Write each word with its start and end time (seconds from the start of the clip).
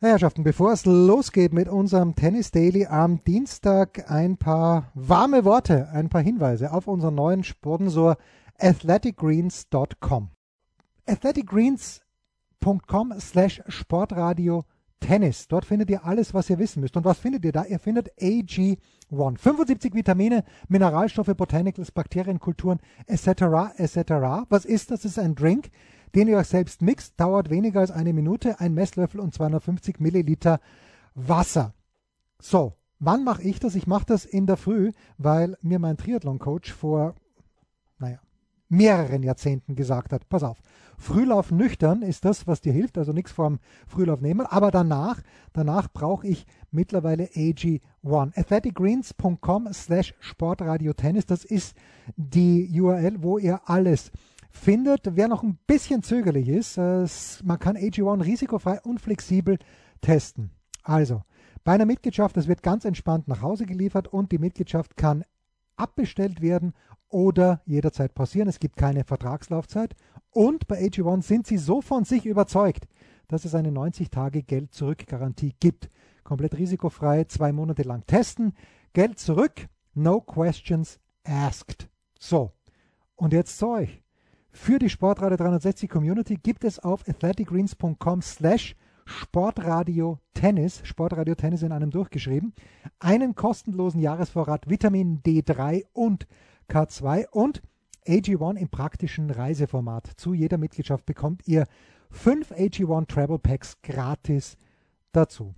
Herrschaften, 0.00 0.44
bevor 0.44 0.72
es 0.72 0.84
losgeht 0.84 1.52
mit 1.52 1.68
unserem 1.68 2.14
Tennis 2.14 2.52
Daily 2.52 2.86
am 2.86 3.24
Dienstag, 3.24 4.08
ein 4.08 4.36
paar 4.36 4.92
warme 4.94 5.44
Worte, 5.44 5.88
ein 5.88 6.08
paar 6.08 6.22
Hinweise 6.22 6.72
auf 6.72 6.86
unseren 6.86 7.16
neuen 7.16 7.42
Sponsor 7.42 8.16
athleticgreens.com. 8.60 10.30
athleticgreens.com 11.04 13.14
slash 13.18 13.60
Sportradio 13.66 14.62
Tennis. 15.00 15.48
Dort 15.48 15.64
findet 15.64 15.90
ihr 15.90 16.04
alles, 16.04 16.34
was 16.34 16.50
ihr 16.50 16.58
wissen 16.58 16.80
müsst. 16.80 16.96
Und 16.96 17.04
was 17.04 17.18
findet 17.18 17.44
ihr 17.44 17.52
da? 17.52 17.64
Ihr 17.64 17.78
findet 17.78 18.12
AG1. 18.20 18.78
75 19.38 19.94
Vitamine, 19.94 20.44
Mineralstoffe, 20.68 21.34
Botanicals, 21.36 21.90
Bakterienkulturen, 21.92 22.78
etc., 23.06 23.76
etc. 23.78 24.46
Was 24.48 24.64
ist 24.64 24.90
das? 24.90 25.02
Das 25.02 25.12
ist 25.12 25.18
ein 25.18 25.34
Drink 25.34 25.70
den 26.14 26.28
ihr 26.28 26.38
euch 26.38 26.48
selbst 26.48 26.82
mixt, 26.82 27.18
dauert 27.18 27.50
weniger 27.50 27.80
als 27.80 27.90
eine 27.90 28.12
Minute, 28.12 28.60
ein 28.60 28.74
Messlöffel 28.74 29.20
und 29.20 29.34
250 29.34 30.00
Milliliter 30.00 30.60
Wasser. 31.14 31.74
So, 32.40 32.74
wann 32.98 33.24
mache 33.24 33.42
ich 33.42 33.58
das? 33.60 33.74
Ich 33.74 33.86
mache 33.86 34.06
das 34.06 34.24
in 34.24 34.46
der 34.46 34.56
Früh, 34.56 34.92
weil 35.16 35.56
mir 35.60 35.78
mein 35.78 35.96
Triathlon-Coach 35.96 36.72
vor, 36.72 37.14
naja, 37.98 38.20
mehreren 38.68 39.22
Jahrzehnten 39.22 39.74
gesagt 39.74 40.12
hat, 40.12 40.28
pass 40.28 40.42
auf, 40.42 40.58
Frühlauf 40.98 41.52
nüchtern 41.52 42.02
ist 42.02 42.24
das, 42.24 42.46
was 42.46 42.60
dir 42.60 42.72
hilft, 42.72 42.98
also 42.98 43.12
nichts 43.12 43.30
vorm 43.30 43.60
Frühlauf 43.86 44.20
nehmen, 44.20 44.44
aber 44.44 44.70
danach, 44.72 45.22
danach 45.52 45.88
brauche 45.92 46.26
ich 46.26 46.44
mittlerweile 46.72 47.26
AG1. 47.26 47.80
athleticgreens.com 48.36 49.68
slash 49.72 50.14
Sportradio 50.18 50.92
Tennis, 50.92 51.24
das 51.24 51.44
ist 51.44 51.76
die 52.16 52.68
URL, 52.80 53.22
wo 53.22 53.38
ihr 53.38 53.60
alles 53.66 54.10
findet. 54.50 55.16
Wer 55.16 55.28
noch 55.28 55.44
ein 55.44 55.58
bisschen 55.66 56.02
zögerlich 56.02 56.48
ist, 56.48 56.76
äh, 56.76 57.06
man 57.44 57.58
kann 57.60 57.76
AG1 57.76 58.24
risikofrei 58.24 58.80
und 58.82 59.00
flexibel 59.00 59.58
testen. 60.00 60.50
Also, 60.82 61.22
bei 61.64 61.72
einer 61.74 61.86
Mitgliedschaft, 61.86 62.36
das 62.36 62.48
wird 62.48 62.62
ganz 62.62 62.84
entspannt 62.84 63.28
nach 63.28 63.42
Hause 63.42 63.66
geliefert 63.66 64.08
und 64.08 64.32
die 64.32 64.38
Mitgliedschaft 64.38 64.96
kann 64.96 65.24
abbestellt 65.78 66.40
werden 66.40 66.74
oder 67.08 67.62
jederzeit 67.64 68.14
pausieren. 68.14 68.48
Es 68.48 68.60
gibt 68.60 68.76
keine 68.76 69.04
Vertragslaufzeit. 69.04 69.94
Und 70.30 70.68
bei 70.68 70.80
AG1 70.80 71.22
sind 71.22 71.46
sie 71.46 71.58
so 71.58 71.80
von 71.80 72.04
sich 72.04 72.26
überzeugt, 72.26 72.86
dass 73.28 73.44
es 73.44 73.54
eine 73.54 73.70
90-Tage-Geld-Zurück-Garantie 73.70 75.54
gibt. 75.58 75.90
Komplett 76.22 76.56
risikofrei, 76.58 77.24
zwei 77.24 77.52
Monate 77.52 77.82
lang 77.82 78.06
testen. 78.06 78.52
Geld 78.92 79.18
zurück, 79.18 79.68
no 79.94 80.20
questions 80.20 80.98
asked. 81.24 81.88
So, 82.18 82.52
und 83.16 83.32
jetzt 83.32 83.58
zu 83.58 83.68
euch. 83.68 84.02
Für 84.50 84.78
die 84.78 84.90
Sportradio 84.90 85.36
360 85.36 85.88
Community 85.88 86.36
gibt 86.36 86.64
es 86.64 86.78
auf 86.78 87.06
athleticgreens.com 87.08 88.22
slash 88.22 88.74
Sportradio 89.08 90.18
Tennis, 90.34 90.82
Sportradio 90.84 91.34
Tennis 91.34 91.62
in 91.62 91.72
einem 91.72 91.90
durchgeschrieben, 91.90 92.52
einen 92.98 93.34
kostenlosen 93.34 94.00
Jahresvorrat 94.00 94.68
Vitamin 94.68 95.22
D3 95.22 95.84
und 95.94 96.26
K2 96.68 97.26
und 97.30 97.62
AG1 98.06 98.56
im 98.56 98.68
praktischen 98.68 99.30
Reiseformat. 99.30 100.06
Zu 100.16 100.34
jeder 100.34 100.58
Mitgliedschaft 100.58 101.06
bekommt 101.06 101.48
ihr 101.48 101.66
fünf 102.10 102.52
AG1 102.52 103.08
Travel 103.08 103.38
Packs 103.38 103.80
gratis 103.82 104.58
dazu. 105.12 105.54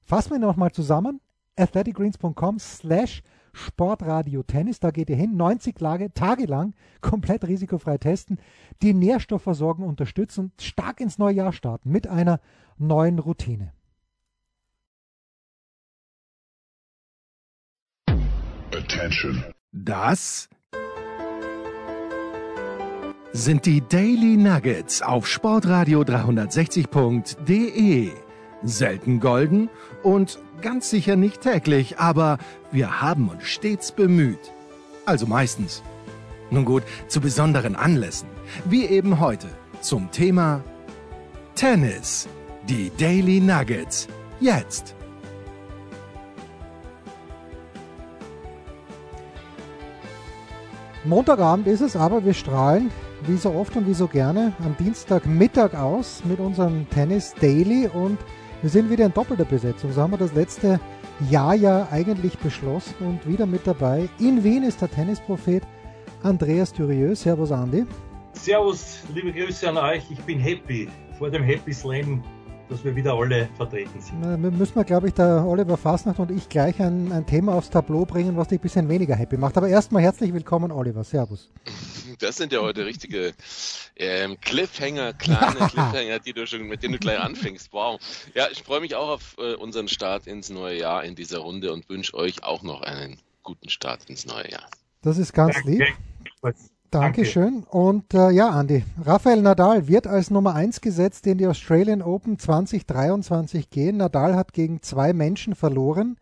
Fassen 0.00 0.30
wir 0.30 0.38
nochmal 0.38 0.70
zusammen. 0.70 1.20
athleticgreens.com 1.56 2.60
slash 2.60 3.22
Sportradio 3.52 4.42
Tennis. 4.42 4.80
Da 4.80 4.90
geht 4.90 5.10
ihr 5.10 5.16
hin, 5.16 5.36
90 5.36 5.76
Tage 6.14 6.46
lang 6.46 6.74
komplett 7.00 7.46
risikofrei 7.46 7.98
testen, 7.98 8.38
die 8.82 8.94
Nährstoffversorgung 8.94 9.86
unterstützen 9.86 10.40
und 10.40 10.62
stark 10.62 11.00
ins 11.00 11.18
neue 11.18 11.34
Jahr 11.34 11.52
starten 11.52 11.90
mit 11.90 12.06
einer 12.06 12.40
neuen 12.78 13.18
Routine. 13.18 13.72
Attention. 18.74 19.44
Das 19.72 20.48
sind 23.32 23.66
die 23.66 23.82
Daily 23.88 24.36
Nuggets 24.36 25.02
auf 25.02 25.26
Sportradio 25.26 26.02
360.de. 26.02 28.12
Selten 28.62 29.20
golden 29.20 29.68
und 30.02 30.38
ganz 30.60 30.90
sicher 30.90 31.16
nicht 31.16 31.40
täglich, 31.40 31.98
aber 31.98 32.38
wir 32.70 33.00
haben 33.00 33.28
uns 33.28 33.44
stets 33.44 33.92
bemüht. 33.92 34.52
Also 35.04 35.26
meistens. 35.26 35.82
Nun 36.50 36.64
gut, 36.64 36.82
zu 37.08 37.20
besonderen 37.20 37.76
Anlässen, 37.76 38.28
wie 38.66 38.84
eben 38.84 39.20
heute 39.20 39.48
zum 39.80 40.10
Thema 40.10 40.62
Tennis. 41.54 42.28
Die 42.68 42.92
Daily 42.96 43.40
Nuggets. 43.40 44.06
Jetzt. 44.38 44.94
Montagabend 51.04 51.66
ist 51.66 51.80
es, 51.80 51.96
aber 51.96 52.24
wir 52.24 52.34
strahlen 52.34 52.92
wie 53.26 53.36
so 53.36 53.52
oft 53.52 53.76
und 53.76 53.88
wie 53.88 53.94
so 53.94 54.06
gerne 54.06 54.52
am 54.64 54.76
Dienstagmittag 54.76 55.74
aus 55.74 56.22
mit 56.24 56.38
unserem 56.38 56.88
Tennis 56.90 57.34
Daily 57.40 57.88
und 57.88 58.18
wir 58.62 58.70
sind 58.70 58.90
wieder 58.90 59.04
in 59.04 59.12
doppelter 59.12 59.44
Besetzung. 59.44 59.92
So 59.92 60.00
haben 60.00 60.12
wir 60.12 60.18
das 60.18 60.32
letzte 60.34 60.80
Jahr 61.28 61.54
ja 61.54 61.88
eigentlich 61.90 62.38
beschlossen 62.38 62.94
und 63.00 63.26
wieder 63.26 63.44
mit 63.44 63.66
dabei. 63.66 64.08
In 64.20 64.42
Wien 64.44 64.62
ist 64.62 64.80
der 64.80 64.90
Tennisprophet 64.90 65.64
Andreas 66.22 66.72
Thürieux. 66.72 67.20
Servus, 67.20 67.50
Andi. 67.50 67.84
Servus, 68.34 69.02
liebe 69.12 69.32
Grüße 69.32 69.68
an 69.68 69.76
euch. 69.76 70.04
Ich 70.10 70.20
bin 70.20 70.38
happy. 70.38 70.88
Vor 71.18 71.28
dem 71.28 71.42
Happy 71.42 71.72
Slam 71.72 72.22
dass 72.68 72.84
wir 72.84 72.94
wieder 72.96 73.14
alle 73.14 73.48
vertreten 73.56 74.00
sind. 74.00 74.20
Na, 74.20 74.36
müssen 74.36 74.74
wir, 74.76 74.84
glaube 74.84 75.08
ich, 75.08 75.14
der 75.14 75.44
Oliver 75.46 75.76
Fasnacht 75.76 76.18
und 76.18 76.30
ich 76.30 76.48
gleich 76.48 76.80
ein, 76.80 77.12
ein, 77.12 77.26
Thema 77.26 77.54
aufs 77.54 77.70
Tableau 77.70 78.04
bringen, 78.04 78.36
was 78.36 78.48
dich 78.48 78.58
ein 78.58 78.62
bisschen 78.62 78.88
weniger 78.88 79.14
happy 79.14 79.36
macht. 79.36 79.56
Aber 79.56 79.68
erstmal 79.68 80.02
herzlich 80.02 80.32
willkommen, 80.32 80.72
Oliver. 80.72 81.04
Servus. 81.04 81.50
Das 82.18 82.36
sind 82.36 82.52
ja 82.52 82.60
heute 82.60 82.86
richtige 82.86 83.34
ähm, 83.96 84.38
Cliffhanger, 84.40 85.12
kleine 85.12 85.56
Cliffhanger, 85.68 86.18
die 86.18 86.32
du 86.32 86.46
schon, 86.46 86.62
mit 86.68 86.82
denen 86.82 86.94
du 86.94 86.98
gleich 86.98 87.20
anfängst. 87.20 87.72
Wow. 87.72 88.00
Ja, 88.34 88.48
ich 88.50 88.62
freue 88.62 88.80
mich 88.80 88.94
auch 88.94 89.08
auf 89.08 89.36
äh, 89.38 89.54
unseren 89.54 89.88
Start 89.88 90.26
ins 90.26 90.50
neue 90.50 90.78
Jahr 90.78 91.04
in 91.04 91.14
dieser 91.14 91.38
Runde 91.38 91.72
und 91.72 91.88
wünsche 91.88 92.14
euch 92.14 92.42
auch 92.42 92.62
noch 92.62 92.82
einen 92.82 93.18
guten 93.42 93.68
Start 93.68 94.08
ins 94.08 94.26
neue 94.26 94.50
Jahr. 94.50 94.66
Das 95.02 95.18
ist 95.18 95.32
ganz 95.32 95.62
lieb. 95.64 95.82
Dankeschön. 96.92 97.62
Danke. 97.62 97.70
Und 97.70 98.12
äh, 98.12 98.30
ja, 98.32 98.50
Andi, 98.50 98.84
Rafael 99.02 99.40
Nadal 99.40 99.88
wird 99.88 100.06
als 100.06 100.30
Nummer 100.30 100.54
1 100.54 100.82
gesetzt 100.82 101.26
in 101.26 101.38
die 101.38 101.46
Australian 101.46 102.02
Open 102.02 102.38
2023 102.38 103.70
gehen. 103.70 103.96
Nadal 103.96 104.36
hat 104.36 104.52
gegen 104.52 104.82
zwei 104.82 105.14
Menschen 105.14 105.54
verloren, 105.54 106.18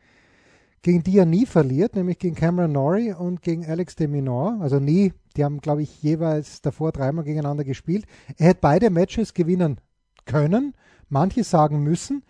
gegen 0.82 1.03
die 1.03 1.19
er 1.19 1.26
nie 1.26 1.44
verliert, 1.44 1.97
nämlich 1.97 2.20
gegen 2.20 2.36
Cameron 2.36 2.70
Norrie 2.70 3.12
und 3.12 3.42
gegen 3.42 3.66
Alex 3.66 3.97
de 3.97 4.06
Minaur. 4.06 4.58
Also 4.60 4.78
nie, 4.78 5.12
die 5.36 5.44
haben, 5.44 5.60
glaube 5.60 5.82
ich, 5.82 6.04
jeweils 6.04 6.62
davor 6.62 6.92
dreimal 6.92 7.25
gegeneinander 7.25 7.64
gespielt. 7.64 8.06
Er 8.38 8.50
hätte 8.50 8.60
beide 8.60 8.91
Matches 8.91 9.34
gewinnen 9.34 9.81
können, 10.25 10.75
manche 11.08 11.42
sagen 11.42 11.82
müssen. 11.82 12.22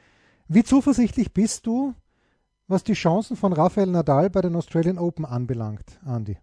Wie 0.48 0.64
zuversichtlich 0.64 1.34
bist 1.34 1.66
du, 1.66 1.92
was 2.68 2.84
die 2.84 2.94
Chancen 2.94 3.36
von 3.36 3.52
Rafael 3.52 3.88
Nadal 3.88 4.30
bei 4.30 4.40
den 4.40 4.56
Australian 4.56 4.96
Open 4.96 5.26
anbelangt, 5.26 6.00
Andi? 6.06 6.38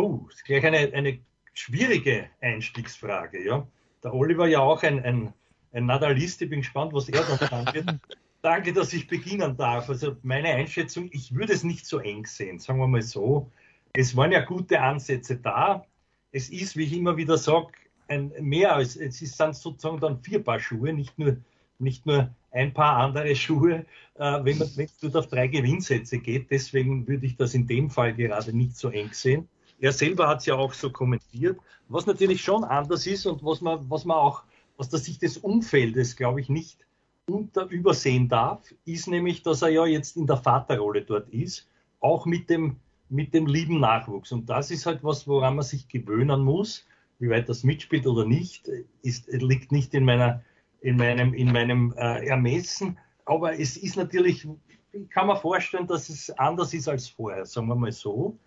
Oh, 0.00 0.26
ist 0.30 0.44
gleich 0.44 0.64
eine, 0.64 0.78
eine 0.94 1.18
schwierige 1.52 2.30
Einstiegsfrage. 2.40 3.44
Ja? 3.44 3.66
Der 4.02 4.14
Oliver 4.14 4.46
ja 4.46 4.60
auch 4.60 4.82
ein, 4.82 5.04
ein, 5.04 5.34
ein 5.72 5.84
Nadalist. 5.84 6.40
Ich 6.40 6.48
bin 6.48 6.60
gespannt, 6.60 6.94
was 6.94 7.10
er 7.10 7.22
da 7.22 7.36
sagen 7.36 7.74
wird. 7.74 7.98
Danke, 8.42 8.72
dass 8.72 8.94
ich 8.94 9.06
beginnen 9.06 9.58
darf. 9.58 9.90
Also 9.90 10.16
meine 10.22 10.48
Einschätzung, 10.48 11.10
ich 11.12 11.34
würde 11.34 11.52
es 11.52 11.64
nicht 11.64 11.84
so 11.84 11.98
eng 11.98 12.24
sehen, 12.24 12.58
sagen 12.58 12.78
wir 12.78 12.86
mal 12.86 13.02
so. 13.02 13.50
Es 13.92 14.16
waren 14.16 14.32
ja 14.32 14.40
gute 14.40 14.80
Ansätze 14.80 15.36
da. 15.36 15.84
Es 16.32 16.48
ist, 16.48 16.76
wie 16.76 16.84
ich 16.84 16.96
immer 16.96 17.18
wieder 17.18 17.36
sage, 17.36 17.72
ein, 18.08 18.32
mehr 18.40 18.74
als, 18.74 18.96
es 18.96 19.18
sind 19.18 19.54
sozusagen 19.54 20.00
dann 20.00 20.22
vier 20.22 20.42
Paar 20.42 20.60
Schuhe, 20.60 20.94
nicht 20.94 21.18
nur, 21.18 21.36
nicht 21.78 22.06
nur 22.06 22.34
ein 22.52 22.72
paar 22.72 22.96
andere 22.96 23.36
Schuhe, 23.36 23.84
äh, 24.14 24.44
wenn, 24.44 24.56
man, 24.56 24.70
wenn 24.76 24.88
es 25.02 25.14
auf 25.14 25.26
drei 25.26 25.48
Gewinnsätze 25.48 26.18
geht. 26.18 26.50
Deswegen 26.50 27.06
würde 27.06 27.26
ich 27.26 27.36
das 27.36 27.52
in 27.52 27.66
dem 27.66 27.90
Fall 27.90 28.14
gerade 28.14 28.56
nicht 28.56 28.76
so 28.76 28.88
eng 28.88 29.12
sehen. 29.12 29.46
Er 29.80 29.92
selber 29.92 30.28
hat 30.28 30.40
es 30.40 30.46
ja 30.46 30.54
auch 30.54 30.74
so 30.74 30.90
kommentiert. 30.90 31.58
Was 31.88 32.06
natürlich 32.06 32.42
schon 32.42 32.64
anders 32.64 33.06
ist 33.06 33.26
und 33.26 33.42
was 33.42 33.60
man, 33.60 33.88
was 33.88 34.04
man 34.04 34.18
auch 34.18 34.44
aus 34.76 34.90
der 34.90 35.00
Sicht 35.00 35.22
des 35.22 35.38
Umfeldes, 35.38 36.16
glaube 36.16 36.40
ich, 36.40 36.48
nicht 36.48 36.86
unter 37.26 37.66
übersehen 37.66 38.28
darf, 38.28 38.62
ist 38.84 39.08
nämlich, 39.08 39.42
dass 39.42 39.62
er 39.62 39.68
ja 39.68 39.86
jetzt 39.86 40.16
in 40.16 40.26
der 40.26 40.36
Vaterrolle 40.36 41.02
dort 41.02 41.28
ist, 41.30 41.68
auch 42.00 42.26
mit 42.26 42.50
dem, 42.50 42.76
mit 43.08 43.34
dem 43.34 43.46
lieben 43.46 43.80
Nachwuchs. 43.80 44.32
Und 44.32 44.48
das 44.50 44.70
ist 44.70 44.86
halt 44.86 45.02
was, 45.02 45.26
woran 45.26 45.56
man 45.56 45.64
sich 45.64 45.88
gewöhnen 45.88 46.42
muss. 46.42 46.86
Wie 47.18 47.28
weit 47.28 47.48
das 47.48 47.64
mitspielt 47.64 48.06
oder 48.06 48.24
nicht, 48.24 48.68
ist, 49.02 49.28
liegt 49.28 49.72
nicht 49.72 49.94
in 49.94 50.04
meiner, 50.04 50.42
in 50.80 50.96
meinem, 50.96 51.34
in 51.34 51.52
meinem 51.52 51.92
äh, 51.96 52.26
Ermessen. 52.26 52.98
Aber 53.26 53.58
es 53.58 53.76
ist 53.76 53.96
natürlich, 53.96 54.48
kann 55.10 55.26
man 55.26 55.36
vorstellen, 55.36 55.86
dass 55.86 56.08
es 56.08 56.30
anders 56.30 56.72
ist 56.74 56.88
als 56.88 57.08
vorher, 57.08 57.44
sagen 57.46 57.68
wir 57.68 57.74
mal 57.74 57.92
so. 57.92 58.38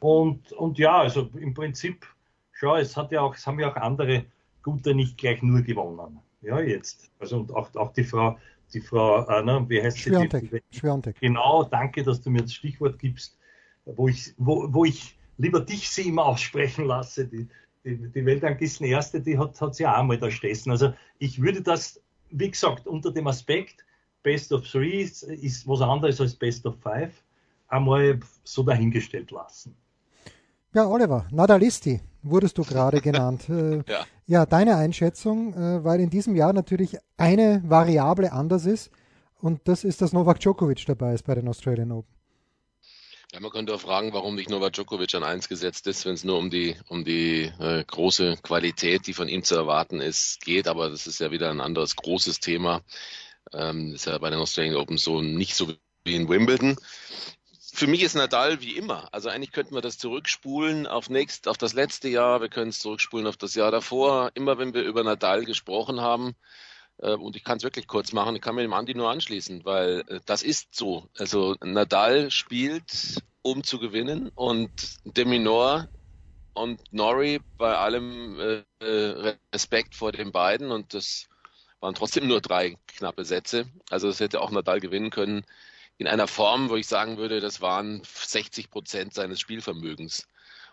Und, 0.00 0.52
und 0.52 0.78
ja, 0.78 0.98
also 0.98 1.30
im 1.38 1.54
Prinzip, 1.54 2.06
schau, 2.52 2.76
es 2.76 2.96
hat 2.96 3.12
ja 3.12 3.22
auch, 3.22 3.34
es 3.34 3.46
haben 3.46 3.58
ja 3.60 3.70
auch 3.70 3.76
andere 3.76 4.26
Gute 4.62 4.94
nicht 4.94 5.16
gleich 5.16 5.42
nur 5.42 5.62
gewonnen. 5.62 6.20
Ja, 6.42 6.60
jetzt. 6.60 7.10
Also 7.18 7.38
und 7.38 7.52
auch, 7.54 7.74
auch 7.76 7.92
die 7.92 8.04
Frau, 8.04 8.38
die 8.72 8.80
Frau, 8.80 9.24
äh, 9.26 9.42
ne, 9.42 9.64
wie 9.68 9.82
heißt 9.82 9.98
Schwiontek. 9.98 10.50
sie? 10.50 10.78
Schwiontek. 10.78 11.20
Genau, 11.20 11.64
danke, 11.64 12.02
dass 12.02 12.20
du 12.20 12.30
mir 12.30 12.42
das 12.42 12.52
Stichwort 12.52 12.98
gibst, 12.98 13.38
wo 13.84 14.08
ich, 14.08 14.34
wo, 14.36 14.72
wo 14.72 14.84
ich 14.84 15.16
lieber 15.38 15.60
dich 15.60 15.88
sie 15.88 16.08
immer 16.08 16.26
aussprechen 16.26 16.86
lasse. 16.86 17.26
Die, 17.26 17.48
die, 17.84 17.96
die 17.96 18.26
Weltranglisten 18.26 18.86
Erste, 18.86 19.20
die 19.20 19.38
hat, 19.38 19.60
hat 19.60 19.74
sie 19.74 19.86
auch 19.86 19.94
einmal 19.94 20.18
da 20.18 20.30
stessen. 20.30 20.70
Also 20.70 20.92
ich 21.18 21.40
würde 21.40 21.62
das, 21.62 22.00
wie 22.30 22.50
gesagt, 22.50 22.86
unter 22.86 23.12
dem 23.12 23.26
Aspekt 23.26 23.84
Best 24.22 24.52
of 24.52 24.68
Three 24.68 25.02
ist, 25.02 25.22
ist 25.22 25.68
was 25.68 25.80
anderes 25.80 26.20
als 26.20 26.34
Best 26.34 26.66
of 26.66 26.76
Five, 26.80 27.12
einmal 27.68 28.18
so 28.42 28.64
dahingestellt 28.64 29.30
lassen. 29.30 29.76
Ja, 30.76 30.86
Oliver, 30.88 31.26
Nadalisti 31.30 32.02
wurdest 32.22 32.58
du 32.58 32.62
gerade 32.62 33.00
genannt. 33.00 33.44
Äh, 33.48 33.82
ja. 33.90 34.06
ja. 34.26 34.44
deine 34.44 34.76
Einschätzung, 34.76 35.54
äh, 35.54 35.82
weil 35.82 36.00
in 36.00 36.10
diesem 36.10 36.36
Jahr 36.36 36.52
natürlich 36.52 36.98
eine 37.16 37.62
Variable 37.64 38.30
anders 38.30 38.66
ist 38.66 38.90
und 39.40 39.66
das 39.68 39.84
ist, 39.84 40.02
dass 40.02 40.12
Novak 40.12 40.38
Djokovic 40.38 40.84
dabei 40.84 41.14
ist 41.14 41.24
bei 41.24 41.34
den 41.34 41.48
Australian 41.48 41.92
Open. 41.92 42.14
Ja, 43.32 43.40
man 43.40 43.50
könnte 43.52 43.74
auch 43.74 43.80
fragen, 43.80 44.12
warum 44.12 44.34
nicht 44.34 44.50
Novak 44.50 44.74
Djokovic 44.74 45.14
an 45.14 45.24
eins 45.24 45.48
gesetzt 45.48 45.86
ist, 45.86 46.04
wenn 46.04 46.12
es 46.12 46.24
nur 46.24 46.36
um 46.36 46.50
die, 46.50 46.76
um 46.88 47.06
die 47.06 47.50
äh, 47.58 47.82
große 47.82 48.36
Qualität, 48.42 49.06
die 49.06 49.14
von 49.14 49.28
ihm 49.28 49.44
zu 49.44 49.54
erwarten 49.54 50.02
ist, 50.02 50.42
geht. 50.42 50.68
Aber 50.68 50.90
das 50.90 51.06
ist 51.06 51.20
ja 51.20 51.30
wieder 51.30 51.48
ein 51.48 51.62
anderes 51.62 51.96
großes 51.96 52.38
Thema. 52.40 52.82
Ähm, 53.54 53.94
ist 53.94 54.04
ja 54.04 54.18
bei 54.18 54.28
den 54.28 54.40
Australian 54.40 54.76
Open 54.76 54.98
so 54.98 55.22
nicht 55.22 55.54
so 55.54 55.72
wie 56.04 56.16
in 56.16 56.28
Wimbledon. 56.28 56.76
Für 57.76 57.86
mich 57.86 58.02
ist 58.02 58.14
Nadal 58.14 58.62
wie 58.62 58.74
immer. 58.74 59.12
Also 59.12 59.28
eigentlich 59.28 59.52
könnten 59.52 59.74
wir 59.74 59.82
das 59.82 59.98
zurückspulen 59.98 60.86
auf 60.86 61.10
nächst, 61.10 61.46
auf 61.46 61.58
das 61.58 61.74
letzte 61.74 62.08
Jahr. 62.08 62.40
Wir 62.40 62.48
können 62.48 62.70
es 62.70 62.78
zurückspulen 62.78 63.26
auf 63.26 63.36
das 63.36 63.54
Jahr 63.54 63.70
davor. 63.70 64.30
Immer 64.32 64.56
wenn 64.56 64.72
wir 64.72 64.82
über 64.82 65.04
Nadal 65.04 65.44
gesprochen 65.44 66.00
haben, 66.00 66.34
äh, 66.96 67.12
und 67.12 67.36
ich 67.36 67.44
kann 67.44 67.58
es 67.58 67.64
wirklich 67.64 67.86
kurz 67.86 68.14
machen, 68.14 68.34
ich 68.34 68.40
kann 68.40 68.54
mir 68.54 68.62
dem 68.62 68.72
Andi 68.72 68.94
nur 68.94 69.10
anschließen, 69.10 69.66
weil 69.66 70.04
äh, 70.08 70.20
das 70.24 70.42
ist 70.42 70.74
so. 70.74 71.10
Also 71.18 71.56
Nadal 71.62 72.30
spielt, 72.30 73.22
um 73.42 73.62
zu 73.62 73.78
gewinnen 73.78 74.30
und 74.34 74.70
Deminor 75.04 75.86
und 76.54 76.80
Norrie 76.94 77.40
bei 77.58 77.76
allem 77.76 78.40
äh, 78.40 78.62
äh, 78.80 79.36
Respekt 79.52 79.94
vor 79.94 80.12
den 80.12 80.32
beiden 80.32 80.70
und 80.70 80.94
das 80.94 81.28
waren 81.80 81.94
trotzdem 81.94 82.26
nur 82.26 82.40
drei 82.40 82.78
knappe 82.86 83.26
Sätze. 83.26 83.66
Also 83.90 84.08
es 84.08 84.20
hätte 84.20 84.40
auch 84.40 84.50
Nadal 84.50 84.80
gewinnen 84.80 85.10
können 85.10 85.44
in 85.98 86.06
einer 86.06 86.28
Form, 86.28 86.68
wo 86.68 86.76
ich 86.76 86.86
sagen 86.86 87.16
würde, 87.16 87.40
das 87.40 87.60
waren 87.60 88.02
60 88.04 88.70
Prozent 88.70 89.14
seines 89.14 89.40
Spielvermögens. 89.40 90.26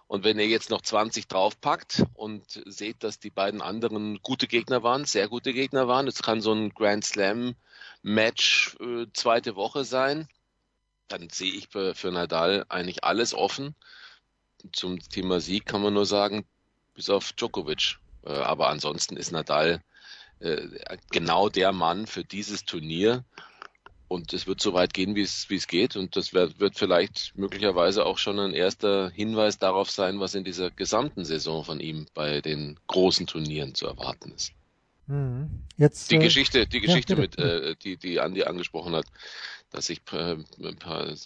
Und 0.08 0.24
wenn 0.24 0.38
ihr 0.38 0.48
jetzt 0.48 0.70
noch 0.70 0.81
20 0.81 1.28
draufpackt 1.28 2.04
und 2.14 2.62
seht, 2.66 3.04
dass 3.04 3.20
die 3.20 3.30
beiden 3.30 3.62
anderen 3.62 4.22
gute 4.22 4.48
Gegner 4.48 4.84
waren, 4.84 5.06
sehr 5.06 5.28
gute 5.30 5.54
Gegner 5.54 5.88
waren, 5.88 6.08
es 6.08 6.22
kann 6.22 6.42
so 6.42 6.54
ein 6.54 6.74
Grand 6.74 7.06
Slam 7.06 7.56
Match 8.02 8.75
äh, 8.81 9.06
zweite 9.14 9.56
Woche 9.56 9.86
sein, 9.86 10.28
dann 11.08 11.30
sehe 11.30 11.54
ich 11.54 11.70
für, 11.70 11.96
für 11.96 12.12
Nadal 12.12 12.66
eigentlich 12.70 13.04
alles 13.04 13.34
offen. 13.34 13.75
Zum 14.74 15.00
Thema 15.00 15.40
Sieg 15.40 15.66
kann 15.66 15.81
man 15.81 15.94
nur 15.94 16.06
sagen, 16.06 16.46
bis 16.94 17.10
auf 17.10 17.31
Djokovic. 17.34 17.98
Äh, 18.25 18.34
aber 18.34 18.70
ansonsten 18.70 19.16
ist 19.16 19.31
Nadal 19.31 19.81
äh, 20.40 20.68
genau 21.12 21.50
der 21.50 21.72
Mann 21.72 22.08
für 22.08 22.24
dieses 22.24 22.66
Turnier. 22.66 23.24
Und 24.13 24.31
es 24.31 24.45
wird 24.45 24.62
so 24.62 24.74
weit 24.75 24.94
gehen, 24.94 25.15
wie 25.15 25.24
es, 25.24 25.50
wie 25.50 25.56
es 25.56 25.68
geht. 25.68 25.95
Und 25.95 26.15
das 26.15 26.33
wird, 26.33 26.60
wird 26.60 26.77
vielleicht 26.77 27.36
möglicherweise 27.36 28.06
auch 28.06 28.19
schon 28.19 28.39
ein 28.39 28.54
erster 28.54 29.10
Hinweis 29.10 29.57
darauf 29.57 29.89
sein, 29.89 30.19
was 30.19 30.36
in 30.36 30.44
dieser 30.44 30.69
gesamten 30.69 31.25
Saison 31.25 31.65
von 31.65 31.80
ihm 31.80 32.06
bei 32.13 32.39
den 32.39 32.80
großen 32.86 33.25
Turnieren 33.25 33.74
zu 33.74 33.88
erwarten 33.88 34.31
ist. 34.36 34.51
Mhm. 35.07 35.50
Jetzt, 35.77 36.12
die 36.12 36.18
äh, 36.18 36.19
Geschichte, 36.19 36.68
die 36.68 36.80
Geschichte 36.80 37.13
ja, 37.13 37.19
mit, 37.19 37.39
äh, 37.39 37.75
die, 37.83 37.98
die 37.98 38.19
Andi 38.19 38.44
angesprochen 38.44 38.94
hat, 38.94 39.07
dass 39.71 39.88
sich 39.88 40.01
äh, 40.12 40.38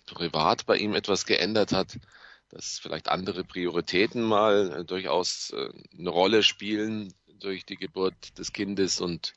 privat 0.06 0.66
bei 0.66 0.78
ihm 0.78 0.94
etwas 0.96 1.26
geändert 1.26 1.74
hat, 1.74 2.00
dass 2.48 2.80
vielleicht 2.80 3.10
andere 3.10 3.44
Prioritäten 3.44 4.22
mal 4.22 4.72
äh, 4.72 4.86
durchaus 4.86 5.52
äh, 5.52 5.70
eine 6.00 6.10
Rolle 6.10 6.42
spielen 6.42 7.14
durch 7.42 7.66
die 7.66 7.76
Geburt 7.76 8.40
des 8.40 8.54
Kindes 8.54 9.02
und 9.02 9.34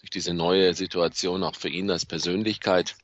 durch 0.00 0.10
diese 0.10 0.34
neue 0.34 0.74
Situation 0.74 1.42
auch 1.42 1.56
für 1.56 1.68
ihn 1.68 1.90
als 1.90 2.06
Persönlichkeit. 2.06 2.96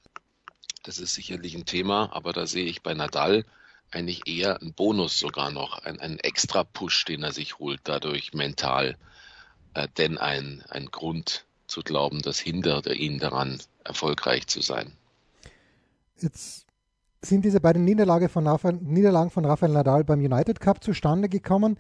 Das 0.85 0.99
ist 0.99 1.15
sicherlich 1.15 1.55
ein 1.55 1.65
Thema, 1.65 2.11
aber 2.13 2.33
da 2.33 2.47
sehe 2.47 2.67
ich 2.67 2.83
bei 2.83 2.95
Nadal 2.95 3.45
eigentlich 3.91 4.27
eher 4.27 4.61
einen 4.61 4.73
Bonus 4.73 5.19
sogar 5.19 5.51
noch, 5.51 5.79
einen, 5.79 6.01
einen 6.01 6.19
extra 6.19 6.65
Push, 6.65 7.05
den 7.05 7.23
er 7.23 7.33
sich 7.33 7.59
holt 7.59 7.81
dadurch 7.85 8.35
mental, 8.35 8.97
äh, 9.75 9.89
denn 9.97 10.19
ein, 10.19 10.63
ein 10.69 10.87
Grund 10.87 11.45
zu 11.67 11.83
glauben, 11.83 12.21
das 12.23 12.39
hindert 12.39 12.87
ihn 12.87 13.19
daran, 13.19 13.59
erfolgreich 13.85 14.47
zu 14.47 14.61
sein. 14.61 14.93
Jetzt 16.21 16.67
sind 17.23 17.45
diese 17.45 17.61
beiden 17.61 17.85
Niederlage 17.85 18.29
von 18.29 18.47
Rafael, 18.47 18.75
Niederlagen 18.75 19.31
von 19.31 19.45
Rafael 19.45 19.73
Nadal 19.73 20.05
beim 20.05 20.21
United 20.21 20.61
Cup 20.61 20.83
zustande 20.83 21.29
gekommen. 21.29 21.79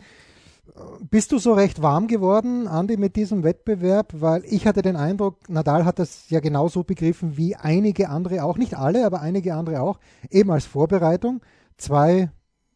Bist 1.08 1.30
du 1.30 1.38
so 1.38 1.52
recht 1.52 1.82
warm 1.82 2.08
geworden, 2.08 2.66
Andi, 2.66 2.96
mit 2.96 3.14
diesem 3.14 3.44
Wettbewerb? 3.44 4.12
Weil 4.18 4.44
ich 4.44 4.66
hatte 4.66 4.82
den 4.82 4.96
Eindruck, 4.96 5.48
Nadal 5.48 5.84
hat 5.84 6.00
das 6.00 6.28
ja 6.30 6.40
genauso 6.40 6.82
begriffen 6.82 7.36
wie 7.36 7.54
einige 7.54 8.08
andere 8.08 8.42
auch, 8.42 8.58
nicht 8.58 8.76
alle, 8.76 9.06
aber 9.06 9.20
einige 9.20 9.54
andere 9.54 9.80
auch, 9.80 10.00
eben 10.30 10.50
als 10.50 10.66
Vorbereitung. 10.66 11.42
Zwei 11.76 12.30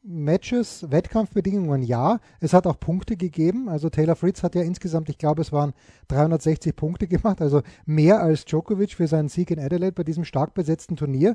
Matches, 0.05 0.87
Wettkampfbedingungen 0.91 1.83
ja. 1.83 2.21
Es 2.39 2.53
hat 2.53 2.69
auch 2.69 2.79
Punkte 2.79 3.17
gegeben. 3.17 3.69
Also 3.69 3.91
Taylor 3.91 4.15
Fritz 4.15 4.45
hat 4.45 4.55
ja 4.55 4.63
insgesamt, 4.63 5.09
ich 5.09 5.19
glaube, 5.19 5.43
es 5.43 5.51
waren 5.51 5.73
360 6.07 6.77
Punkte 6.77 7.09
gemacht, 7.09 7.43
also 7.43 7.63
mehr 7.85 8.23
als 8.23 8.45
Djokovic 8.45 8.93
für 8.93 9.09
seinen 9.09 9.29
Sieg 9.29 9.51
in 9.51 9.59
Adelaide 9.59 9.93
bei 9.93 10.05
diesem 10.05 10.25
stark 10.25 10.55
besetzten 10.55 10.95
Turnier. 10.95 11.35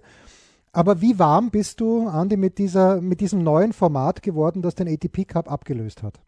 Aber 0.72 1.02
wie 1.02 1.20
warm 1.20 1.52
bist 1.52 1.82
du, 1.82 2.08
Andi, 2.08 2.38
mit, 2.38 2.58
dieser, 2.58 3.02
mit 3.02 3.20
diesem 3.20 3.44
neuen 3.44 3.74
Format 3.74 4.24
geworden, 4.24 4.62
das 4.62 4.76
den 4.76 4.88
ATP 4.88 5.26
Cup 5.26 5.52
abgelöst 5.52 6.04
hat? 6.04 6.22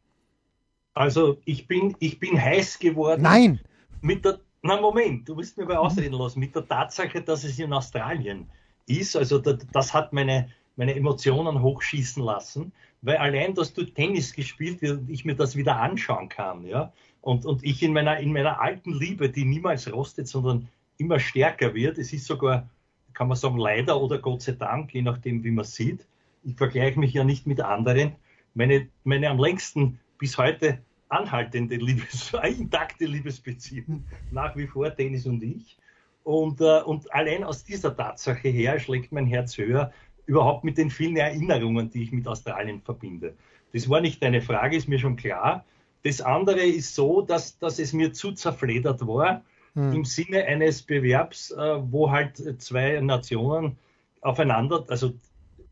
Also 0.96 1.38
ich 1.44 1.68
bin, 1.68 1.96
ich 2.00 2.20
bin 2.20 2.42
heiß 2.42 2.80
geworden. 2.80 3.22
Nein! 3.22 3.60
Mit 4.02 4.24
der, 4.24 4.40
na 4.62 4.80
Moment, 4.80 5.28
du 5.28 5.36
musst 5.36 5.58
mir 5.58 5.66
mal 5.66 5.78
ausreden 5.78 6.16
lassen. 6.16 6.40
Mit 6.40 6.56
der 6.56 6.66
Tatsache, 6.68 7.22
dass 7.22 7.44
es 7.44 7.60
in 7.60 7.74
Australien 7.74 8.50
ist, 8.88 9.16
also 9.16 9.38
das, 9.40 9.58
das 9.74 9.94
hat 9.94 10.14
meine, 10.14 10.50
meine 10.78 10.96
Emotionen 10.96 11.62
hochschießen 11.62 12.24
lassen, 12.24 12.72
weil 13.02 13.18
allein, 13.18 13.54
dass 13.54 13.74
du 13.74 13.84
Tennis 13.84 14.34
gespielt 14.34 14.82
wird 14.82 15.00
und 15.00 15.10
ich 15.10 15.26
mir 15.26 15.36
das 15.36 15.56
wieder 15.56 15.80
anschauen 15.80 16.30
kann, 16.30 16.66
ja, 16.66 16.94
und, 17.22 17.46
und 17.46 17.64
ich 17.64 17.84
in 17.84 17.92
meiner, 17.92 18.20
in 18.20 18.32
meiner 18.32 18.62
alten 18.62 18.94
Liebe, 18.94 19.30
die 19.30 19.46
niemals 19.46 19.92
rostet, 19.92 20.28
sondern 20.28 20.70
immer 20.98 21.20
stärker 21.20 21.74
wird, 21.74 21.98
es 21.98 22.14
ist 22.14 22.26
sogar, 22.26 22.70
kann 23.14 23.28
man 23.28 23.38
sagen, 23.38 23.58
leider 23.58 24.00
oder 24.00 24.20
Gott 24.20 24.44
sei 24.44 24.54
Dank, 24.54 24.94
je 24.94 25.02
nachdem, 25.02 25.44
wie 25.44 25.52
man 25.52 25.66
sieht, 25.66 26.06
ich 26.44 26.56
vergleiche 26.56 27.00
mich 27.00 27.14
ja 27.14 27.24
nicht 27.24 27.48
mit 27.48 27.60
anderen, 27.60 28.14
meine, 28.54 28.88
meine 29.04 29.30
am 29.30 29.40
längsten 29.40 30.00
bis 30.18 30.38
heute 30.38 30.80
anhaltende 31.10 31.76
Liebes, 31.76 32.34
intakte 32.44 33.06
Liebesbeziehung, 33.06 34.06
nach 34.32 34.56
wie 34.56 34.68
vor 34.68 34.90
Dennis 34.90 35.26
und 35.26 35.44
ich. 35.44 35.78
Und, 36.24 36.62
äh, 36.62 36.82
und 36.82 37.14
allein 37.14 37.44
aus 37.44 37.64
dieser 37.64 37.96
Tatsache 37.96 38.50
her 38.50 38.80
schlägt 38.80 39.12
mein 39.12 39.28
Herz 39.28 39.58
höher, 39.58 39.92
überhaupt 40.26 40.64
mit 40.64 40.78
den 40.78 40.90
vielen 40.90 41.18
Erinnerungen, 41.18 41.90
die 41.90 42.04
ich 42.04 42.12
mit 42.12 42.28
Australien 42.28 42.82
verbinde. 42.82 43.36
Das 43.74 43.90
war 43.90 44.02
nicht 44.02 44.24
eine 44.24 44.42
Frage, 44.42 44.76
ist 44.76 44.88
mir 44.88 45.00
schon 45.00 45.16
klar. 45.16 45.66
Das 46.04 46.22
andere 46.22 46.62
ist 46.62 46.96
so, 46.96 47.22
dass, 47.22 47.60
dass 47.60 47.78
es 47.78 47.94
mir 47.94 48.14
zu 48.14 48.32
zerfledert 48.32 49.06
war, 49.06 49.44
hm. 49.74 49.94
im 49.94 50.06
Sinne 50.06 50.46
eines 50.46 50.82
Bewerbs, 50.82 51.52
äh, 51.52 51.78
wo 51.92 52.10
halt 52.10 52.62
zwei 52.62 53.00
Nationen 53.02 53.78
aufeinander, 54.22 54.86
also 54.88 55.14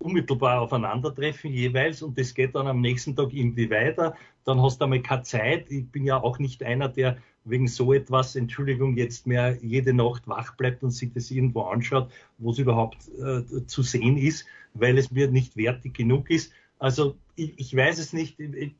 unmittelbar 0.03 0.61
aufeinandertreffen 0.61 1.51
jeweils 1.51 2.01
und 2.01 2.17
das 2.19 2.33
geht 2.33 2.55
dann 2.55 2.67
am 2.67 2.81
nächsten 2.81 3.15
Tag 3.15 3.33
irgendwie 3.33 3.69
weiter. 3.69 4.15
Dann 4.45 4.61
hast 4.61 4.79
du 4.79 4.85
einmal 4.85 5.01
keine 5.01 5.23
Zeit. 5.23 5.71
Ich 5.71 5.87
bin 5.89 6.05
ja 6.05 6.21
auch 6.21 6.39
nicht 6.39 6.63
einer, 6.63 6.89
der 6.89 7.17
wegen 7.45 7.67
so 7.67 7.93
etwas, 7.93 8.35
Entschuldigung, 8.35 8.95
jetzt 8.97 9.27
mehr 9.27 9.57
jede 9.61 9.93
Nacht 9.93 10.27
wach 10.27 10.55
bleibt 10.55 10.83
und 10.83 10.91
sich 10.91 11.11
das 11.13 11.31
irgendwo 11.31 11.63
anschaut, 11.63 12.11
wo 12.37 12.51
es 12.51 12.59
überhaupt 12.59 13.09
äh, 13.19 13.65
zu 13.65 13.81
sehen 13.81 14.17
ist, 14.17 14.45
weil 14.73 14.97
es 14.97 15.11
mir 15.11 15.29
nicht 15.29 15.57
wertig 15.57 15.93
genug 15.93 16.29
ist. 16.29 16.53
Also 16.79 17.17
ich, 17.35 17.57
ich 17.57 17.75
weiß 17.75 17.99
es 17.99 18.13
nicht. 18.13 18.39
Ich, 18.39 18.73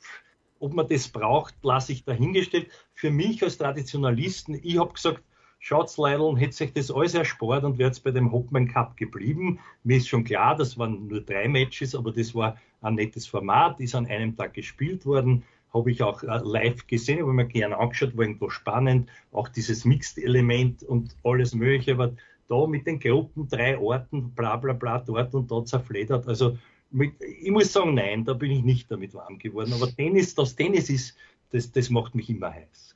ob 0.59 0.73
man 0.73 0.87
das 0.87 1.09
braucht, 1.09 1.55
lasse 1.61 1.91
ich 1.91 2.05
dahingestellt. 2.05 2.67
Für 2.93 3.11
mich 3.11 3.43
als 3.43 3.57
Traditionalisten, 3.57 4.59
ich 4.63 4.77
habe 4.77 4.93
gesagt, 4.93 5.23
schaut's 5.63 5.97
Leidl, 5.97 6.37
hätte 6.37 6.51
sich 6.51 6.73
das 6.73 6.91
alles 6.91 7.15
erspart 7.15 7.63
und 7.63 7.77
wäre 7.77 7.87
jetzt 7.87 8.03
bei 8.03 8.11
dem 8.11 8.33
Hopman 8.33 8.67
Cup 8.67 8.97
geblieben. 8.97 9.59
Mir 9.85 9.95
ist 9.95 10.09
schon 10.09 10.25
klar, 10.25 10.57
das 10.57 10.77
waren 10.77 11.07
nur 11.07 11.21
drei 11.21 11.47
Matches, 11.47 11.95
aber 11.95 12.11
das 12.11 12.35
war 12.35 12.57
ein 12.81 12.95
nettes 12.95 13.25
Format, 13.25 13.79
ist 13.79 13.95
an 13.95 14.05
einem 14.07 14.35
Tag 14.35 14.55
gespielt 14.55 15.05
worden, 15.05 15.43
habe 15.73 15.89
ich 15.89 16.03
auch 16.03 16.21
äh, 16.21 16.41
live 16.43 16.85
gesehen, 16.87 17.21
habe 17.21 17.31
mir 17.31 17.45
gerne 17.45 17.77
angeschaut, 17.77 18.17
war 18.17 18.25
irgendwo 18.25 18.49
spannend, 18.49 19.09
auch 19.31 19.47
dieses 19.47 19.85
Mixed-Element 19.85 20.83
und 20.83 21.15
alles 21.23 21.55
mögliche, 21.55 21.93
aber 21.93 22.13
da 22.49 22.67
mit 22.67 22.85
den 22.85 22.99
Gruppen, 22.99 23.47
drei 23.47 23.79
Orten, 23.79 24.31
bla 24.31 24.57
bla 24.57 24.73
bla, 24.73 24.99
dort 24.99 25.33
und 25.33 25.49
dort 25.49 25.69
zerfledert, 25.69 26.27
also 26.27 26.57
mit, 26.91 27.13
ich 27.21 27.51
muss 27.51 27.71
sagen, 27.71 27.93
nein, 27.93 28.25
da 28.25 28.33
bin 28.33 28.51
ich 28.51 28.63
nicht 28.63 28.91
damit 28.91 29.13
warm 29.13 29.39
geworden, 29.39 29.71
aber 29.71 29.89
Tennis, 29.89 30.35
das 30.35 30.57
Tennis 30.57 30.89
ist, 30.89 31.15
das, 31.51 31.71
das 31.71 31.89
macht 31.89 32.15
mich 32.15 32.29
immer 32.29 32.51
heiß. 32.51 32.93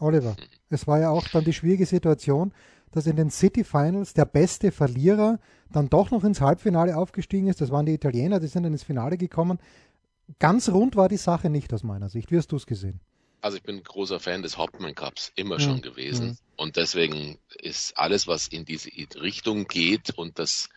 Oliver, 0.00 0.36
Es 0.74 0.86
war 0.86 1.00
ja 1.00 1.10
auch 1.10 1.26
dann 1.28 1.44
die 1.44 1.52
schwierige 1.52 1.86
Situation, 1.86 2.52
dass 2.92 3.06
in 3.06 3.16
den 3.16 3.30
City 3.30 3.64
Finals 3.64 4.14
der 4.14 4.24
beste 4.24 4.70
Verlierer 4.70 5.40
dann 5.72 5.88
doch 5.88 6.10
noch 6.10 6.22
ins 6.22 6.40
Halbfinale 6.40 6.96
aufgestiegen 6.96 7.48
ist. 7.48 7.60
Das 7.60 7.70
waren 7.70 7.86
die 7.86 7.94
Italiener, 7.94 8.38
die 8.40 8.46
sind 8.46 8.64
dann 8.64 8.72
ins 8.72 8.84
Finale 8.84 9.16
gekommen. 9.16 9.58
Ganz 10.38 10.68
rund 10.68 10.96
war 10.96 11.08
die 11.08 11.16
Sache 11.16 11.50
nicht 11.50 11.72
aus 11.72 11.82
meiner 11.82 12.08
Sicht. 12.08 12.30
Wie 12.30 12.38
hast 12.38 12.52
du 12.52 12.56
es 12.56 12.66
gesehen? 12.66 13.00
Also 13.40 13.58
ich 13.58 13.62
bin 13.62 13.82
großer 13.82 14.20
Fan 14.20 14.42
des 14.42 14.56
Hauptmann 14.56 14.94
Cups, 14.94 15.32
immer 15.34 15.60
schon 15.60 15.76
mhm. 15.76 15.82
gewesen. 15.82 16.26
Mhm. 16.28 16.36
Und 16.56 16.76
deswegen 16.76 17.38
ist 17.60 17.98
alles, 17.98 18.26
was 18.26 18.48
in 18.48 18.64
diese 18.64 18.90
Richtung 19.20 19.66
geht 19.66 20.10
und 20.16 20.38
das 20.38 20.70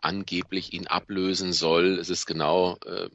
angeblich 0.00 0.72
ihn 0.72 0.86
ablösen 0.86 1.52
soll, 1.52 1.98
es 1.98 2.10
ist 2.10 2.26
genau, 2.26 2.78
äh, 2.86 3.10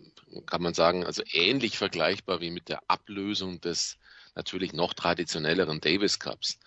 kann 0.45 0.61
man 0.61 0.73
sagen, 0.73 1.05
also 1.05 1.23
ähnlich 1.31 1.77
vergleichbar 1.77 2.41
wie 2.41 2.51
mit 2.51 2.69
der 2.69 2.81
Ablösung 2.87 3.61
des 3.61 3.97
natürlich 4.35 4.73
noch 4.73 4.93
traditionelleren 4.93 5.81
Davis 5.81 6.19
Cups 6.19 6.57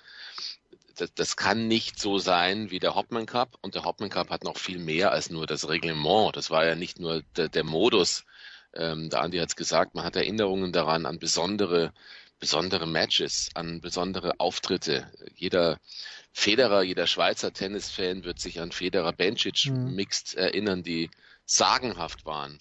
das, 0.96 1.12
das 1.14 1.36
kann 1.36 1.68
nicht 1.68 1.98
so 1.98 2.18
sein 2.18 2.70
wie 2.70 2.78
der 2.78 2.94
Hopman 2.94 3.26
Cup. 3.26 3.58
Und 3.62 3.74
der 3.74 3.84
Hopman 3.84 4.10
Cup 4.10 4.30
hat 4.30 4.44
noch 4.44 4.58
viel 4.58 4.78
mehr 4.78 5.12
als 5.12 5.30
nur 5.30 5.46
das 5.46 5.68
Reglement. 5.68 6.36
Das 6.36 6.50
war 6.50 6.64
ja 6.64 6.74
nicht 6.74 6.98
nur 7.00 7.22
der, 7.36 7.48
der 7.48 7.64
Modus. 7.64 8.24
Ähm, 8.74 9.10
der 9.10 9.20
Andi 9.20 9.38
hat 9.38 9.48
es 9.48 9.56
gesagt, 9.56 9.94
man 9.94 10.04
hat 10.04 10.16
Erinnerungen 10.16 10.72
daran 10.72 11.06
an 11.06 11.18
besondere, 11.18 11.92
besondere 12.40 12.86
Matches, 12.86 13.50
an 13.54 13.80
besondere 13.80 14.40
Auftritte. 14.40 15.10
Jeder 15.36 15.78
Federer, 16.32 16.82
jeder 16.82 17.06
Schweizer 17.06 17.52
Tennisfan 17.52 18.24
wird 18.24 18.40
sich 18.40 18.60
an 18.60 18.72
Federer 18.72 19.12
Bencic 19.12 19.66
mhm. 19.66 19.94
Mixed 19.94 20.34
erinnern, 20.34 20.82
die 20.82 21.10
sagenhaft 21.46 22.24
waren 22.24 22.58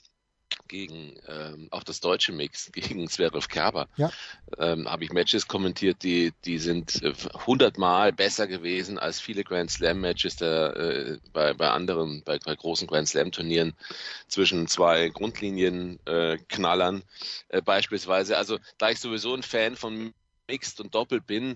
gegen 0.67 1.19
ähm, 1.27 1.67
auch 1.71 1.83
das 1.83 1.99
deutsche 1.99 2.31
Mix 2.31 2.71
gegen 2.73 3.07
Zverev 3.07 3.47
Kerber 3.47 3.87
ja. 3.97 4.11
ähm, 4.57 4.89
habe 4.89 5.03
ich 5.03 5.11
Matches 5.11 5.47
kommentiert, 5.47 6.03
die 6.03 6.33
die 6.45 6.59
sind 6.59 7.01
äh, 7.03 7.13
hundertmal 7.45 8.13
besser 8.13 8.47
gewesen 8.47 8.99
als 8.99 9.19
viele 9.19 9.43
Grand 9.43 9.71
Slam 9.71 10.01
Matches 10.01 10.35
der, 10.35 10.75
äh, 10.75 11.17
bei 11.31 11.53
bei 11.53 11.69
anderen 11.69 12.23
bei, 12.23 12.39
bei 12.39 12.55
großen 12.55 12.87
Grand 12.87 13.07
Slam 13.07 13.31
Turnieren 13.31 13.73
zwischen 14.27 14.67
zwei 14.67 15.09
Grundlinien 15.09 15.99
äh, 16.05 16.37
Knallern 16.49 17.03
äh, 17.49 17.61
beispielsweise. 17.61 18.37
Also 18.37 18.59
da 18.77 18.89
ich 18.89 18.99
sowieso 18.99 19.33
ein 19.33 19.43
Fan 19.43 19.75
von 19.75 20.13
Mixed 20.47 20.79
und 20.79 20.93
Doppel 20.93 21.21
bin, 21.21 21.55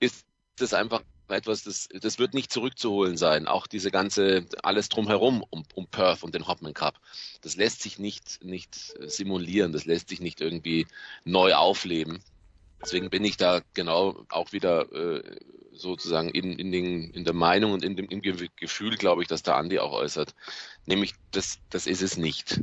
ist 0.00 0.24
das 0.56 0.74
einfach 0.74 1.02
etwas, 1.28 1.64
das, 1.64 1.88
das 2.00 2.18
wird 2.18 2.34
nicht 2.34 2.52
zurückzuholen 2.52 3.16
sein. 3.16 3.46
Auch 3.46 3.66
diese 3.66 3.90
ganze, 3.90 4.46
alles 4.62 4.88
drumherum 4.88 5.44
um, 5.50 5.64
um 5.74 5.86
Perth 5.86 6.22
und 6.22 6.34
den 6.34 6.46
Hopman 6.46 6.74
Cup. 6.74 6.98
Das 7.40 7.56
lässt 7.56 7.82
sich 7.82 7.98
nicht, 7.98 8.44
nicht 8.44 8.74
simulieren, 9.00 9.72
das 9.72 9.86
lässt 9.86 10.08
sich 10.08 10.20
nicht 10.20 10.40
irgendwie 10.40 10.86
neu 11.24 11.54
aufleben. 11.54 12.22
Deswegen 12.82 13.10
bin 13.10 13.24
ich 13.24 13.36
da 13.36 13.62
genau 13.74 14.26
auch 14.28 14.52
wieder 14.52 14.92
äh, 14.92 15.22
sozusagen 15.72 16.30
in, 16.30 16.58
in, 16.58 16.72
den, 16.72 17.10
in 17.10 17.24
der 17.24 17.32
Meinung 17.34 17.72
und 17.72 17.84
in 17.84 17.96
dem, 17.96 18.06
im 18.08 18.20
Gefühl, 18.20 18.96
glaube 18.96 19.22
ich, 19.22 19.28
dass 19.28 19.42
der 19.42 19.56
Andi 19.56 19.78
auch 19.78 19.92
äußert. 19.92 20.34
Nämlich, 20.86 21.14
das, 21.30 21.58
das 21.70 21.86
ist 21.86 22.02
es 22.02 22.16
nicht. 22.16 22.60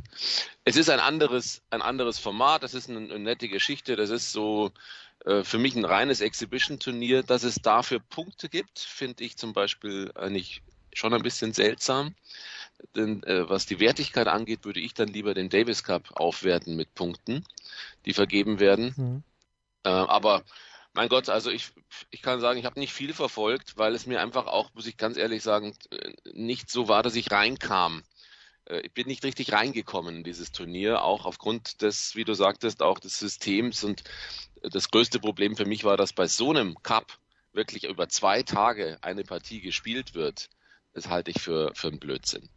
Es 0.64 0.76
ist 0.76 0.90
ein 0.90 1.00
anderes, 1.00 1.62
ein 1.70 1.82
anderes 1.82 2.18
Format, 2.18 2.62
das 2.62 2.74
ist 2.74 2.90
eine, 2.90 2.98
eine 2.98 3.18
nette 3.18 3.48
Geschichte, 3.48 3.96
das 3.96 4.10
ist 4.10 4.30
so, 4.32 4.66
äh, 4.66 4.70
für 5.24 5.58
mich 5.58 5.74
ein 5.76 5.84
reines 5.84 6.20
Exhibition-Turnier. 6.20 7.22
Dass 7.22 7.42
es 7.42 7.56
dafür 7.56 8.00
Punkte 8.00 8.48
gibt, 8.48 8.78
finde 8.78 9.24
ich 9.24 9.36
zum 9.36 9.52
Beispiel 9.52 10.10
eigentlich 10.14 10.62
schon 10.92 11.14
ein 11.14 11.22
bisschen 11.22 11.52
seltsam. 11.52 12.14
Denn 12.96 13.22
äh, 13.24 13.48
was 13.48 13.66
die 13.66 13.80
Wertigkeit 13.80 14.26
angeht, 14.26 14.64
würde 14.64 14.80
ich 14.80 14.94
dann 14.94 15.08
lieber 15.08 15.34
den 15.34 15.50
Davis 15.50 15.84
Cup 15.84 16.10
aufwerten 16.12 16.76
mit 16.76 16.94
Punkten, 16.94 17.44
die 18.06 18.14
vergeben 18.14 18.58
werden. 18.58 18.94
Mhm. 18.96 19.22
Äh, 19.84 19.90
aber 19.90 20.42
mein 20.92 21.08
Gott, 21.08 21.28
also 21.28 21.50
ich, 21.50 21.70
ich 22.10 22.22
kann 22.22 22.40
sagen, 22.40 22.58
ich 22.58 22.64
habe 22.64 22.80
nicht 22.80 22.92
viel 22.92 23.12
verfolgt, 23.12 23.76
weil 23.76 23.94
es 23.94 24.06
mir 24.06 24.20
einfach 24.20 24.46
auch, 24.46 24.72
muss 24.74 24.86
ich 24.86 24.96
ganz 24.96 25.16
ehrlich 25.16 25.42
sagen, 25.42 25.74
nicht 26.32 26.70
so 26.70 26.88
war, 26.88 27.02
dass 27.02 27.14
ich 27.14 27.30
reinkam. 27.30 28.02
Äh, 28.64 28.80
ich 28.80 28.92
bin 28.92 29.06
nicht 29.06 29.24
richtig 29.24 29.52
reingekommen 29.52 30.16
in 30.16 30.24
dieses 30.24 30.52
Turnier, 30.52 31.02
auch 31.02 31.26
aufgrund 31.26 31.82
des, 31.82 32.16
wie 32.16 32.24
du 32.24 32.34
sagtest, 32.34 32.82
auch 32.82 32.98
des 32.98 33.18
Systems 33.18 33.84
und 33.84 34.02
das 34.62 34.90
größte 34.90 35.18
Problem 35.20 35.56
für 35.56 35.66
mich 35.66 35.84
war, 35.84 35.96
dass 35.96 36.12
bei 36.12 36.26
so 36.26 36.50
einem 36.50 36.76
Cup 36.82 37.18
wirklich 37.52 37.84
über 37.84 38.08
zwei 38.08 38.42
Tage 38.42 38.98
eine 39.02 39.24
Partie 39.24 39.60
gespielt 39.60 40.14
wird. 40.14 40.48
Das 40.92 41.08
halte 41.08 41.30
ich 41.30 41.40
für, 41.40 41.72
für 41.74 41.88
einen 41.88 41.98
Blödsinn. 41.98 42.48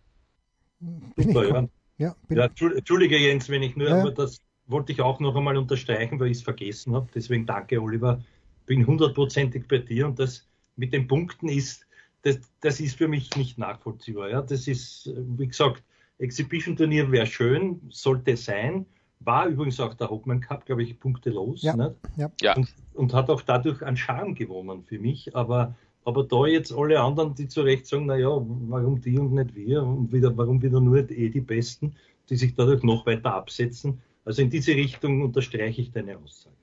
Bin 0.79 1.27
Super, 1.27 1.47
ja. 1.47 1.67
Ja, 1.97 2.15
ja, 2.29 2.45
Entschuldige 2.45 3.17
Jens, 3.17 3.49
wenn 3.49 3.63
ich 3.63 3.75
nur, 3.75 3.87
ja. 3.87 4.01
aber 4.01 4.11
das 4.11 4.39
wollte 4.65 4.91
ich 4.91 5.01
auch 5.01 5.19
noch 5.19 5.35
einmal 5.35 5.57
unterstreichen, 5.57 6.19
weil 6.19 6.31
ich 6.31 6.37
es 6.37 6.43
vergessen 6.43 6.95
habe. 6.95 7.07
Deswegen 7.13 7.45
danke, 7.45 7.81
Oliver. 7.81 8.21
Bin 8.65 8.85
hundertprozentig 8.87 9.67
bei 9.67 9.77
dir 9.77 10.07
und 10.07 10.17
das 10.19 10.47
mit 10.75 10.93
den 10.93 11.07
Punkten 11.07 11.49
ist, 11.49 11.85
das, 12.23 12.39
das 12.61 12.79
ist 12.79 12.97
für 12.97 13.07
mich 13.07 13.35
nicht 13.35 13.57
nachvollziehbar. 13.57 14.29
Ja, 14.29 14.41
das 14.41 14.67
ist, 14.67 15.11
wie 15.15 15.47
gesagt, 15.47 15.83
Exhibition-Turnier 16.19 17.11
wäre 17.11 17.27
schön, 17.27 17.81
sollte 17.89 18.37
sein. 18.37 18.85
War 19.25 19.47
übrigens 19.47 19.79
auch 19.79 19.93
der 19.93 20.09
Hopman 20.09 20.41
Cup, 20.41 20.65
glaube 20.65 20.83
ich, 20.83 20.99
punktelos. 20.99 21.61
Ja, 21.61 21.75
nicht? 21.75 21.95
ja. 22.41 22.55
Und, 22.55 22.73
und, 22.93 23.13
hat 23.13 23.29
auch 23.29 23.41
dadurch 23.41 23.81
an 23.81 23.97
Charme 23.97 24.35
gewonnen 24.35 24.83
für 24.83 24.99
mich. 24.99 25.35
Aber, 25.35 25.75
aber 26.05 26.23
da 26.23 26.45
jetzt 26.45 26.73
alle 26.73 26.99
anderen, 26.99 27.35
die 27.35 27.47
zu 27.47 27.61
Recht 27.61 27.85
sagen, 27.85 28.07
naja, 28.07 28.29
warum 28.29 29.01
die 29.01 29.17
und 29.17 29.33
nicht 29.33 29.55
wir? 29.55 29.83
Und 29.83 30.11
wieder, 30.11 30.35
warum 30.37 30.61
wieder 30.61 30.81
nur 30.81 31.09
eh 31.09 31.29
die 31.29 31.41
Besten, 31.41 31.95
die 32.29 32.35
sich 32.35 32.55
dadurch 32.55 32.83
noch 32.83 33.05
weiter 33.05 33.33
absetzen? 33.33 34.01
Also 34.25 34.41
in 34.41 34.49
diese 34.49 34.71
Richtung 34.71 35.21
unterstreiche 35.21 35.81
ich 35.81 35.91
deine 35.91 36.17
Aussage. 36.17 36.55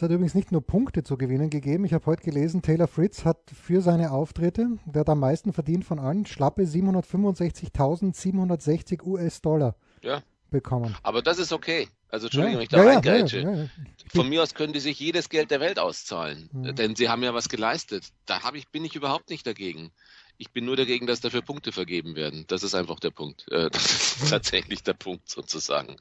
Es 0.00 0.02
hat 0.02 0.12
übrigens 0.12 0.34
nicht 0.34 0.50
nur 0.50 0.62
Punkte 0.62 1.02
zu 1.02 1.18
gewinnen 1.18 1.50
gegeben. 1.50 1.84
Ich 1.84 1.92
habe 1.92 2.06
heute 2.06 2.22
gelesen, 2.22 2.62
Taylor 2.62 2.86
Fritz 2.86 3.26
hat 3.26 3.36
für 3.52 3.82
seine 3.82 4.12
Auftritte, 4.12 4.78
der 4.86 5.00
hat 5.00 5.10
am 5.10 5.20
meisten 5.20 5.52
verdient 5.52 5.84
von 5.84 5.98
allen, 5.98 6.24
schlappe 6.24 6.62
765.760 6.62 9.04
US-Dollar 9.04 9.76
ja. 10.02 10.22
bekommen. 10.48 10.96
Aber 11.02 11.20
das 11.20 11.38
ist 11.38 11.52
okay. 11.52 11.86
Also 12.10 12.26
Entschuldigung, 12.26 12.58
ja, 12.58 12.62
ich 12.62 12.68
da 12.68 12.78
ja, 12.78 12.90
reingrätsche. 12.90 13.40
Ja, 13.40 13.68
Von 14.12 14.28
mir 14.28 14.42
aus 14.42 14.54
können 14.54 14.72
die 14.72 14.80
sich 14.80 14.98
jedes 14.98 15.28
Geld 15.28 15.50
der 15.50 15.60
Welt 15.60 15.78
auszahlen, 15.78 16.48
mhm. 16.52 16.74
denn 16.74 16.96
sie 16.96 17.08
haben 17.08 17.22
ja 17.22 17.34
was 17.34 17.48
geleistet. 17.48 18.04
Da 18.26 18.42
habe 18.42 18.58
ich, 18.58 18.68
bin 18.68 18.84
ich 18.84 18.96
überhaupt 18.96 19.30
nicht 19.30 19.46
dagegen. 19.46 19.92
Ich 20.40 20.52
bin 20.52 20.64
nur 20.64 20.74
dagegen, 20.74 21.06
dass 21.06 21.20
dafür 21.20 21.42
Punkte 21.42 21.70
vergeben 21.70 22.16
werden. 22.16 22.46
Das 22.48 22.62
ist 22.62 22.74
einfach 22.74 22.98
der 22.98 23.10
Punkt. 23.10 23.46
Äh, 23.52 23.68
das 23.72 24.22
ist 24.22 24.30
tatsächlich 24.30 24.82
der 24.82 24.94
Punkt 24.94 25.28
sozusagen. 25.28 25.96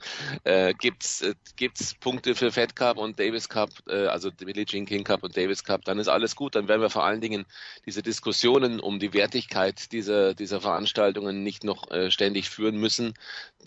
Äh, 0.46 0.74
gibt's 0.76 1.22
äh, 1.22 1.36
gibt's 1.58 1.94
Punkte 1.94 2.36
für 2.36 2.50
Fed 2.50 2.74
Cup 2.74 2.98
und 2.98 3.20
Davis 3.20 3.50
Cup, 3.50 3.70
äh, 3.90 4.06
also 4.06 4.32
Billie 4.32 4.64
Jean 4.64 4.86
King 4.86 5.04
Cup 5.04 5.24
und 5.24 5.36
Davis 5.36 5.66
Cup, 5.66 5.84
dann 5.84 6.00
ist 6.00 6.08
alles 6.08 6.38
gut. 6.38 6.56
Dann 6.56 6.70
werden 6.70 6.82
wir 6.82 6.90
vor 6.90 7.04
allen 7.04 7.20
Dingen 7.20 7.46
diese 7.86 8.02
Diskussionen 8.02 8.80
um 8.80 8.98
die 9.00 9.14
Wertigkeit 9.14 9.92
dieser 9.92 10.34
dieser 10.34 10.62
Veranstaltungen 10.62 11.44
nicht 11.44 11.66
noch 11.66 11.92
äh, 11.92 12.10
ständig 12.10 12.50
führen 12.50 12.78
müssen, 12.78 13.16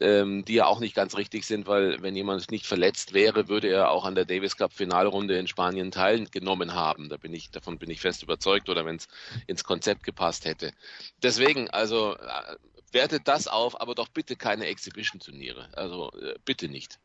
ähm, 0.00 0.42
die 0.46 0.54
ja 0.54 0.64
auch 0.64 0.80
nicht 0.80 0.94
ganz 0.94 1.18
richtig 1.18 1.44
sind, 1.44 1.66
weil 1.66 2.00
wenn 2.00 2.16
jemand 2.16 2.50
nicht 2.50 2.66
verletzt 2.66 3.12
wäre, 3.12 3.48
würde 3.48 3.68
er 3.68 3.90
auch 3.90 4.06
an 4.06 4.14
der 4.14 4.24
Davis 4.24 4.56
Cup 4.56 4.72
Finalrunde 4.72 5.36
in 5.36 5.48
Spanien 5.48 5.90
teilgenommen 5.90 6.72
haben. 6.72 7.10
Da 7.10 7.18
bin 7.18 7.34
ich 7.34 7.50
davon 7.50 7.78
bin 7.78 7.90
ich 7.90 8.00
fest 8.00 8.22
überzeugt 8.22 8.70
oder 8.70 8.86
wenn 8.86 8.96
es 8.96 9.08
ins 9.46 9.64
Konzept 9.64 10.02
gepasst 10.02 10.46
hätte. 10.46 10.61
Punkte. 10.62 10.78
Deswegen, 11.22 11.70
also 11.70 12.14
äh, 12.14 12.56
wertet 12.92 13.26
das 13.26 13.48
auf, 13.48 13.80
aber 13.80 13.94
doch 13.94 14.08
bitte 14.08 14.36
keine 14.36 14.66
Exhibition-Turniere. 14.66 15.68
Also 15.74 16.10
äh, 16.12 16.34
bitte 16.44 16.68
nicht. 16.68 16.98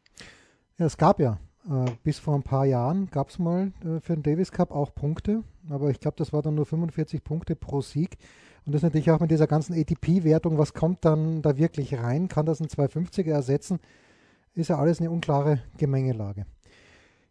Ja, 0.78 0.86
es 0.86 0.98
gab 0.98 1.20
ja 1.20 1.40
äh, 1.70 1.92
bis 2.04 2.20
vor 2.20 2.36
ein 2.36 2.44
paar 2.44 2.66
Jahren 2.66 3.10
gab 3.10 3.30
es 3.30 3.40
mal 3.40 3.72
äh, 3.84 4.00
für 4.00 4.14
den 4.14 4.24
Davis 4.24 4.52
Cup 4.52 4.72
auch 4.72 4.94
Punkte, 4.94 5.44
aber 5.70 5.90
ich 5.90 6.00
glaube, 6.00 6.18
das 6.18 6.34
war 6.34 6.42
dann 6.42 6.56
nur 6.56 6.66
45 6.66 7.24
Punkte 7.24 7.56
pro 7.56 7.82
Sieg. 7.82 8.18
Und 8.66 8.74
das 8.74 8.80
ist 8.80 8.84
natürlich 8.84 9.12
auch 9.12 9.22
mit 9.22 9.32
dieser 9.32 9.48
ganzen 9.48 9.74
ATP-Wertung, 9.80 10.58
was 10.58 10.74
kommt 10.74 11.06
dann 11.06 11.42
da 11.42 11.58
wirklich 11.58 11.98
rein? 11.98 12.28
Kann 12.28 12.46
das 12.46 12.60
ein 12.60 12.68
250er 12.68 13.32
ersetzen? 13.32 13.80
Ist 14.56 14.70
ja 14.70 14.78
alles 14.78 15.00
eine 15.00 15.10
unklare 15.10 15.62
Gemengelage. 15.78 16.46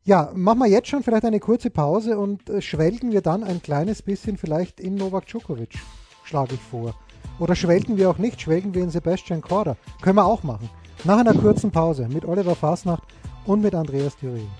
Ja, 0.04 0.30
machen 0.34 0.60
wir 0.60 0.68
jetzt 0.68 0.88
schon 0.88 1.02
vielleicht 1.02 1.24
eine 1.24 1.40
kurze 1.40 1.68
Pause 1.68 2.18
und 2.18 2.48
äh, 2.48 2.62
schwelgen 2.62 3.12
wir 3.12 3.20
dann 3.20 3.42
ein 3.44 3.60
kleines 3.60 4.02
bisschen 4.02 4.38
vielleicht 4.38 4.80
in 4.80 4.94
Novak 4.94 5.26
Djokovic 5.26 5.78
schlage 6.26 6.54
ich 6.54 6.60
vor. 6.60 6.94
Oder 7.38 7.54
schwelgen 7.54 7.96
wir 7.96 8.10
auch 8.10 8.18
nicht, 8.18 8.40
schwelgen 8.40 8.74
wir 8.74 8.82
in 8.82 8.90
Sebastian 8.90 9.40
Korda. 9.40 9.76
Können 10.00 10.16
wir 10.16 10.24
auch 10.24 10.42
machen. 10.42 10.68
Nach 11.04 11.18
einer 11.18 11.34
kurzen 11.34 11.70
Pause 11.70 12.08
mit 12.08 12.24
Oliver 12.24 12.56
Fasnacht 12.56 13.02
und 13.44 13.62
mit 13.62 13.74
Andreas 13.74 14.16
Thüringen. 14.16 14.50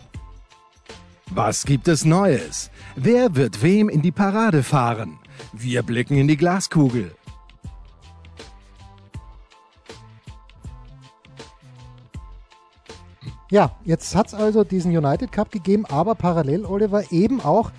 Was 1.31 1.65
gibt 1.65 1.89
es 1.89 2.05
Neues? 2.05 2.71
Wer 2.95 3.35
wird 3.35 3.63
wem 3.63 3.89
in 3.89 4.03
die 4.03 4.13
Parade 4.13 4.63
fahren? 4.63 5.19
Wir 5.53 5.83
blicken 5.83 6.17
in 6.17 6.29
die 6.29 6.37
Glaskugel. 6.37 7.15
Ja, 13.51 13.77
jetzt 13.85 14.15
hat 14.15 14.29
es 14.29 14.35
also 14.35 14.65
diesen 14.65 14.97
United 14.97 15.31
Cup 15.31 15.53
gegeben, 15.53 15.87
aber 15.87 16.17
parallel, 16.17 16.65
Oliver, 16.65 17.13
eben 17.13 17.41
auch 17.41 17.71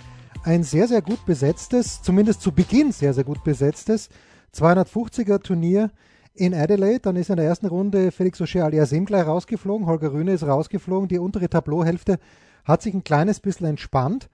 ein 0.43 0.63
sehr, 0.63 0.87
sehr 0.87 1.01
gut 1.01 1.25
besetztes, 1.25 2.01
zumindest 2.01 2.41
zu 2.41 2.51
Beginn 2.51 2.91
sehr, 2.91 3.13
sehr 3.13 3.23
gut 3.23 3.43
besetztes 3.43 4.09
250er 4.53 5.41
Turnier 5.41 5.91
in 6.33 6.53
Adelaide. 6.53 6.99
Dann 7.01 7.15
ist 7.15 7.29
in 7.29 7.37
der 7.37 7.45
ersten 7.45 7.67
Runde 7.67 8.11
Felix 8.11 8.41
Auger 8.41 8.65
Aliasim 8.65 9.05
gleich 9.05 9.25
rausgeflogen, 9.25 9.87
Holger 9.87 10.13
Rühne 10.13 10.33
ist 10.33 10.43
rausgeflogen. 10.43 11.07
Die 11.07 11.19
untere 11.19 11.49
Tableauhälfte 11.49 12.19
hat 12.65 12.81
sich 12.81 12.93
ein 12.93 13.03
kleines 13.03 13.39
bisschen 13.39 13.67
entspannt. 13.67 14.29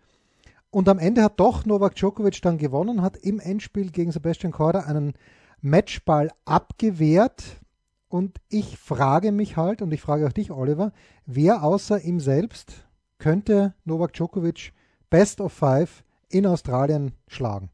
und 0.71 0.89
am 0.89 0.97
Ende 0.97 1.23
hat 1.23 1.39
doch 1.39 1.65
Novak 1.65 1.95
Djokovic 1.95 2.41
dann 2.41 2.57
gewonnen, 2.57 3.03
hat 3.03 3.17
im 3.17 3.39
Endspiel 3.39 3.91
gegen 3.91 4.11
Sebastian 4.11 4.51
Korda 4.51 4.81
einen 4.81 5.13
Matchball 5.61 6.31
abgewehrt. 6.45 7.61
Und 8.09 8.39
ich 8.49 8.77
frage 8.77 9.31
mich 9.31 9.55
halt, 9.55 9.81
und 9.83 9.93
ich 9.93 10.01
frage 10.01 10.25
auch 10.27 10.33
dich, 10.33 10.51
Oliver, 10.51 10.91
wer 11.25 11.63
außer 11.63 12.01
ihm 12.01 12.19
selbst 12.19 12.87
könnte 13.19 13.75
Novak 13.85 14.13
Djokovic 14.13 14.73
Best 15.13 15.41
of 15.41 15.53
Five 15.53 16.03
in 16.29 16.47
Australien 16.47 17.13
schlagen? 17.27 17.69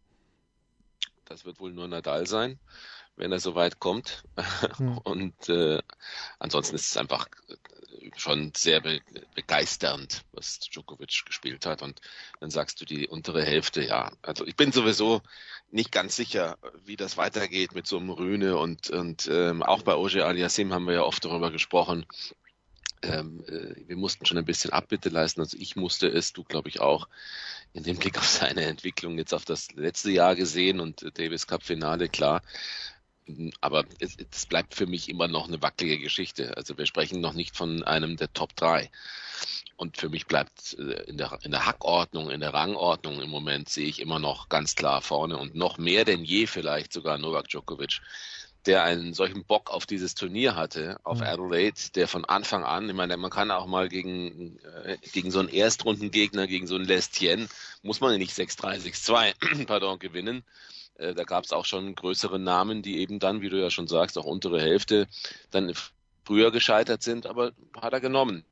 Das 1.24 1.46
wird 1.46 1.62
wohl 1.62 1.72
nur 1.72 1.88
Nadal 1.88 2.28
sein, 2.28 2.60
wenn 3.16 3.32
er 3.32 3.40
so 3.40 3.56
weit 3.56 3.80
kommt. 3.80 4.26
Hm. 4.76 4.98
Und 5.06 5.48
äh, 5.48 5.82
ansonsten 6.38 6.76
ist 6.76 6.88
es 6.88 6.98
einfach 6.98 7.30
schon 8.18 8.52
sehr 8.58 8.82
be 8.82 9.00
begeisternd, 9.36 10.26
was 10.34 10.60
Djokovic 10.60 11.24
gespielt 11.26 11.66
hat. 11.66 11.82
Und 11.82 12.02
dann 12.42 12.50
sagst 12.50 12.82
du 12.82 12.86
die 12.86 13.08
untere 13.08 13.46
Hälfte, 13.46 13.86
ja. 13.86 14.12
Also 14.22 14.46
ich 14.46 14.58
bin 14.58 14.74
sowieso 14.74 15.22
nicht 15.72 15.94
ganz 15.94 16.18
sicher, 16.18 16.58
wie 16.84 16.98
das 16.98 17.16
weitergeht 17.16 17.74
mit 17.74 17.88
so 17.88 18.00
einem 18.00 18.10
Rühne 18.10 18.58
und, 18.58 18.90
und 18.90 19.30
ähm, 19.32 19.64
auch 19.64 19.84
bei 19.84 19.96
Oje 19.96 20.26
Aliassim 20.26 20.74
haben 20.74 20.88
wir 20.88 20.96
ja 20.96 21.04
oft 21.04 21.24
darüber 21.24 21.52
gesprochen. 21.52 22.06
Ähm, 23.02 23.44
äh, 23.48 23.88
wir 23.88 23.98
mussten 23.98 24.26
schon 24.26 24.38
ein 24.38 24.46
bisschen 24.46 24.72
Abbitte 24.72 25.10
leisten. 25.10 25.42
Also 25.42 25.58
ich 25.60 25.76
musste 25.76 26.08
es, 26.08 26.34
du 26.34 26.44
glaube 26.44 26.70
ich 26.70 26.82
auch, 26.82 27.08
in 27.74 27.84
dem 27.84 27.98
Blick 27.98 28.18
auf 28.18 28.28
seine 28.28 28.66
Entwicklung 28.66 29.18
jetzt 29.18 29.34
auf 29.34 29.46
das 29.46 29.72
letzte 29.74 30.12
Jahr 30.12 30.36
gesehen 30.36 30.80
und 30.80 31.06
Davis 31.18 31.48
Cup 31.48 31.64
Finale, 31.64 32.10
klar 32.10 32.42
aber 33.62 33.86
es, 34.00 34.18
es, 34.32 34.46
bleibt 34.46 34.76
für 34.76 34.88
mich 34.88 35.10
immer 35.10 35.28
noch 35.28 35.48
eine 35.48 35.62
wackelige 35.62 36.00
Geschichte. 36.00 36.56
Also 36.58 36.78
wir 36.78 36.86
sprechen 36.86 37.22
noch 37.22 37.34
nicht 37.34 37.56
von 37.56 37.84
einem 37.84 38.18
der 38.18 38.32
Top 38.34 38.56
3. 38.56 38.90
Und 39.76 39.98
für 39.98 40.10
mich 40.10 40.26
bleibt 40.26 40.78
äh, 40.78 41.04
in 41.04 41.18
der, 41.18 41.40
in 41.44 41.52
der 41.52 41.66
Hackordnung, 41.66 42.30
in 42.30 42.42
der 42.42 42.54
Rangordnung 42.54 43.22
im 43.22 43.30
Moment 43.30 43.70
sehe 43.70 43.88
ich 43.88 44.02
immer 44.02 44.20
noch 44.20 44.50
ganz 44.50 44.76
klar 44.76 45.02
vorne 45.02 45.38
und 45.38 45.56
noch 45.56 45.78
mehr 45.78 46.06
denn 46.06 46.24
je 46.24 46.48
vielleicht 46.48 46.92
sogar 46.92 47.18
Novak 47.18 47.48
Djokovic, 47.48 48.02
der 48.66 48.84
einen 48.84 49.14
solchen 49.14 49.46
Bock 49.46 49.72
auf 49.72 49.86
dieses 49.86 50.16
Turnier 50.16 50.56
hatte, 50.56 51.00
auf 51.04 51.20
mhm. 51.20 51.26
Adelaide, 51.26 51.80
der 51.96 52.08
von 52.08 52.26
Anfang 52.26 52.64
an, 52.64 52.90
ich 52.90 52.96
meine, 52.96 53.16
man 53.18 53.32
kann 53.32 53.52
auch 53.52 53.66
mal 53.66 53.88
gegen, 53.88 54.60
äh, 54.84 54.98
gegen 55.14 55.32
so 55.32 55.40
einen 55.40 55.50
Erstrundengegner, 55.50 56.48
gegen 56.48 56.68
so 56.68 56.76
einen 56.76 56.86
Lestien, 56.86 57.48
muss 57.82 58.02
man 58.02 58.18
nicht 58.18 58.38
6-3, 58.38 58.82
6-2, 58.82 59.66
pardon, 59.68 60.00
gewinnen. 60.00 60.44
Äh, 60.96 61.14
da 61.14 61.24
gab 61.24 61.46
es 61.46 61.54
auch 61.54 61.66
schon 61.66 61.96
größere 61.96 62.40
Namen, 62.40 62.82
die 62.82 63.00
eben 63.00 63.20
dann, 63.20 63.42
wie 63.42 63.50
du 63.50 63.60
ja 63.60 63.70
schon 63.70 63.88
sagst, 63.88 64.18
auch 64.18 64.26
untere 64.26 64.62
Hälfte 64.62 65.08
dann 65.52 65.74
früher 66.26 66.52
gescheitert 66.52 67.02
sind, 67.02 67.26
aber 67.26 67.54
hat 67.80 67.94
er 67.94 68.02
genommen. 68.02 68.44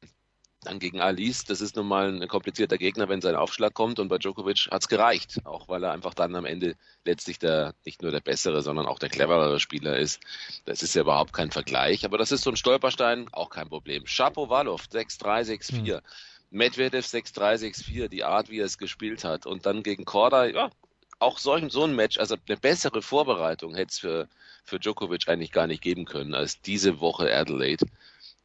Dann 0.64 0.80
gegen 0.80 1.00
Alice, 1.00 1.46
das 1.46 1.62
ist 1.62 1.76
nun 1.76 1.88
mal 1.88 2.10
ein 2.10 2.28
komplizierter 2.28 2.78
Gegner, 2.78 3.08
wenn 3.10 3.22
sein 3.22 3.36
Aufschlag 3.36 3.74
kommt 3.74 4.00
und 4.00 4.08
bei 4.08 4.18
Djokovic 4.18 4.68
hat 4.72 4.82
es 4.82 4.88
gereicht, 4.88 5.40
auch 5.46 5.68
weil 5.70 5.84
er 5.84 5.92
einfach 5.92 6.16
dann 6.16 6.36
am 6.36 6.46
Ende 6.46 6.76
letztlich 7.06 7.38
der 7.38 7.76
nicht 7.86 8.02
nur 8.02 8.12
der 8.12 8.22
bessere, 8.22 8.64
sondern 8.64 8.88
auch 8.88 8.98
der 8.98 9.10
cleverere 9.10 9.60
Spieler 9.60 9.98
ist. 9.98 10.20
Das 10.66 10.82
ist 10.82 10.96
ja 10.96 11.04
überhaupt 11.04 11.32
kein 11.32 11.52
Vergleich, 11.52 12.06
aber 12.06 12.18
das 12.18 12.32
ist 12.32 12.44
so 12.44 12.50
ein 12.50 12.58
Stolperstein, 12.58 13.28
auch 13.32 13.50
kein 13.50 13.70
Problem. 13.70 14.06
Chapo 14.06 14.50
Wallov 14.50 14.86
6-3, 14.92 15.60
6-4. 15.60 15.96
Hm. 15.96 16.02
Medvedev 16.50 17.06
6-3, 17.06 17.74
6-4, 17.74 18.08
die 18.08 18.24
Art, 18.24 18.50
wie 18.50 18.60
er 18.60 18.66
es 18.66 18.78
gespielt 18.78 19.24
hat. 19.24 19.46
Und 19.46 19.66
dann 19.66 19.84
gegen 19.84 20.06
Korda, 20.06 20.46
ja, 20.46 20.70
auch 21.20 21.40
solch, 21.40 21.72
so 21.72 21.84
ein 21.84 21.96
Match, 21.96 22.18
also 22.18 22.36
eine 22.48 22.58
bessere 22.58 23.02
Vorbereitung 23.02 23.76
hätte 23.76 23.92
es 23.92 24.00
für, 24.00 24.28
für 24.64 24.80
Djokovic 24.80 25.28
eigentlich 25.28 25.52
gar 25.52 25.68
nicht 25.68 25.82
geben 25.82 26.06
können 26.06 26.34
als 26.34 26.62
diese 26.62 27.00
Woche 27.00 27.34
Adelaide. 27.34 27.86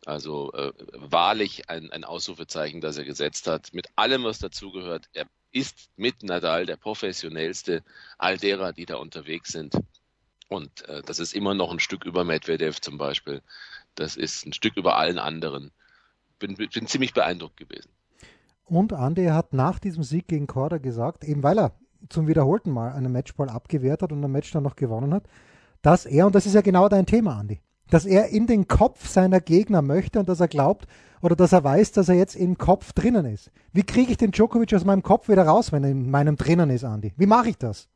Also 0.05 0.53
äh, 0.53 0.73
wahrlich 0.95 1.69
ein, 1.71 1.91
ein 1.93 2.05
Ausrufezeichen, 2.05 2.81
das 2.81 2.97
er 2.97 3.05
gesetzt 3.05 3.47
hat, 3.47 3.73
mit 3.73 3.87
allem, 3.95 4.25
was 4.25 4.39
dazugehört. 4.39 5.09
Er 5.13 5.27
ist 5.53 5.91
mit 5.97 6.23
Nadal 6.23 6.67
der 6.67 6.77
professionellste 6.77 7.85
all 8.19 8.37
derer, 8.37 8.73
die 8.73 8.87
da 8.87 8.97
unterwegs 8.97 9.53
sind. 9.53 9.77
Und 10.49 10.89
äh, 10.89 11.03
das 11.03 11.19
ist 11.19 11.35
immer 11.35 11.55
noch 11.55 11.71
ein 11.71 11.81
Stück 11.81 12.05
über 12.05 12.25
Medvedev 12.25 12.81
zum 12.81 12.99
Beispiel. 12.99 13.43
Das 13.95 14.17
ist 14.17 14.45
ein 14.45 14.53
Stück 14.53 14.77
über 14.77 14.97
allen 14.97 15.19
anderen. 15.19 15.71
Bin, 16.39 16.57
bin 16.57 16.87
ziemlich 16.87 17.15
beeindruckt 17.15 17.57
gewesen. 17.57 17.89
Und 18.65 18.93
Andi 18.93 19.27
hat 19.27 19.53
nach 19.53 19.79
diesem 19.79 20.03
Sieg 20.03 20.29
gegen 20.29 20.47
Korda 20.47 20.79
gesagt, 20.79 21.25
eben 21.25 21.43
weil 21.43 21.59
er 21.59 21.73
zum 22.09 22.27
wiederholten 22.27 22.71
Mal 22.71 22.93
einen 22.93 23.13
Matchball 23.13 23.49
abgewehrt 23.49 24.03
hat 24.03 24.13
und 24.13 24.25
ein 24.25 24.31
Match 24.31 24.51
dann 24.51 24.65
noch 24.65 24.77
gewonnen 24.77 25.15
hat, 25.15 25.25
dass 25.83 26.07
er, 26.07 26.27
und 26.27 26.35
das 26.35 26.47
ist 26.47 26.55
ja 26.55 26.61
genau 26.61 26.89
dein 26.89 27.07
Thema, 27.07 27.39
Andi, 27.39 27.61
dass 27.93 28.07
er 28.07 28.29
in 28.29 28.47
den 28.47 28.69
Kopf 28.69 29.07
seiner 29.07 29.43
Gegner 29.43 29.83
möchte 29.83 30.19
und 30.19 30.27
dass 30.27 30.41
er 30.41 30.49
glaubt 30.49 30.87
oder 31.21 31.37
dass 31.37 31.53
er 31.53 31.63
weiß, 31.63 31.93
dass 31.93 32.09
er 32.09 32.15
jetzt 32.15 32.35
im 32.35 32.57
Kopf 32.57 32.95
drinnen 32.95 33.27
ist. 33.27 33.51
Wie 33.75 33.83
kriege 33.83 34.13
ich 34.13 34.17
den 34.17 34.31
Djokovic 34.31 34.73
aus 34.73 34.87
meinem 34.87 35.03
Kopf 35.03 35.29
wieder 35.29 35.43
raus, 35.43 35.73
wenn 35.73 35.85
er 35.85 35.91
in 35.91 36.11
meinem 36.11 36.37
drinnen 36.37 36.71
ist, 36.71 36.85
Andi? 36.85 37.13
Wie 37.19 37.27
mache 37.27 37.51
ich 37.51 37.59
das? 37.59 37.91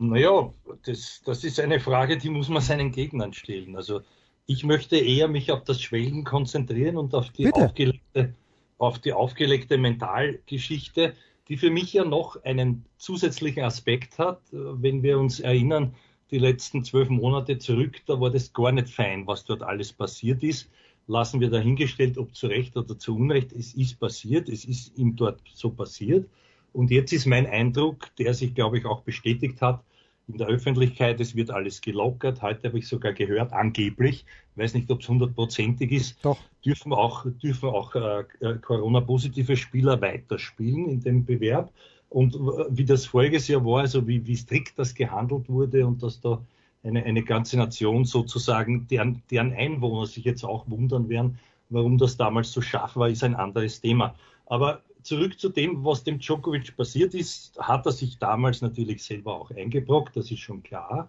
Naja, 0.00 0.52
das, 0.84 1.22
das 1.24 1.44
ist 1.44 1.60
eine 1.60 1.78
Frage, 1.78 2.18
die 2.18 2.30
muss 2.30 2.48
man 2.48 2.60
seinen 2.60 2.90
Gegnern 2.90 3.32
stellen. 3.32 3.76
Also 3.76 4.00
ich 4.46 4.64
möchte 4.64 4.96
eher 4.96 5.28
mich 5.28 5.52
auf 5.52 5.62
das 5.62 5.80
Schwellen 5.80 6.24
konzentrieren 6.24 6.96
und 6.96 7.14
auf 7.14 7.30
die, 7.30 7.52
aufgelegte, 7.52 8.34
auf 8.76 8.98
die 8.98 9.12
aufgelegte 9.12 9.78
Mentalgeschichte 9.78 11.14
die 11.48 11.56
für 11.56 11.70
mich 11.70 11.92
ja 11.92 12.04
noch 12.04 12.42
einen 12.44 12.84
zusätzlichen 12.98 13.62
Aspekt 13.62 14.18
hat. 14.18 14.40
Wenn 14.50 15.02
wir 15.02 15.18
uns 15.18 15.40
erinnern, 15.40 15.94
die 16.30 16.38
letzten 16.38 16.84
zwölf 16.84 17.08
Monate 17.08 17.58
zurück, 17.58 18.02
da 18.06 18.20
war 18.20 18.30
das 18.30 18.52
gar 18.52 18.72
nicht 18.72 18.88
fein, 18.88 19.26
was 19.26 19.44
dort 19.44 19.62
alles 19.62 19.92
passiert 19.92 20.42
ist. 20.42 20.70
Lassen 21.06 21.40
wir 21.40 21.50
dahingestellt, 21.50 22.18
ob 22.18 22.34
zu 22.34 22.48
Recht 22.48 22.76
oder 22.76 22.98
zu 22.98 23.14
Unrecht, 23.16 23.52
es 23.52 23.74
ist 23.74 24.00
passiert, 24.00 24.48
es 24.48 24.64
ist 24.64 24.96
ihm 24.98 25.14
dort 25.14 25.40
so 25.54 25.70
passiert. 25.70 26.28
Und 26.72 26.90
jetzt 26.90 27.12
ist 27.12 27.26
mein 27.26 27.46
Eindruck, 27.46 28.14
der 28.16 28.34
sich, 28.34 28.54
glaube 28.54 28.78
ich, 28.78 28.86
auch 28.86 29.02
bestätigt 29.02 29.62
hat, 29.62 29.82
in 30.28 30.38
der 30.38 30.48
Öffentlichkeit, 30.48 31.20
es 31.20 31.36
wird 31.36 31.50
alles 31.50 31.80
gelockert. 31.80 32.42
Heute 32.42 32.68
habe 32.68 32.78
ich 32.78 32.88
sogar 32.88 33.12
gehört, 33.12 33.52
angeblich, 33.52 34.24
weiß 34.56 34.74
nicht, 34.74 34.90
ob 34.90 35.00
es 35.00 35.08
hundertprozentig 35.08 35.92
ist, 35.92 36.24
Doch. 36.24 36.38
dürfen 36.64 36.92
auch, 36.92 37.26
dürfen 37.42 37.68
auch 37.68 37.94
äh, 37.94 38.24
äh, 38.40 38.58
Corona-positive 38.58 39.56
Spieler 39.56 40.00
weiterspielen 40.00 40.88
in 40.88 41.00
dem 41.00 41.24
Bewerb. 41.24 41.72
Und 42.08 42.34
wie 42.70 42.84
das 42.84 43.06
voriges 43.06 43.48
Jahr 43.48 43.64
war, 43.64 43.80
also 43.80 44.06
wie, 44.06 44.26
wie 44.26 44.36
strikt 44.36 44.78
das 44.78 44.94
gehandelt 44.94 45.48
wurde 45.48 45.86
und 45.86 46.02
dass 46.02 46.20
da 46.20 46.40
eine, 46.84 47.04
eine 47.04 47.22
ganze 47.22 47.56
Nation 47.56 48.04
sozusagen, 48.04 48.86
deren, 48.88 49.22
deren 49.30 49.52
Einwohner 49.52 50.06
sich 50.06 50.24
jetzt 50.24 50.44
auch 50.44 50.68
wundern 50.68 51.08
werden, 51.08 51.38
warum 51.68 51.98
das 51.98 52.16
damals 52.16 52.52
so 52.52 52.60
scharf 52.60 52.96
war, 52.96 53.08
ist 53.08 53.24
ein 53.24 53.34
anderes 53.34 53.80
Thema. 53.80 54.14
Aber 54.46 54.82
zurück 55.02 55.38
zu 55.38 55.48
dem, 55.48 55.84
was 55.84 56.04
dem 56.04 56.18
Djokovic 56.18 56.76
passiert 56.76 57.14
ist, 57.14 57.58
hat 57.58 57.86
er 57.86 57.92
sich 57.92 58.18
damals 58.18 58.62
natürlich 58.62 59.02
selber 59.02 59.34
auch 59.34 59.50
eingebrockt, 59.50 60.16
das 60.16 60.30
ist 60.30 60.40
schon 60.40 60.62
klar. 60.62 61.08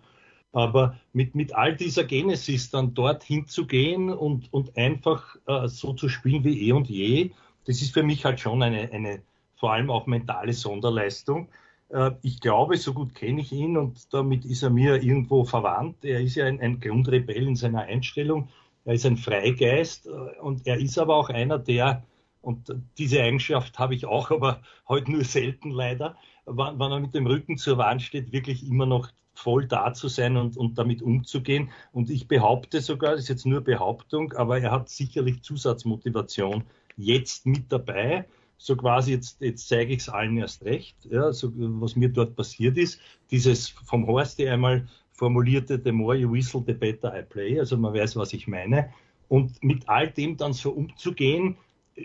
Aber 0.51 0.97
mit, 1.13 1.36
mit 1.36 1.53
all 1.53 1.75
dieser 1.75 2.05
Genesis 2.05 2.71
dann 2.71 2.93
dort 2.93 3.23
hinzugehen 3.23 4.10
und, 4.10 4.51
und 4.51 4.75
einfach 4.77 5.36
äh, 5.45 5.67
so 5.67 5.93
zu 5.93 6.10
spielen 6.10 6.43
wie 6.43 6.67
eh 6.67 6.71
und 6.71 6.89
je, 6.89 7.31
das 7.65 7.81
ist 7.81 7.93
für 7.93 8.03
mich 8.03 8.25
halt 8.25 8.39
schon 8.39 8.63
eine, 8.63 8.91
eine 8.91 9.21
vor 9.57 9.73
allem 9.73 9.89
auch 9.89 10.05
mentale 10.05 10.53
Sonderleistung. 10.53 11.49
Äh, 11.89 12.11
ich 12.21 12.39
glaube, 12.39 12.77
so 12.77 12.93
gut 12.93 13.13
kenne 13.13 13.41
ich 13.41 13.51
ihn 13.51 13.77
und 13.77 14.13
damit 14.13 14.45
ist 14.45 14.63
er 14.63 14.69
mir 14.69 15.03
irgendwo 15.03 15.43
verwandt. 15.43 16.05
Er 16.05 16.21
ist 16.21 16.35
ja 16.35 16.45
ein, 16.45 16.61
ein 16.61 16.79
Grundrebell 16.79 17.47
in 17.47 17.55
seiner 17.55 17.81
Einstellung. 17.81 18.49
Er 18.85 18.93
ist 18.93 19.05
ein 19.05 19.17
Freigeist 19.17 20.07
äh, 20.07 20.39
und 20.39 20.65
er 20.65 20.79
ist 20.79 20.97
aber 20.97 21.15
auch 21.15 21.29
einer, 21.29 21.59
der 21.59 22.03
und 22.41 22.73
diese 22.97 23.21
Eigenschaft 23.21 23.77
habe 23.77 23.93
ich 23.93 24.05
auch, 24.05 24.31
aber 24.31 24.61
heute 24.87 25.11
nur 25.11 25.25
selten 25.25 25.71
leider, 25.71 26.15
wenn, 26.45 26.79
er 26.79 26.99
mit 26.99 27.13
dem 27.13 27.27
Rücken 27.27 27.57
zur 27.57 27.77
Wand 27.77 28.01
steht, 28.01 28.31
wirklich 28.31 28.65
immer 28.65 28.85
noch 28.85 29.09
voll 29.33 29.67
da 29.67 29.93
zu 29.93 30.07
sein 30.07 30.37
und, 30.37 30.57
und 30.57 30.77
damit 30.77 31.01
umzugehen. 31.01 31.69
Und 31.91 32.09
ich 32.09 32.27
behaupte 32.27 32.81
sogar, 32.81 33.11
das 33.11 33.21
ist 33.21 33.29
jetzt 33.29 33.45
nur 33.45 33.61
Behauptung, 33.61 34.33
aber 34.33 34.59
er 34.59 34.71
hat 34.71 34.89
sicherlich 34.89 35.43
Zusatzmotivation 35.43 36.63
jetzt 36.95 37.45
mit 37.45 37.71
dabei. 37.71 38.25
So 38.57 38.75
quasi, 38.75 39.11
jetzt, 39.11 39.41
jetzt 39.41 39.67
zeige 39.67 39.93
ich 39.93 39.99
es 39.99 40.09
allen 40.09 40.37
erst 40.37 40.65
recht, 40.65 40.95
ja, 41.09 41.31
so, 41.31 41.51
was 41.55 41.95
mir 41.95 42.09
dort 42.09 42.35
passiert 42.35 42.77
ist. 42.77 42.99
Dieses 43.29 43.69
vom 43.69 44.07
Horst 44.07 44.39
einmal 44.41 44.87
formulierte, 45.11 45.79
the 45.83 45.91
more 45.91 46.15
you 46.15 46.31
whistle, 46.31 46.63
the 46.65 46.73
better 46.73 47.17
I 47.17 47.23
play. 47.23 47.59
Also 47.59 47.77
man 47.77 47.93
weiß, 47.93 48.15
was 48.15 48.33
ich 48.33 48.47
meine. 48.47 48.89
Und 49.29 49.61
mit 49.63 49.87
all 49.87 50.09
dem 50.09 50.37
dann 50.37 50.53
so 50.53 50.71
umzugehen, 50.71 51.57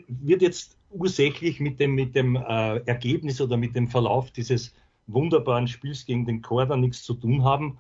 wird 0.08 0.42
jetzt 0.42 0.76
ursächlich 0.90 1.60
mit 1.60 1.80
dem, 1.80 1.94
mit 1.94 2.14
dem 2.14 2.36
äh, 2.36 2.78
Ergebnis 2.86 3.40
oder 3.40 3.56
mit 3.56 3.74
dem 3.76 3.88
Verlauf 3.88 4.30
dieses 4.30 4.74
wunderbaren 5.06 5.68
Spiels 5.68 6.04
gegen 6.06 6.26
den 6.26 6.42
Korda 6.42 6.76
nichts 6.76 7.02
zu 7.02 7.14
tun 7.14 7.44
haben, 7.44 7.78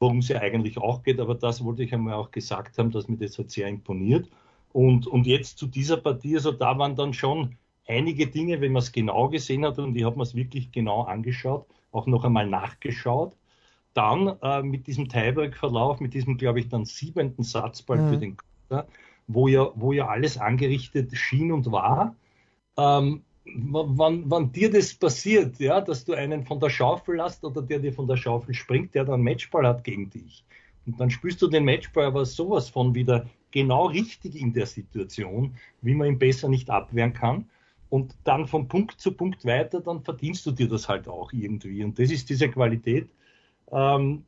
worum 0.00 0.18
es 0.18 0.28
ja 0.28 0.40
eigentlich 0.40 0.78
auch 0.78 1.02
geht, 1.02 1.20
aber 1.20 1.34
das 1.34 1.64
wollte 1.64 1.84
ich 1.84 1.94
einmal 1.94 2.14
auch 2.14 2.30
gesagt 2.30 2.78
haben, 2.78 2.90
dass 2.90 3.08
mir 3.08 3.16
das 3.16 3.38
halt 3.38 3.50
sehr 3.50 3.68
imponiert. 3.68 4.28
Und, 4.72 5.06
und 5.06 5.26
jetzt 5.26 5.58
zu 5.58 5.66
dieser 5.66 5.96
Partie, 5.98 6.36
also 6.36 6.52
da 6.52 6.76
waren 6.78 6.96
dann 6.96 7.12
schon 7.12 7.56
einige 7.86 8.26
Dinge, 8.26 8.60
wenn 8.60 8.72
man 8.72 8.82
es 8.82 8.92
genau 8.92 9.28
gesehen 9.28 9.64
hat, 9.64 9.78
und 9.78 9.96
ich 9.96 10.04
habe 10.04 10.16
mir 10.16 10.22
es 10.22 10.34
wirklich 10.34 10.72
genau 10.72 11.02
angeschaut, 11.02 11.66
auch 11.92 12.06
noch 12.06 12.24
einmal 12.24 12.46
nachgeschaut. 12.46 13.36
Dann 13.94 14.36
äh, 14.42 14.62
mit 14.62 14.86
diesem 14.86 15.08
Tiebreak-Verlauf, 15.08 16.00
mit 16.00 16.14
diesem, 16.14 16.36
glaube 16.36 16.60
ich, 16.60 16.68
dann 16.68 16.84
siebenten 16.84 17.44
Satzball 17.44 17.98
mhm. 17.98 18.10
für 18.10 18.18
den 18.18 18.36
Korda, 18.36 18.86
wo 19.28 19.46
ja, 19.46 19.70
wo 19.74 19.92
ja 19.92 20.08
alles 20.08 20.36
angerichtet 20.36 21.16
schien 21.16 21.52
und 21.52 21.70
war. 21.70 22.16
Ähm, 22.76 23.22
wann, 23.44 24.24
wann 24.26 24.52
dir 24.52 24.70
das 24.70 24.94
passiert, 24.94 25.58
ja, 25.60 25.80
dass 25.80 26.04
du 26.04 26.14
einen 26.14 26.44
von 26.44 26.58
der 26.60 26.70
Schaufel 26.70 27.16
lässt 27.16 27.44
oder 27.44 27.62
der 27.62 27.78
dir 27.78 27.92
von 27.92 28.08
der 28.08 28.16
Schaufel 28.16 28.54
springt, 28.54 28.94
der 28.94 29.04
dann 29.04 29.22
Matchball 29.22 29.66
hat 29.66 29.84
gegen 29.84 30.10
dich. 30.10 30.44
Und 30.86 30.98
dann 31.00 31.10
spürst 31.10 31.40
du 31.40 31.46
den 31.46 31.64
Matchball 31.64 32.06
aber 32.06 32.24
sowas 32.24 32.68
von 32.68 32.94
wieder 32.94 33.26
genau 33.50 33.86
richtig 33.86 34.34
in 34.34 34.52
der 34.52 34.66
Situation, 34.66 35.54
wie 35.80 35.94
man 35.94 36.08
ihn 36.08 36.18
besser 36.18 36.48
nicht 36.48 36.70
abwehren 36.70 37.12
kann. 37.12 37.48
Und 37.94 38.16
dann 38.24 38.48
von 38.48 38.66
Punkt 38.66 39.00
zu 39.00 39.12
Punkt 39.12 39.44
weiter, 39.44 39.80
dann 39.80 40.02
verdienst 40.02 40.44
du 40.46 40.50
dir 40.50 40.68
das 40.68 40.88
halt 40.88 41.06
auch 41.06 41.32
irgendwie. 41.32 41.84
Und 41.84 41.96
das 41.96 42.10
ist 42.10 42.28
diese 42.28 42.48
Qualität. 42.50 43.08
Ähm, 43.70 44.24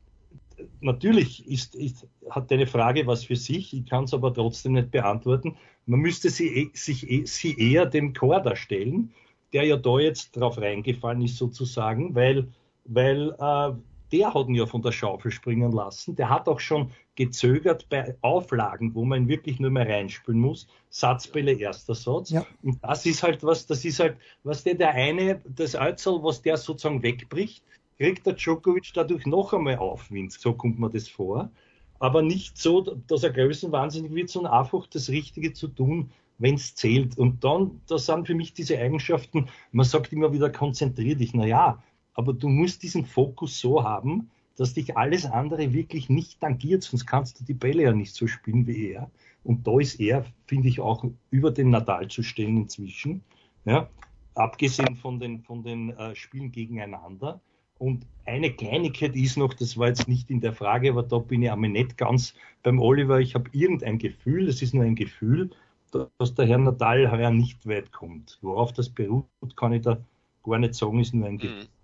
natürlich 0.79 1.45
ist, 1.45 1.75
ist, 1.75 2.07
hat 2.29 2.49
deine 2.49 2.65
Frage 2.65 3.05
was 3.07 3.25
für 3.25 3.35
sich, 3.35 3.73
ich 3.73 3.85
kann 3.85 4.05
es 4.05 4.13
aber 4.13 4.33
trotzdem 4.33 4.71
nicht 4.71 4.91
beantworten. 4.91 5.57
Man 5.85 5.99
müsste 5.99 6.29
sie, 6.29 6.47
eh, 6.47 6.69
sich, 6.71 7.11
eh, 7.11 7.25
sie 7.25 7.59
eher 7.59 7.85
dem 7.85 8.13
Korda 8.13 8.55
stellen, 8.55 9.11
der 9.51 9.65
ja 9.65 9.75
da 9.75 9.99
jetzt 9.99 10.37
drauf 10.37 10.57
reingefallen 10.57 11.23
ist 11.23 11.35
sozusagen, 11.35 12.15
weil, 12.15 12.47
weil 12.85 13.31
äh, 13.31 13.73
der 14.13 14.33
hat 14.33 14.47
ihn 14.47 14.55
ja 14.55 14.65
von 14.65 14.81
der 14.81 14.93
Schaufel 14.93 15.31
springen 15.31 15.73
lassen. 15.73 16.15
Der 16.15 16.29
hat 16.29 16.47
auch 16.47 16.61
schon 16.61 16.91
gezögert 17.17 17.89
bei 17.89 18.15
Auflagen, 18.21 18.95
wo 18.95 19.03
man 19.03 19.27
wirklich 19.27 19.59
nur 19.59 19.71
mehr 19.71 19.89
reinspielen 19.89 20.39
muss. 20.39 20.67
Satzbälle, 20.89 21.51
erster 21.53 21.95
Satz. 21.95 22.29
Ja. 22.29 22.45
Und 22.63 22.81
das 22.81 23.05
ist 23.05 23.23
halt 23.23 23.43
was, 23.43 23.65
das 23.65 23.83
ist 23.83 23.99
halt, 23.99 24.15
was 24.43 24.63
der, 24.63 24.75
der 24.75 24.91
eine, 24.91 25.41
das 25.43 25.75
Alzal, 25.75 26.23
was 26.23 26.41
der 26.41 26.55
sozusagen 26.55 27.03
wegbricht, 27.03 27.63
kriegt 27.97 28.25
der 28.25 28.33
Djokovic 28.33 28.91
dadurch 28.93 29.25
noch 29.25 29.51
einmal 29.51 29.77
Aufwind. 29.79 30.31
So 30.31 30.53
kommt 30.53 30.79
mir 30.79 30.89
das 30.89 31.09
vor. 31.09 31.51
Aber 31.99 32.21
nicht 32.21 32.57
so, 32.57 32.81
dass 32.81 33.23
er 33.23 33.31
größenwahnsinnig 33.31 34.13
wird, 34.13 34.29
sondern 34.29 34.53
einfach 34.53 34.85
das 34.87 35.09
Richtige 35.09 35.51
zu 35.53 35.67
tun, 35.67 36.11
wenn 36.37 36.53
es 36.53 36.75
zählt. 36.75 37.17
Und 37.17 37.43
dann, 37.43 37.81
das 37.87 38.05
sind 38.05 38.27
für 38.27 38.35
mich 38.35 38.53
diese 38.53 38.77
Eigenschaften, 38.77 39.47
man 39.71 39.85
sagt 39.85 40.13
immer 40.13 40.31
wieder, 40.31 40.51
konzentrier 40.51 41.15
dich. 41.15 41.33
Naja, 41.33 41.81
aber 42.13 42.33
du 42.33 42.47
musst 42.47 42.83
diesen 42.83 43.05
Fokus 43.05 43.59
so 43.59 43.83
haben, 43.83 44.29
dass 44.57 44.73
dich 44.73 44.97
alles 44.97 45.25
andere 45.25 45.71
wirklich 45.71 46.09
nicht 46.09 46.41
tangiert, 46.41 46.83
sonst 46.83 47.05
kannst 47.05 47.39
du 47.39 47.45
die 47.45 47.53
Bälle 47.53 47.83
ja 47.83 47.93
nicht 47.93 48.13
so 48.13 48.27
spielen 48.27 48.67
wie 48.67 48.91
er. 48.91 49.09
Und 49.43 49.65
da 49.65 49.79
ist 49.79 49.99
er, 49.99 50.25
finde 50.47 50.67
ich, 50.67 50.81
auch 50.81 51.05
über 51.29 51.51
den 51.51 51.69
Nadal 51.69 52.07
zu 52.09 52.23
stellen 52.23 52.57
inzwischen. 52.57 53.21
Ja, 53.65 53.89
abgesehen 54.35 54.95
von 54.95 55.19
den, 55.19 55.41
von 55.41 55.63
den 55.63 55.91
äh, 55.91 56.15
Spielen 56.15 56.51
gegeneinander. 56.51 57.39
Und 57.77 58.05
eine 58.25 58.51
Kleinigkeit 58.51 59.15
ist 59.15 59.37
noch, 59.37 59.53
das 59.53 59.77
war 59.77 59.87
jetzt 59.87 60.07
nicht 60.07 60.31
in 60.31 60.41
der 60.41 60.53
Frage, 60.53 60.89
aber 60.89 61.03
da 61.03 61.19
bin 61.19 61.43
ich 61.43 61.51
aber 61.51 61.67
nicht 61.67 61.97
ganz 61.97 62.33
beim 62.63 62.79
Oliver. 62.79 63.19
Ich 63.19 63.35
habe 63.35 63.49
irgendein 63.53 63.99
Gefühl, 63.99 64.47
das 64.47 64.61
ist 64.61 64.73
nur 64.73 64.83
ein 64.83 64.95
Gefühl, 64.95 65.51
dass 65.91 66.33
der 66.33 66.47
Herr 66.47 66.57
Nadal 66.57 67.11
heuer 67.11 67.29
nicht 67.29 67.67
weit 67.67 67.91
kommt. 67.91 68.39
Worauf 68.41 68.73
das 68.73 68.89
beruht, 68.89 69.27
kann 69.55 69.73
ich 69.73 69.83
da 69.83 69.97
gar 70.43 70.59
nicht 70.59 70.73
sagen, 70.73 70.99
ist 70.99 71.13
nur 71.13 71.27
ein 71.27 71.37
Gefühl. 71.37 71.63
Mhm. 71.63 71.76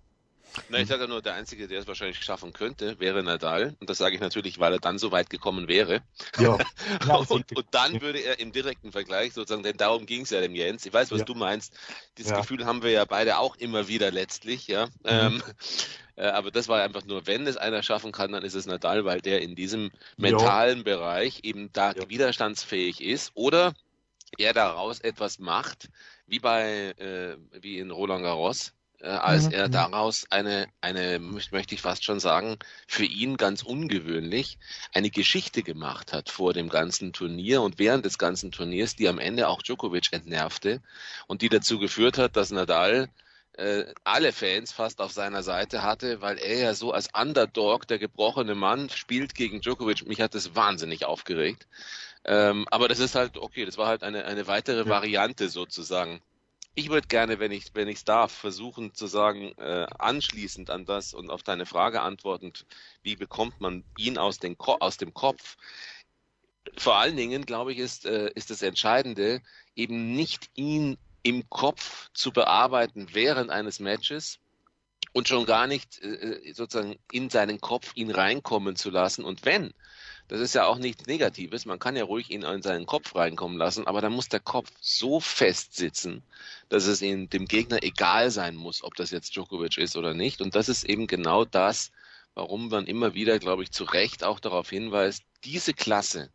Na, 0.68 0.78
ich 0.78 0.88
sage 0.88 1.08
nur, 1.08 1.22
der 1.22 1.34
Einzige, 1.34 1.66
der 1.66 1.80
es 1.80 1.86
wahrscheinlich 1.86 2.22
schaffen 2.22 2.52
könnte, 2.52 2.98
wäre 3.00 3.22
Nadal. 3.22 3.76
Und 3.80 3.90
das 3.90 3.98
sage 3.98 4.14
ich 4.14 4.20
natürlich, 4.20 4.58
weil 4.58 4.72
er 4.72 4.78
dann 4.78 4.98
so 4.98 5.10
weit 5.10 5.30
gekommen 5.30 5.68
wäre. 5.68 6.02
Ja. 6.38 6.58
und, 7.28 7.56
und, 7.56 7.66
dann 7.72 8.00
würde 8.00 8.20
er 8.20 8.38
im 8.38 8.52
direkten 8.52 8.92
Vergleich 8.92 9.32
sozusagen, 9.32 9.62
denn 9.62 9.76
darum 9.76 10.06
ging 10.06 10.22
es 10.22 10.30
ja 10.30 10.40
dem 10.40 10.54
Jens. 10.54 10.86
Ich 10.86 10.92
weiß, 10.92 11.10
was 11.10 11.20
ja. 11.20 11.24
du 11.24 11.34
meinst. 11.34 11.74
Dieses 12.18 12.30
ja. 12.30 12.38
Gefühl 12.38 12.66
haben 12.66 12.82
wir 12.82 12.90
ja 12.90 13.04
beide 13.04 13.38
auch 13.38 13.56
immer 13.56 13.88
wieder 13.88 14.10
letztlich, 14.10 14.68
ja. 14.68 14.86
Mhm. 14.86 14.92
Ähm, 15.04 15.42
äh, 16.16 16.26
aber 16.26 16.50
das 16.50 16.68
war 16.68 16.82
einfach 16.82 17.04
nur, 17.04 17.26
wenn 17.26 17.46
es 17.46 17.56
einer 17.56 17.82
schaffen 17.82 18.12
kann, 18.12 18.32
dann 18.32 18.44
ist 18.44 18.54
es 18.54 18.66
Nadal, 18.66 19.04
weil 19.04 19.20
der 19.20 19.42
in 19.42 19.56
diesem 19.56 19.90
mentalen 20.16 20.78
ja. 20.78 20.84
Bereich 20.84 21.40
eben 21.42 21.70
da 21.72 21.94
widerstandsfähig 22.08 23.00
ist. 23.02 23.32
Oder 23.34 23.74
er 24.38 24.52
daraus 24.52 25.00
etwas 25.00 25.38
macht, 25.38 25.88
wie 26.26 26.38
bei, 26.38 26.94
äh, 26.98 27.36
wie 27.60 27.78
in 27.78 27.90
Roland 27.90 28.22
Garros, 28.22 28.72
äh, 29.04 29.08
als 29.08 29.48
er 29.48 29.68
daraus 29.68 30.24
eine, 30.30 30.66
eine, 30.80 31.18
möchte 31.18 31.74
ich 31.74 31.82
fast 31.82 32.04
schon 32.04 32.20
sagen, 32.20 32.58
für 32.88 33.04
ihn 33.04 33.36
ganz 33.36 33.62
ungewöhnlich, 33.62 34.58
eine 34.92 35.10
Geschichte 35.10 35.62
gemacht 35.62 36.12
hat 36.12 36.30
vor 36.30 36.54
dem 36.54 36.68
ganzen 36.70 37.12
Turnier 37.12 37.60
und 37.62 37.78
während 37.78 38.06
des 38.06 38.18
ganzen 38.18 38.50
Turniers, 38.50 38.96
die 38.96 39.08
am 39.08 39.18
Ende 39.18 39.48
auch 39.48 39.62
Djokovic 39.62 40.12
entnervte 40.12 40.80
und 41.26 41.42
die 41.42 41.50
dazu 41.50 41.78
geführt 41.78 42.16
hat, 42.16 42.36
dass 42.36 42.50
Nadal 42.50 43.10
äh, 43.52 43.84
alle 44.04 44.32
Fans 44.32 44.72
fast 44.72 45.00
auf 45.00 45.12
seiner 45.12 45.42
Seite 45.42 45.82
hatte, 45.82 46.22
weil 46.22 46.38
er 46.38 46.58
ja 46.58 46.74
so 46.74 46.92
als 46.92 47.08
Underdog, 47.14 47.86
der 47.86 47.98
gebrochene 47.98 48.54
Mann, 48.54 48.88
spielt 48.88 49.34
gegen 49.34 49.60
Djokovic. 49.60 50.06
Mich 50.06 50.20
hat 50.20 50.34
das 50.34 50.56
wahnsinnig 50.56 51.04
aufgeregt. 51.04 51.68
Ähm, 52.24 52.66
aber 52.70 52.88
das 52.88 53.00
ist 53.00 53.14
halt, 53.14 53.36
okay, 53.36 53.66
das 53.66 53.76
war 53.76 53.86
halt 53.86 54.02
eine, 54.02 54.24
eine 54.24 54.46
weitere 54.46 54.88
Variante 54.88 55.50
sozusagen 55.50 56.22
ich 56.74 56.88
würde 56.90 57.06
gerne, 57.06 57.38
wenn 57.38 57.52
ich 57.52 57.74
wenn 57.74 57.88
ich 57.88 58.04
darf, 58.04 58.32
versuchen 58.32 58.94
zu 58.94 59.06
sagen, 59.06 59.52
äh, 59.58 59.86
anschließend 59.98 60.70
an 60.70 60.84
das 60.84 61.14
und 61.14 61.30
auf 61.30 61.42
deine 61.42 61.66
Frage 61.66 62.02
antwortend, 62.02 62.66
wie 63.02 63.16
bekommt 63.16 63.60
man 63.60 63.84
ihn 63.96 64.18
aus, 64.18 64.38
den 64.38 64.56
aus 64.58 64.96
dem 64.96 65.14
Kopf? 65.14 65.56
Vor 66.76 66.96
allen 66.96 67.16
Dingen, 67.16 67.44
glaube 67.44 67.72
ich, 67.72 67.78
ist, 67.78 68.06
äh, 68.06 68.30
ist 68.34 68.50
das 68.50 68.62
Entscheidende, 68.62 69.42
eben 69.76 70.14
nicht 70.14 70.50
ihn 70.54 70.98
im 71.22 71.48
Kopf 71.48 72.10
zu 72.12 72.32
bearbeiten 72.32 73.08
während 73.12 73.50
eines 73.50 73.80
Matches 73.80 74.40
und 75.12 75.28
schon 75.28 75.46
gar 75.46 75.66
nicht 75.66 76.02
äh, 76.02 76.52
sozusagen 76.52 76.98
in 77.12 77.30
seinen 77.30 77.60
Kopf 77.60 77.92
ihn 77.94 78.10
reinkommen 78.10 78.76
zu 78.76 78.90
lassen. 78.90 79.24
Und 79.24 79.44
wenn 79.44 79.72
das 80.28 80.40
ist 80.40 80.54
ja 80.54 80.66
auch 80.66 80.78
nichts 80.78 81.06
Negatives. 81.06 81.66
Man 81.66 81.78
kann 81.78 81.96
ja 81.96 82.04
ruhig 82.04 82.30
ihn 82.30 82.42
in 82.42 82.62
seinen 82.62 82.86
Kopf 82.86 83.14
reinkommen 83.14 83.58
lassen, 83.58 83.86
aber 83.86 84.00
dann 84.00 84.12
muss 84.12 84.28
der 84.28 84.40
Kopf 84.40 84.70
so 84.80 85.20
fest 85.20 85.74
sitzen, 85.74 86.22
dass 86.68 86.86
es 86.86 87.02
ihm, 87.02 87.28
dem 87.28 87.46
Gegner 87.46 87.82
egal 87.82 88.30
sein 88.30 88.56
muss, 88.56 88.82
ob 88.82 88.94
das 88.94 89.10
jetzt 89.10 89.36
Djokovic 89.36 89.76
ist 89.78 89.96
oder 89.96 90.14
nicht. 90.14 90.40
Und 90.40 90.54
das 90.54 90.68
ist 90.68 90.84
eben 90.84 91.06
genau 91.06 91.44
das, 91.44 91.92
warum 92.34 92.68
man 92.68 92.86
immer 92.86 93.14
wieder, 93.14 93.38
glaube 93.38 93.62
ich, 93.62 93.70
zu 93.70 93.84
Recht 93.84 94.24
auch 94.24 94.40
darauf 94.40 94.70
hinweist, 94.70 95.22
diese 95.44 95.74
Klasse, 95.74 96.30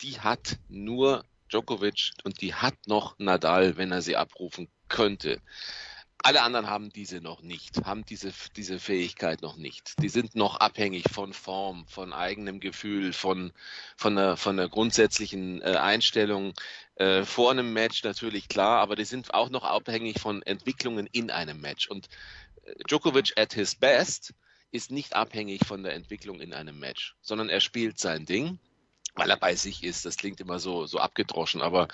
die 0.00 0.20
hat 0.20 0.58
nur 0.68 1.24
Djokovic 1.50 2.12
und 2.24 2.40
die 2.40 2.54
hat 2.54 2.74
noch 2.86 3.18
Nadal, 3.18 3.76
wenn 3.76 3.92
er 3.92 4.02
sie 4.02 4.16
abrufen 4.16 4.68
könnte. 4.88 5.40
Alle 6.26 6.40
anderen 6.40 6.70
haben 6.70 6.90
diese 6.90 7.20
noch 7.20 7.42
nicht, 7.42 7.84
haben 7.84 8.06
diese, 8.06 8.32
diese 8.56 8.80
Fähigkeit 8.80 9.42
noch 9.42 9.56
nicht. 9.56 9.92
Die 10.00 10.08
sind 10.08 10.34
noch 10.34 10.56
abhängig 10.56 11.04
von 11.12 11.34
Form, 11.34 11.86
von 11.86 12.14
eigenem 12.14 12.60
Gefühl, 12.60 13.12
von, 13.12 13.52
von, 13.94 14.16
einer, 14.16 14.38
von 14.38 14.58
einer 14.58 14.70
grundsätzlichen 14.70 15.60
äh, 15.60 15.76
Einstellung. 15.76 16.54
Äh, 16.94 17.24
vor 17.24 17.50
einem 17.50 17.74
Match 17.74 18.02
natürlich 18.04 18.48
klar, 18.48 18.80
aber 18.80 18.96
die 18.96 19.04
sind 19.04 19.34
auch 19.34 19.50
noch 19.50 19.64
abhängig 19.64 20.18
von 20.18 20.40
Entwicklungen 20.40 21.06
in 21.12 21.30
einem 21.30 21.60
Match. 21.60 21.88
Und 21.88 22.08
äh, 22.62 22.72
Djokovic 22.88 23.34
at 23.36 23.52
his 23.52 23.74
best 23.74 24.32
ist 24.70 24.90
nicht 24.90 25.14
abhängig 25.14 25.66
von 25.66 25.82
der 25.82 25.92
Entwicklung 25.92 26.40
in 26.40 26.54
einem 26.54 26.78
Match, 26.78 27.16
sondern 27.20 27.50
er 27.50 27.60
spielt 27.60 27.98
sein 27.98 28.24
Ding 28.24 28.58
weil 29.14 29.30
er 29.30 29.36
bei 29.36 29.54
sich 29.54 29.84
ist. 29.84 30.04
Das 30.04 30.16
klingt 30.16 30.40
immer 30.40 30.58
so, 30.58 30.86
so 30.86 30.98
abgedroschen, 30.98 31.62
aber 31.62 31.86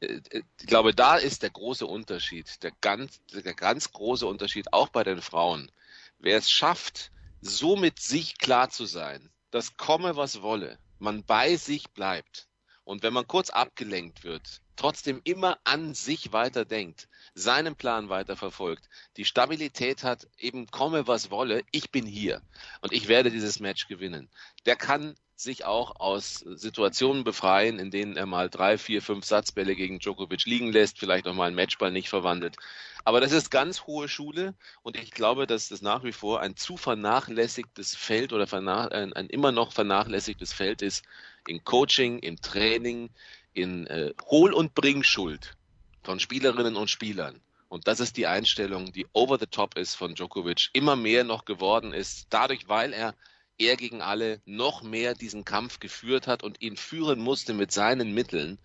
ich 0.00 0.66
glaube, 0.66 0.94
da 0.94 1.16
ist 1.16 1.42
der 1.42 1.50
große 1.50 1.86
Unterschied, 1.86 2.62
der 2.62 2.72
ganz, 2.80 3.20
der 3.32 3.54
ganz 3.54 3.92
große 3.92 4.26
Unterschied 4.26 4.72
auch 4.72 4.88
bei 4.88 5.02
den 5.04 5.20
Frauen. 5.20 5.70
Wer 6.18 6.38
es 6.38 6.50
schafft, 6.50 7.10
so 7.40 7.76
mit 7.76 8.00
sich 8.00 8.38
klar 8.38 8.70
zu 8.70 8.86
sein, 8.86 9.30
dass 9.50 9.76
komme, 9.76 10.16
was 10.16 10.42
wolle, 10.42 10.78
man 10.98 11.24
bei 11.24 11.56
sich 11.56 11.90
bleibt 11.90 12.48
und 12.84 13.02
wenn 13.02 13.12
man 13.12 13.26
kurz 13.26 13.50
abgelenkt 13.50 14.24
wird, 14.24 14.62
trotzdem 14.76 15.20
immer 15.24 15.58
an 15.64 15.94
sich 15.94 16.32
weiter 16.32 16.64
denkt, 16.64 17.08
seinen 17.34 17.76
Plan 17.76 18.08
weiter 18.08 18.36
verfolgt, 18.36 18.88
die 19.16 19.24
Stabilität 19.24 20.04
hat, 20.04 20.26
eben 20.38 20.66
komme, 20.68 21.06
was 21.06 21.30
wolle, 21.30 21.62
ich 21.70 21.90
bin 21.90 22.06
hier 22.06 22.40
und 22.80 22.92
ich 22.92 23.08
werde 23.08 23.30
dieses 23.30 23.60
Match 23.60 23.88
gewinnen. 23.88 24.30
Der 24.64 24.76
kann 24.76 25.16
sich 25.40 25.64
auch 25.64 26.00
aus 26.00 26.40
Situationen 26.40 27.22
befreien, 27.22 27.78
in 27.78 27.90
denen 27.92 28.16
er 28.16 28.26
mal 28.26 28.50
drei, 28.50 28.76
vier, 28.76 29.00
fünf 29.00 29.24
Satzbälle 29.24 29.76
gegen 29.76 30.00
Djokovic 30.00 30.46
liegen 30.46 30.72
lässt, 30.72 30.98
vielleicht 30.98 31.28
auch 31.28 31.34
mal 31.34 31.46
einen 31.46 31.54
Matchball 31.54 31.92
nicht 31.92 32.08
verwandelt. 32.08 32.56
Aber 33.04 33.20
das 33.20 33.30
ist 33.30 33.50
ganz 33.50 33.86
hohe 33.86 34.08
Schule 34.08 34.54
und 34.82 34.96
ich 34.96 35.12
glaube, 35.12 35.46
dass 35.46 35.68
das 35.68 35.80
nach 35.80 36.02
wie 36.02 36.12
vor 36.12 36.40
ein 36.40 36.56
zu 36.56 36.76
vernachlässigtes 36.76 37.94
Feld 37.94 38.32
oder 38.32 38.52
ein, 38.92 39.12
immer 39.28 39.52
noch 39.52 39.72
vernachlässigtes 39.72 40.52
Feld 40.52 40.82
ist 40.82 41.04
in 41.46 41.62
Coaching, 41.62 42.18
im 42.18 42.40
Training, 42.40 43.08
in 43.54 43.86
äh, 43.86 44.12
Hol- 44.28 44.52
und 44.52 44.74
Bringschuld 44.74 45.56
von 46.02 46.18
Spielerinnen 46.18 46.74
und 46.74 46.90
Spielern. 46.90 47.40
Und 47.68 47.86
das 47.86 48.00
ist 48.00 48.16
die 48.16 48.26
Einstellung, 48.26 48.92
die 48.92 49.06
over 49.12 49.38
the 49.38 49.46
top 49.46 49.76
ist 49.78 49.94
von 49.94 50.14
Djokovic, 50.14 50.70
immer 50.72 50.96
mehr 50.96 51.22
noch 51.22 51.44
geworden 51.44 51.92
ist, 51.92 52.26
dadurch, 52.30 52.68
weil 52.68 52.92
er 52.92 53.14
er 53.58 53.76
gegen 53.76 54.00
alle 54.00 54.40
noch 54.46 54.82
mehr 54.82 55.14
diesen 55.14 55.44
Kampf 55.44 55.80
geführt 55.80 56.26
hat 56.26 56.42
und 56.42 56.60
ihn 56.60 56.76
führen 56.76 57.20
musste 57.20 57.54
mit 57.54 57.72
seinen 57.72 58.14
Mitteln, 58.14 58.58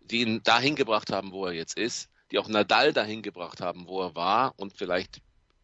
die 0.00 0.20
ihn 0.20 0.42
dahin 0.42 0.76
gebracht 0.76 1.10
haben, 1.10 1.32
wo 1.32 1.46
er 1.46 1.52
jetzt 1.52 1.76
ist, 1.76 2.10
die 2.30 2.38
auch 2.38 2.48
Nadal 2.48 2.92
dahin 2.92 3.22
gebracht 3.22 3.60
haben, 3.60 3.88
wo 3.88 4.02
er 4.02 4.14
war 4.14 4.54
und 4.56 4.76
vielleicht 4.76 5.22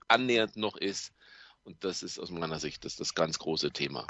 annähernd 0.08 0.56
noch 0.56 0.76
ist. 0.76 1.12
Und 1.64 1.84
das 1.84 2.02
ist 2.02 2.18
aus 2.18 2.30
meiner 2.30 2.58
Sicht 2.58 2.84
das, 2.84 2.96
das 2.96 3.14
ganz 3.14 3.38
große 3.38 3.70
Thema. 3.70 4.06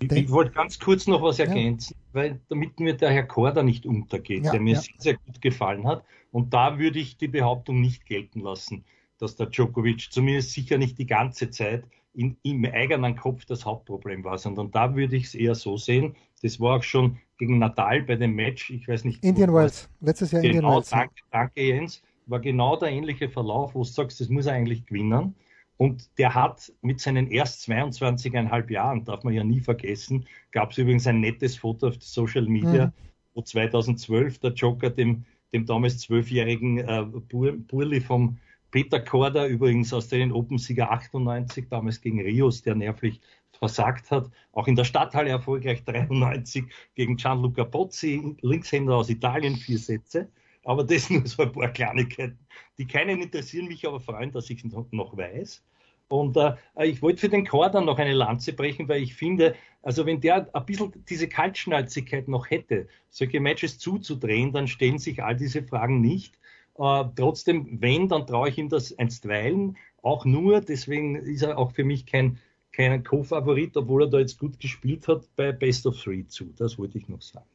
Ich, 0.00 0.12
ich 0.12 0.30
wollte 0.30 0.52
ganz 0.52 0.78
kurz 0.78 1.06
noch 1.06 1.22
was 1.22 1.38
ergänzen, 1.38 1.96
ja. 1.98 2.14
weil 2.14 2.40
damit 2.48 2.78
mir 2.78 2.94
der 2.94 3.10
Herr 3.10 3.26
Korda 3.26 3.62
nicht 3.62 3.86
untergeht, 3.86 4.44
ja, 4.44 4.52
der 4.52 4.60
mir 4.60 4.74
ja. 4.74 4.80
sehr, 4.80 4.94
sehr 4.98 5.16
gut 5.16 5.40
gefallen 5.40 5.86
hat. 5.86 6.04
Und 6.30 6.52
da 6.52 6.78
würde 6.78 6.98
ich 6.98 7.16
die 7.16 7.28
Behauptung 7.28 7.80
nicht 7.80 8.04
gelten 8.04 8.40
lassen, 8.40 8.84
dass 9.18 9.36
der 9.36 9.46
Djokovic 9.46 10.12
zumindest 10.12 10.52
sicher 10.52 10.76
nicht 10.76 10.98
die 10.98 11.06
ganze 11.06 11.50
Zeit 11.50 11.84
in, 12.14 12.36
im 12.42 12.64
eigenen 12.64 13.16
Kopf 13.16 13.44
das 13.44 13.64
Hauptproblem 13.64 14.24
war, 14.24 14.38
sondern 14.38 14.70
da 14.70 14.94
würde 14.94 15.16
ich 15.16 15.24
es 15.24 15.34
eher 15.34 15.54
so 15.54 15.76
sehen. 15.76 16.16
Das 16.42 16.58
war 16.60 16.78
auch 16.78 16.82
schon 16.82 17.18
gegen 17.38 17.58
Natal 17.58 18.02
bei 18.02 18.16
dem 18.16 18.34
Match, 18.34 18.70
ich 18.70 18.88
weiß 18.88 19.04
nicht. 19.04 19.24
Indian 19.24 19.54
Wells, 19.54 19.88
letztes 20.00 20.32
Jahr 20.32 20.42
genau, 20.42 20.54
Indian 20.56 20.74
Wells. 20.74 20.90
Danke, 20.90 21.14
danke 21.30 21.62
Jens, 21.62 22.02
war 22.26 22.40
genau 22.40 22.76
der 22.76 22.90
ähnliche 22.90 23.28
Verlauf, 23.28 23.74
wo 23.74 23.80
du 23.80 23.84
sagst, 23.84 24.20
das 24.20 24.28
muss 24.28 24.46
er 24.46 24.54
eigentlich 24.54 24.86
gewinnen. 24.86 25.34
Und 25.76 26.10
der 26.18 26.34
hat 26.34 26.72
mit 26.82 27.00
seinen 27.00 27.30
erst 27.30 27.68
22,5 27.68 28.70
Jahren, 28.70 29.04
darf 29.04 29.22
man 29.22 29.32
ja 29.32 29.44
nie 29.44 29.60
vergessen, 29.60 30.26
gab 30.50 30.72
es 30.72 30.78
übrigens 30.78 31.06
ein 31.06 31.20
nettes 31.20 31.56
Foto 31.56 31.88
auf 31.88 31.94
Social 32.00 32.46
Media, 32.46 32.86
mhm. 32.86 32.92
wo 33.34 33.42
2012 33.42 34.40
der 34.40 34.52
Joker 34.54 34.90
dem, 34.90 35.24
dem 35.52 35.66
damals 35.66 35.98
zwölfjährigen 35.98 36.78
äh, 36.78 37.04
Burli 37.04 38.00
vom 38.00 38.38
Peter 38.70 39.00
Korda, 39.00 39.46
übrigens 39.46 39.92
aus 39.92 40.08
den 40.08 40.32
Open-Sieger 40.32 40.90
98, 40.90 41.68
damals 41.68 42.00
gegen 42.00 42.20
Rios, 42.20 42.62
der 42.62 42.74
nervlich 42.74 43.20
versagt 43.58 44.10
hat, 44.10 44.30
auch 44.52 44.68
in 44.68 44.76
der 44.76 44.84
Stadthalle 44.84 45.30
erfolgreich 45.30 45.84
93 45.84 46.64
gegen 46.94 47.16
Gianluca 47.16 47.64
Pozzi, 47.64 48.36
Linkshänder 48.40 48.96
aus 48.96 49.10
Italien, 49.10 49.56
vier 49.56 49.78
Sätze. 49.78 50.28
Aber 50.64 50.84
das 50.84 51.10
nur 51.10 51.26
so 51.26 51.42
ein 51.42 51.52
paar 51.52 51.68
Kleinigkeiten, 51.68 52.38
die 52.76 52.86
keinen 52.86 53.22
interessieren, 53.22 53.68
mich 53.68 53.86
aber 53.86 54.00
freuen, 54.00 54.32
dass 54.32 54.50
ich 54.50 54.64
es 54.64 54.72
noch 54.90 55.16
weiß. 55.16 55.62
Und 56.08 56.36
äh, 56.36 56.54
ich 56.84 57.02
wollte 57.02 57.20
für 57.20 57.28
den 57.28 57.46
Chor 57.46 57.70
dann 57.70 57.84
noch 57.84 57.98
eine 57.98 58.14
Lanze 58.14 58.54
brechen, 58.54 58.88
weil 58.88 59.02
ich 59.02 59.14
finde, 59.14 59.54
also 59.82 60.06
wenn 60.06 60.20
der 60.20 60.48
ein 60.54 60.66
bisschen 60.66 60.92
diese 61.08 61.28
Kaltschnäuzigkeit 61.28 62.28
noch 62.28 62.50
hätte, 62.50 62.88
solche 63.10 63.40
Matches 63.40 63.78
zuzudrehen, 63.78 64.52
dann 64.52 64.68
stellen 64.68 64.98
sich 64.98 65.22
all 65.22 65.36
diese 65.36 65.62
Fragen 65.62 66.00
nicht. 66.00 66.38
Äh, 66.78 67.04
trotzdem, 67.16 67.80
wenn, 67.80 68.08
dann 68.08 68.26
traue 68.26 68.48
ich 68.48 68.58
ihm 68.58 68.68
das 68.68 68.96
einstweilen 68.98 69.76
auch 70.02 70.24
nur. 70.24 70.60
Deswegen 70.60 71.16
ist 71.16 71.42
er 71.42 71.58
auch 71.58 71.72
für 71.72 71.84
mich 71.84 72.06
kein, 72.06 72.38
kein 72.72 73.04
Co-Favorit, 73.04 73.76
obwohl 73.76 74.04
er 74.04 74.08
da 74.08 74.18
jetzt 74.18 74.38
gut 74.38 74.60
gespielt 74.60 75.08
hat 75.08 75.24
bei 75.36 75.52
Best 75.52 75.86
of 75.86 76.00
Three 76.00 76.26
zu. 76.26 76.54
Das 76.56 76.78
wollte 76.78 76.98
ich 76.98 77.08
noch 77.08 77.22
sagen. 77.22 77.46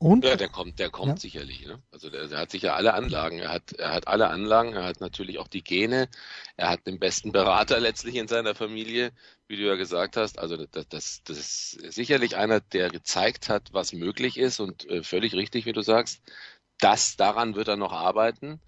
Und? 0.00 0.24
Ja, 0.24 0.36
der 0.36 0.48
kommt, 0.48 0.78
der 0.78 0.90
kommt 0.90 1.08
ja. 1.08 1.16
sicherlich. 1.16 1.66
Ne? 1.66 1.82
Also 1.90 2.08
der, 2.08 2.28
der, 2.28 2.38
hat 2.38 2.52
sicher 2.52 2.76
alle 2.76 2.94
Anlagen. 2.94 3.40
Er 3.40 3.50
hat, 3.50 3.72
er 3.72 3.92
hat 3.92 4.06
alle 4.06 4.28
Anlagen. 4.28 4.74
Er 4.74 4.84
hat 4.84 5.00
natürlich 5.00 5.40
auch 5.40 5.48
die 5.48 5.64
Gene. 5.64 6.08
Er 6.56 6.70
hat 6.70 6.86
den 6.86 7.00
besten 7.00 7.32
Berater 7.32 7.80
letztlich 7.80 8.14
in 8.14 8.28
seiner 8.28 8.54
Familie, 8.54 9.10
wie 9.48 9.56
du 9.56 9.62
ja 9.62 9.74
gesagt 9.74 10.16
hast. 10.16 10.38
Also 10.38 10.56
das, 10.56 10.88
das, 10.88 11.22
das 11.24 11.38
ist 11.38 11.92
sicherlich 11.92 12.36
einer, 12.36 12.60
der 12.60 12.90
gezeigt 12.90 13.48
hat, 13.48 13.72
was 13.72 13.92
möglich 13.92 14.38
ist 14.38 14.60
und 14.60 14.88
äh, 14.88 15.02
völlig 15.02 15.34
richtig, 15.34 15.66
wie 15.66 15.72
du 15.72 15.82
sagst. 15.82 16.22
Das 16.80 17.16
daran 17.16 17.54
wird 17.54 17.68
er 17.68 17.76
noch 17.76 17.92
arbeiten. 17.92 18.60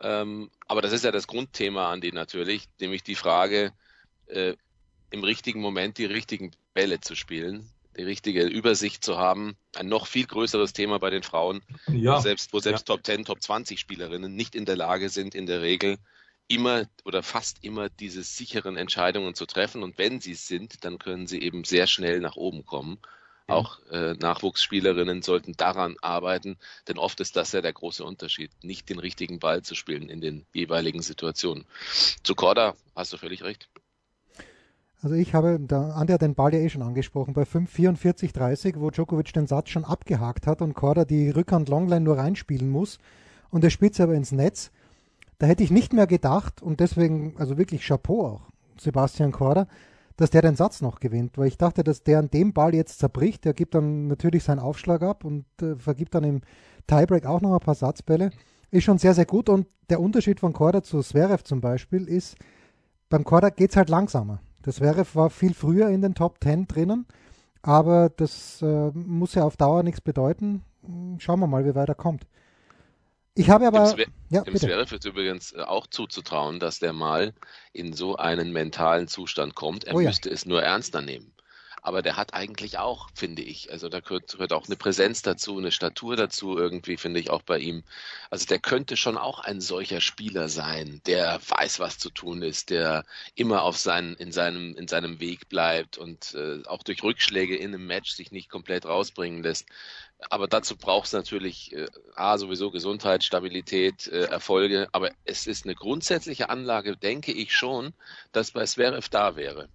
Ähm, 0.00 0.50
aber 0.66 0.82
das 0.82 0.92
ist 0.92 1.04
ja 1.04 1.12
das 1.12 1.26
Grundthema 1.26 1.90
an 1.90 2.00
die 2.00 2.12
natürlich, 2.12 2.68
nämlich 2.80 3.02
die 3.02 3.14
Frage, 3.14 3.72
äh, 4.26 4.54
im 5.10 5.22
richtigen 5.22 5.60
Moment 5.60 5.98
die 5.98 6.06
richtigen 6.06 6.52
Bälle 6.74 7.00
zu 7.00 7.14
spielen 7.14 7.70
die 7.96 8.02
richtige 8.02 8.44
Übersicht 8.44 9.04
zu 9.04 9.18
haben. 9.18 9.56
Ein 9.74 9.88
noch 9.88 10.06
viel 10.06 10.26
größeres 10.26 10.72
Thema 10.72 10.98
bei 10.98 11.10
den 11.10 11.22
Frauen, 11.22 11.62
ja. 11.88 12.16
wo 12.16 12.20
selbst, 12.20 12.52
wo 12.52 12.60
selbst 12.60 12.88
ja. 12.88 12.94
Top 12.94 13.04
10, 13.04 13.24
Top 13.24 13.42
20 13.42 13.78
Spielerinnen 13.78 14.34
nicht 14.34 14.54
in 14.54 14.64
der 14.64 14.76
Lage 14.76 15.08
sind, 15.08 15.34
in 15.34 15.46
der 15.46 15.60
Regel 15.60 15.98
immer 16.48 16.86
oder 17.04 17.22
fast 17.22 17.62
immer 17.62 17.88
diese 17.88 18.22
sicheren 18.22 18.76
Entscheidungen 18.76 19.34
zu 19.34 19.46
treffen. 19.46 19.82
Und 19.82 19.98
wenn 19.98 20.20
sie 20.20 20.32
es 20.32 20.46
sind, 20.46 20.84
dann 20.84 20.98
können 20.98 21.26
sie 21.26 21.40
eben 21.40 21.64
sehr 21.64 21.86
schnell 21.86 22.20
nach 22.20 22.36
oben 22.36 22.64
kommen. 22.64 22.98
Auch 23.48 23.80
äh, 23.90 24.14
Nachwuchsspielerinnen 24.14 25.22
sollten 25.22 25.52
daran 25.52 25.96
arbeiten, 26.00 26.56
denn 26.88 26.98
oft 26.98 27.20
ist 27.20 27.36
das 27.36 27.52
ja 27.52 27.60
der 27.60 27.72
große 27.72 28.04
Unterschied, 28.04 28.50
nicht 28.62 28.88
den 28.88 28.98
richtigen 28.98 29.38
Ball 29.38 29.62
zu 29.62 29.74
spielen 29.74 30.08
in 30.08 30.20
den 30.20 30.46
jeweiligen 30.52 31.02
Situationen. 31.02 31.64
Zu 32.22 32.34
Korda 32.34 32.74
hast 32.94 33.12
du 33.12 33.16
völlig 33.16 33.42
recht. 33.42 33.68
Also 35.02 35.16
ich 35.16 35.34
habe, 35.34 35.58
der 35.58 35.96
Andi 35.96 36.12
hat 36.12 36.22
den 36.22 36.36
Ball 36.36 36.54
ja 36.54 36.60
eh 36.60 36.68
schon 36.68 36.82
angesprochen, 36.82 37.34
bei 37.34 37.42
5,44,30, 37.42 38.74
wo 38.76 38.90
Djokovic 38.90 39.32
den 39.32 39.48
Satz 39.48 39.70
schon 39.70 39.84
abgehakt 39.84 40.46
hat 40.46 40.62
und 40.62 40.74
Korda 40.74 41.04
die 41.04 41.28
Rückhand 41.28 41.68
Longline 41.68 42.02
nur 42.02 42.18
reinspielen 42.18 42.70
muss 42.70 42.98
und 43.50 43.64
er 43.64 43.70
spielt 43.70 43.98
aber 44.00 44.14
ins 44.14 44.30
Netz. 44.30 44.70
Da 45.38 45.48
hätte 45.48 45.64
ich 45.64 45.72
nicht 45.72 45.92
mehr 45.92 46.06
gedacht 46.06 46.62
und 46.62 46.78
deswegen, 46.78 47.34
also 47.36 47.58
wirklich 47.58 47.84
Chapeau 47.84 48.26
auch, 48.26 48.42
Sebastian 48.78 49.32
Korda, 49.32 49.66
dass 50.16 50.30
der 50.30 50.42
den 50.42 50.56
Satz 50.56 50.82
noch 50.82 51.00
gewinnt, 51.00 51.38
weil 51.38 51.48
ich 51.48 51.58
dachte, 51.58 51.84
dass 51.84 52.02
der 52.02 52.18
an 52.18 52.30
dem 52.30 52.52
Ball 52.52 52.74
jetzt 52.74 52.98
zerbricht. 52.98 53.44
Der 53.44 53.54
gibt 53.54 53.74
dann 53.74 54.08
natürlich 54.08 54.44
seinen 54.44 54.58
Aufschlag 54.58 55.02
ab 55.02 55.24
und 55.24 55.44
äh, 55.60 55.76
vergibt 55.76 56.14
dann 56.14 56.24
im 56.24 56.40
Tiebreak 56.86 57.26
auch 57.26 57.40
noch 57.40 57.54
ein 57.54 57.60
paar 57.60 57.74
Satzbälle. 57.74 58.30
Ist 58.70 58.84
schon 58.84 58.98
sehr, 58.98 59.14
sehr 59.14 59.26
gut 59.26 59.48
und 59.48 59.66
der 59.90 60.00
Unterschied 60.00 60.40
von 60.40 60.52
Korda 60.52 60.82
zu 60.82 61.00
Zverev 61.00 61.44
zum 61.44 61.60
Beispiel 61.60 62.08
ist, 62.08 62.36
beim 63.08 63.24
Korda 63.24 63.50
geht 63.50 63.70
es 63.70 63.76
halt 63.76 63.90
langsamer. 63.90 64.40
Das 64.62 64.80
wäre 64.80 65.04
war 65.14 65.28
viel 65.28 65.54
früher 65.54 65.88
in 65.88 66.00
den 66.00 66.14
Top 66.14 66.38
10 66.42 66.66
drinnen, 66.66 67.06
aber 67.60 68.08
das 68.08 68.62
äh, 68.62 68.90
muss 68.92 69.34
ja 69.34 69.44
auf 69.44 69.56
Dauer 69.56 69.82
nichts 69.82 70.00
bedeuten. 70.00 70.62
Schauen 71.18 71.40
wir 71.40 71.46
mal, 71.46 71.64
wie 71.64 71.74
weit 71.74 71.88
er 71.88 71.94
kommt. 71.94 72.26
Ich 73.34 73.48
habe 73.48 73.66
aber. 73.66 73.84
Dem, 73.84 73.96
Zwe 73.96 74.06
ja, 74.28 74.42
dem 74.42 74.56
Zverev 74.56 74.94
ist 74.94 75.04
übrigens 75.04 75.52
äh, 75.52 75.60
auch 75.60 75.86
zuzutrauen, 75.86 76.60
dass 76.60 76.78
der 76.78 76.92
mal 76.92 77.32
in 77.72 77.92
so 77.92 78.16
einen 78.16 78.52
mentalen 78.52 79.08
Zustand 79.08 79.54
kommt. 79.54 79.84
Er 79.84 79.94
oh 79.94 80.00
ja. 80.00 80.08
müsste 80.08 80.28
es 80.30 80.44
nur 80.44 80.62
ernster 80.62 81.00
nehmen 81.00 81.32
aber 81.84 82.00
der 82.00 82.16
hat 82.16 82.32
eigentlich 82.32 82.78
auch, 82.78 83.10
finde 83.12 83.42
ich, 83.42 83.72
also 83.72 83.88
da 83.88 83.98
gehört, 83.98 84.30
gehört 84.30 84.52
auch 84.52 84.66
eine 84.66 84.76
Präsenz 84.76 85.20
dazu, 85.22 85.58
eine 85.58 85.72
Statur 85.72 86.14
dazu 86.14 86.56
irgendwie, 86.56 86.96
finde 86.96 87.18
ich 87.18 87.28
auch 87.28 87.42
bei 87.42 87.58
ihm. 87.58 87.82
Also 88.30 88.46
der 88.46 88.60
könnte 88.60 88.96
schon 88.96 89.18
auch 89.18 89.40
ein 89.40 89.60
solcher 89.60 90.00
Spieler 90.00 90.48
sein, 90.48 91.02
der 91.06 91.40
weiß, 91.48 91.80
was 91.80 91.98
zu 91.98 92.10
tun 92.10 92.42
ist, 92.42 92.70
der 92.70 93.04
immer 93.34 93.62
auf 93.62 93.76
seinen, 93.76 94.14
in 94.14 94.30
seinem, 94.30 94.76
in 94.76 94.86
seinem 94.86 95.18
Weg 95.18 95.48
bleibt 95.48 95.98
und 95.98 96.34
äh, 96.34 96.62
auch 96.66 96.84
durch 96.84 97.02
Rückschläge 97.02 97.56
in 97.56 97.74
einem 97.74 97.86
Match 97.86 98.12
sich 98.12 98.30
nicht 98.30 98.48
komplett 98.48 98.86
rausbringen 98.86 99.42
lässt. 99.42 99.66
Aber 100.30 100.48
dazu 100.48 100.76
braucht 100.76 101.06
es 101.06 101.12
natürlich 101.12 101.72
äh, 101.74 101.86
A, 102.14 102.38
sowieso 102.38 102.70
Gesundheit, 102.70 103.24
Stabilität, 103.24 104.06
äh, 104.08 104.24
Erfolge. 104.24 104.88
Aber 104.92 105.10
es 105.24 105.46
ist 105.46 105.64
eine 105.64 105.74
grundsätzliche 105.74 106.50
Anlage, 106.50 106.96
denke 106.96 107.32
ich 107.32 107.54
schon, 107.54 107.92
dass 108.32 108.52
bei 108.52 108.64
Zverev 108.64 109.08
da 109.08 109.36
wäre. 109.36 109.68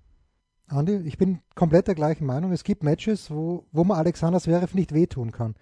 Andi, 0.67 0.97
ich 1.05 1.17
bin 1.17 1.41
komplett 1.55 1.87
der 1.87 1.95
gleichen 1.95 2.25
Meinung. 2.25 2.51
Es 2.51 2.63
gibt 2.63 2.83
Matches, 2.83 3.31
wo, 3.31 3.65
wo 3.71 3.83
man 3.83 3.97
Alexander 3.97 4.39
Zverev 4.39 4.75
nicht 4.75 4.93
wehtun 4.93 5.31
kann, 5.31 5.55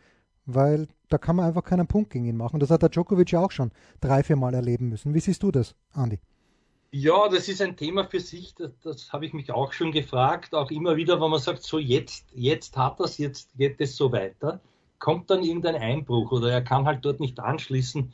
weil 0.46 0.88
da 1.10 1.18
kann 1.18 1.36
man 1.36 1.46
einfach 1.46 1.64
keinen 1.64 1.88
Punkt 1.88 2.12
gegen 2.12 2.26
ihn 2.26 2.38
machen. 2.38 2.60
Das 2.60 2.72
hat 2.72 2.82
der 2.82 2.90
Djokovic 2.90 3.32
ja 3.32 3.40
auch 3.40 3.52
schon 3.52 3.72
drei, 4.02 4.24
vier 4.24 4.36
Mal 4.36 4.56
erleben 4.56 4.90
müssen. 4.90 5.14
Wie 5.14 5.20
siehst 5.20 5.44
du 5.44 5.52
das, 5.52 5.76
Andi? 5.94 6.20
Ja, 6.92 7.28
das 7.28 7.50
ist 7.50 7.62
ein 7.62 7.76
Thema 7.76 8.06
für 8.06 8.20
sich. 8.20 8.56
Das, 8.56 8.72
das 8.82 9.12
habe 9.12 9.26
ich 9.26 9.34
mich 9.34 9.52
auch 9.52 9.74
schon 9.74 9.92
gefragt. 9.92 10.56
Auch 10.56 10.72
immer 10.72 10.96
wieder, 10.96 11.20
wenn 11.22 11.30
man 11.30 11.40
sagt, 11.40 11.62
so 11.62 11.78
jetzt, 11.78 12.26
jetzt 12.34 12.78
hat 12.78 13.00
das, 13.00 13.18
jetzt 13.18 13.50
geht 13.58 13.82
es 13.82 13.96
so 13.98 14.12
weiter, 14.12 14.62
kommt 15.06 15.30
dann 15.30 15.44
irgendein 15.44 15.76
Einbruch 15.76 16.32
oder 16.32 16.52
er 16.52 16.64
kann 16.64 16.88
halt 16.88 17.06
dort 17.06 17.20
nicht 17.20 17.40
anschließen. 17.40 18.12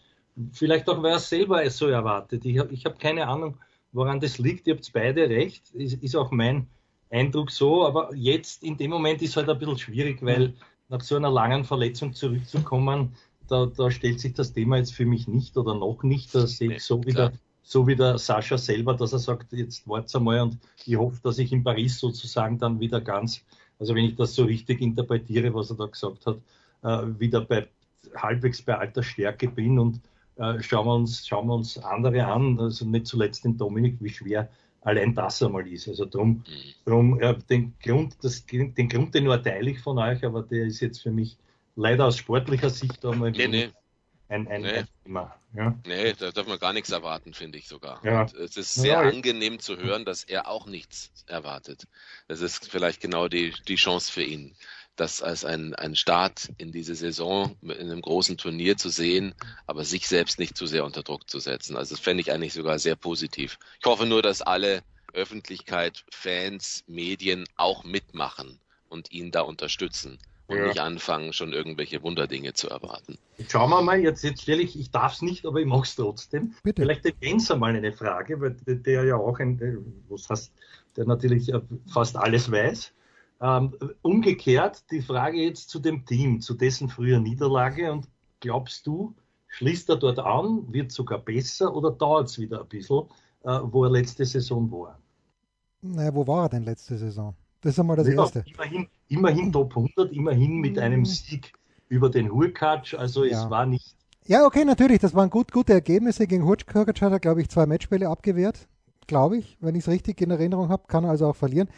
Vielleicht 0.52 0.90
auch, 0.90 1.02
weil 1.02 1.14
er 1.14 1.20
selber 1.20 1.64
es 1.64 1.78
so 1.78 1.88
erwartet. 1.88 2.44
Ich 2.44 2.60
habe 2.60 2.74
ich 2.74 2.84
hab 2.84 3.00
keine 3.00 3.30
Ahnung, 3.30 3.56
woran 3.94 4.20
das 4.20 4.40
liegt. 4.40 4.68
Ihr 4.68 4.76
habt 4.76 4.92
beide 4.92 5.30
recht. 5.30 5.72
Ist, 5.72 6.04
ist 6.04 6.18
auch 6.18 6.32
mein 6.32 6.68
Eindruck 7.10 7.50
so, 7.50 7.88
aber 7.88 8.14
jetzt 8.14 8.62
in 8.62 8.76
dem 8.76 8.92
Moment 8.92 9.22
ist 9.22 9.38
halt 9.38 9.48
ein 9.48 9.58
bisschen 9.58 9.78
schwierig, 9.78 10.22
weil 10.22 10.54
nach 10.90 11.00
so 11.00 11.16
einer 11.16 11.32
langen 11.32 11.64
Verletzung 11.64 12.14
zurückzukommen, 12.14 13.16
da, 13.48 13.68
da 13.68 13.90
stellt 13.90 14.20
sich 14.20 14.34
das 14.34 14.52
Thema 14.52 14.76
jetzt 14.76 14.94
für 14.94 15.06
mich 15.06 15.30
nicht 15.30 15.56
oder 15.56 15.74
noch 15.74 16.04
nicht. 16.04 16.36
Da 16.36 16.46
sehe 16.46 16.74
ich 16.74 16.84
so 16.84 17.02
wie, 17.06 17.14
der, 17.14 17.32
so 17.64 17.88
wie 17.88 17.96
der 17.96 18.18
Sascha 18.18 18.58
selber, 18.58 18.96
dass 18.96 19.14
er 19.14 19.20
sagt, 19.20 19.54
jetzt 19.54 19.88
wart's 19.88 20.14
einmal 20.14 20.42
und 20.42 20.58
ich 20.86 20.98
hoffe, 20.98 21.22
dass 21.24 21.40
ich 21.40 21.54
in 21.54 21.64
Paris 21.64 22.00
sozusagen 22.00 22.60
dann 22.60 22.82
wieder 22.82 23.00
ganz, 23.00 23.46
also 23.80 23.96
wenn 23.96 24.04
ich 24.04 24.18
das 24.18 24.36
so 24.36 24.44
richtig 24.44 24.82
interpretiere, 24.82 25.54
was 25.54 25.70
er 25.70 25.78
da 25.78 25.86
gesagt 25.86 26.26
hat, 26.26 26.40
wieder 26.84 27.42
bei 27.42 27.68
halbwegs 28.16 28.62
bei 28.62 28.78
alter 28.78 29.04
Stärke 29.04 29.48
bin 29.48 29.80
und 29.80 30.02
äh, 30.38 30.62
schauen, 30.62 30.88
wir 30.88 30.96
uns, 30.96 31.28
schauen 31.28 31.48
wir 31.48 31.56
uns 31.56 31.78
andere 31.78 32.26
an, 32.26 32.60
also 32.60 32.86
nicht 32.86 33.08
zuletzt 33.08 33.46
den 33.46 33.58
Dominik, 33.58 33.98
wie 34.00 34.10
schwer 34.10 34.50
allein 34.82 35.14
das 35.14 35.42
einmal 35.44 35.68
ist. 35.68 35.88
Also 35.88 36.06
drum, 36.06 36.44
drum 36.86 37.20
ja, 37.22 37.34
den 37.34 37.74
Grund, 37.84 38.16
das, 38.24 38.46
den 38.46 38.90
Grund, 38.90 39.14
den 39.14 39.26
nur 39.26 39.42
teile 39.42 39.72
ich 39.72 39.80
von 39.80 40.00
euch, 40.00 40.24
aber 40.26 40.44
der 40.44 40.66
ist 40.66 40.80
jetzt 40.80 41.02
für 41.02 41.12
mich 41.12 41.38
leider 41.76 42.06
aus 42.06 42.18
sportlicher 42.18 42.70
Sicht 42.70 43.06
einmal 43.06 43.32
nee, 43.32 43.48
nee. 43.48 43.70
Ein, 44.30 44.48
ein, 44.48 44.62
nee. 44.62 44.70
ein 44.70 44.88
Thema. 45.04 45.36
Ja? 45.54 45.78
Nee, 45.86 46.14
da 46.14 46.32
darf 46.32 46.48
man 46.48 46.58
gar 46.58 46.72
nichts 46.72 46.90
erwarten, 46.90 47.34
finde 47.34 47.58
ich 47.58 47.68
sogar. 47.68 48.00
Ja. 48.06 48.22
Und 48.22 48.34
es 48.36 48.56
ist 48.56 48.74
sehr 48.74 48.94
ja, 48.94 49.02
angenehm 49.02 49.60
zu 49.60 49.78
hören, 49.78 50.06
dass 50.06 50.24
er 50.24 50.48
auch 50.48 50.68
nichts 50.68 51.12
erwartet. 51.28 51.86
Das 52.30 52.40
ist 52.40 52.72
vielleicht 52.72 53.02
genau 53.02 53.28
die, 53.28 53.54
die 53.68 53.76
Chance 53.76 54.10
für 54.10 54.24
ihn 54.24 54.56
das 54.96 55.22
als 55.22 55.46
ein, 55.46 55.74
ein 55.76 55.96
Start 55.96 56.52
in 56.58 56.72
diese 56.72 56.96
Saison 56.96 57.56
in 57.62 57.72
einem 57.72 58.02
großen 58.02 58.38
Turnier 58.38 58.78
zu 58.78 58.90
sehen, 58.90 59.34
aber 59.66 59.84
sich 59.84 60.08
selbst 60.08 60.38
nicht 60.38 60.58
zu 60.58 60.66
sehr 60.66 60.86
unter 60.86 61.04
Druck 61.04 61.30
zu 61.30 61.40
setzen. 61.40 61.76
Also 61.76 61.96
das 61.96 62.04
fände 62.04 62.22
ich 62.22 62.32
eigentlich 62.32 62.54
sogar 62.54 62.78
sehr 62.78 62.96
positiv. 62.96 63.58
Ich 63.80 63.86
hoffe 63.86 64.06
nur, 64.06 64.22
dass 64.22 64.42
alle 64.42 64.84
Öffentlichkeit, 65.14 66.04
Fans, 66.12 66.84
Medien 66.88 67.46
auch 67.56 67.84
mitmachen 67.84 68.60
und 68.90 69.12
ihn 69.12 69.32
da 69.32 69.42
unterstützen 69.42 70.20
und 70.48 70.58
ja. 70.58 70.68
nicht 70.68 70.80
anfangen, 70.80 71.34
schon 71.34 71.54
irgendwelche 71.54 72.04
Wunderdinge 72.04 72.54
zu 72.54 72.70
erwarten. 72.70 73.18
Jetzt 73.38 73.54
schauen 73.54 73.70
wir 73.70 73.82
mal, 73.82 74.00
jetzt, 74.00 74.24
jetzt 74.24 74.42
stelle 74.42 74.62
ich, 74.62 74.78
ich 74.78 74.92
darf 74.92 75.14
es 75.14 75.22
nicht, 75.22 75.46
aber 75.46 75.60
ich 75.60 75.66
mache 75.66 75.84
es 75.84 75.96
trotzdem. 75.96 76.54
Bitte. 76.64 76.82
Vielleicht 76.82 77.06
der 77.06 77.14
Jens 77.22 77.50
einmal 77.50 77.76
eine 77.76 77.94
Frage, 77.94 78.40
weil 78.42 78.56
der 78.66 79.06
ja 79.06 79.16
auch 79.16 79.40
ein, 79.40 79.60
was 80.10 80.30
heißt, 80.30 80.52
der 80.98 81.06
natürlich 81.06 81.52
fast 81.88 82.18
alles 82.18 82.52
weiß. 82.52 82.94
Ähm, 83.42 83.74
umgekehrt 84.04 84.84
die 84.92 85.02
Frage 85.02 85.38
jetzt 85.38 85.70
zu 85.70 85.80
dem 85.80 86.06
Team, 86.06 86.42
zu 86.42 86.54
dessen 86.54 86.90
früher 86.90 87.20
Niederlage 87.20 87.92
und 87.92 88.08
glaubst 88.40 88.86
du, 88.86 89.16
schließt 89.48 89.90
er 89.90 89.96
dort 89.98 90.20
an, 90.20 90.72
wird 90.72 90.92
sogar 90.92 91.18
besser 91.18 91.76
oder 91.76 91.92
dauert 91.92 92.30
es 92.30 92.38
wieder 92.38 92.62
ein 92.62 92.68
bisschen, 92.68 93.04
äh, 93.44 93.60
wo 93.64 93.84
er 93.86 93.90
letzte 93.90 94.26
Saison 94.26 94.72
war? 94.72 95.00
Naja, 95.82 96.14
wo 96.14 96.28
war 96.28 96.44
er 96.46 96.50
denn 96.50 96.64
letzte 96.64 96.98
Saison? 96.98 97.36
Das 97.62 97.74
ist 97.74 97.80
einmal 97.80 97.96
das 97.96 98.08
ja, 98.08 98.14
Erste. 98.14 98.44
Immerhin, 98.46 98.88
immerhin 99.08 99.52
Top 99.52 99.76
100, 99.76 100.12
immerhin 100.14 100.58
mit 100.58 100.78
einem 100.78 101.00
hm. 101.00 101.06
Sieg 101.06 101.54
über 101.90 102.10
den 102.10 102.32
Hurkacz. 102.32 102.94
Also 102.94 103.24
ja. 103.24 103.44
es 103.44 103.50
war 103.50 103.66
nicht. 103.66 103.96
Ja, 104.26 104.46
okay, 104.46 104.66
natürlich. 104.66 105.00
Das 105.00 105.16
waren 105.16 105.30
gut, 105.30 105.52
gute 105.52 105.74
Ergebnisse. 105.74 106.28
Gegen 106.28 106.46
Hurkacz 106.46 107.02
hat 107.02 107.12
er, 107.12 107.20
glaube 107.20 107.42
ich, 107.42 107.50
zwei 107.50 107.66
Matchspiele 107.66 108.08
abgewehrt. 108.08 108.68
Glaube 109.08 109.38
ich, 109.38 109.58
wenn 109.60 109.76
ich 109.76 109.82
es 109.82 109.88
richtig 109.88 110.22
in 110.22 110.32
Erinnerung 110.32 110.70
habe. 110.70 110.84
Kann 110.88 111.04
er 111.04 111.12
also 111.12 111.28
auch 111.28 111.36
verlieren. 111.36 111.70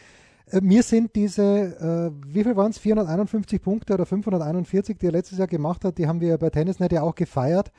Äh, 0.47 0.62
mir 0.62 0.84
sind 0.84 1.15
diese, 1.15 1.43
äh, 1.43 2.34
wie 2.34 2.43
viel 2.43 2.56
waren 2.56 2.71
es? 2.71 2.77
451 2.79 3.62
Punkte 3.62 3.93
oder 3.93 4.06
541, 4.06 4.97
die 4.97 5.08
er 5.08 5.12
letztes 5.12 5.38
Jahr 5.38 5.47
gemacht 5.47 5.86
hat, 5.86 5.97
die 5.97 6.08
haben 6.08 6.21
wir 6.21 6.38
bei 6.38 6.49
Tennisnet 6.49 6.91
ja 6.91 7.01
auch 7.01 7.15
gefeiert, 7.15 7.71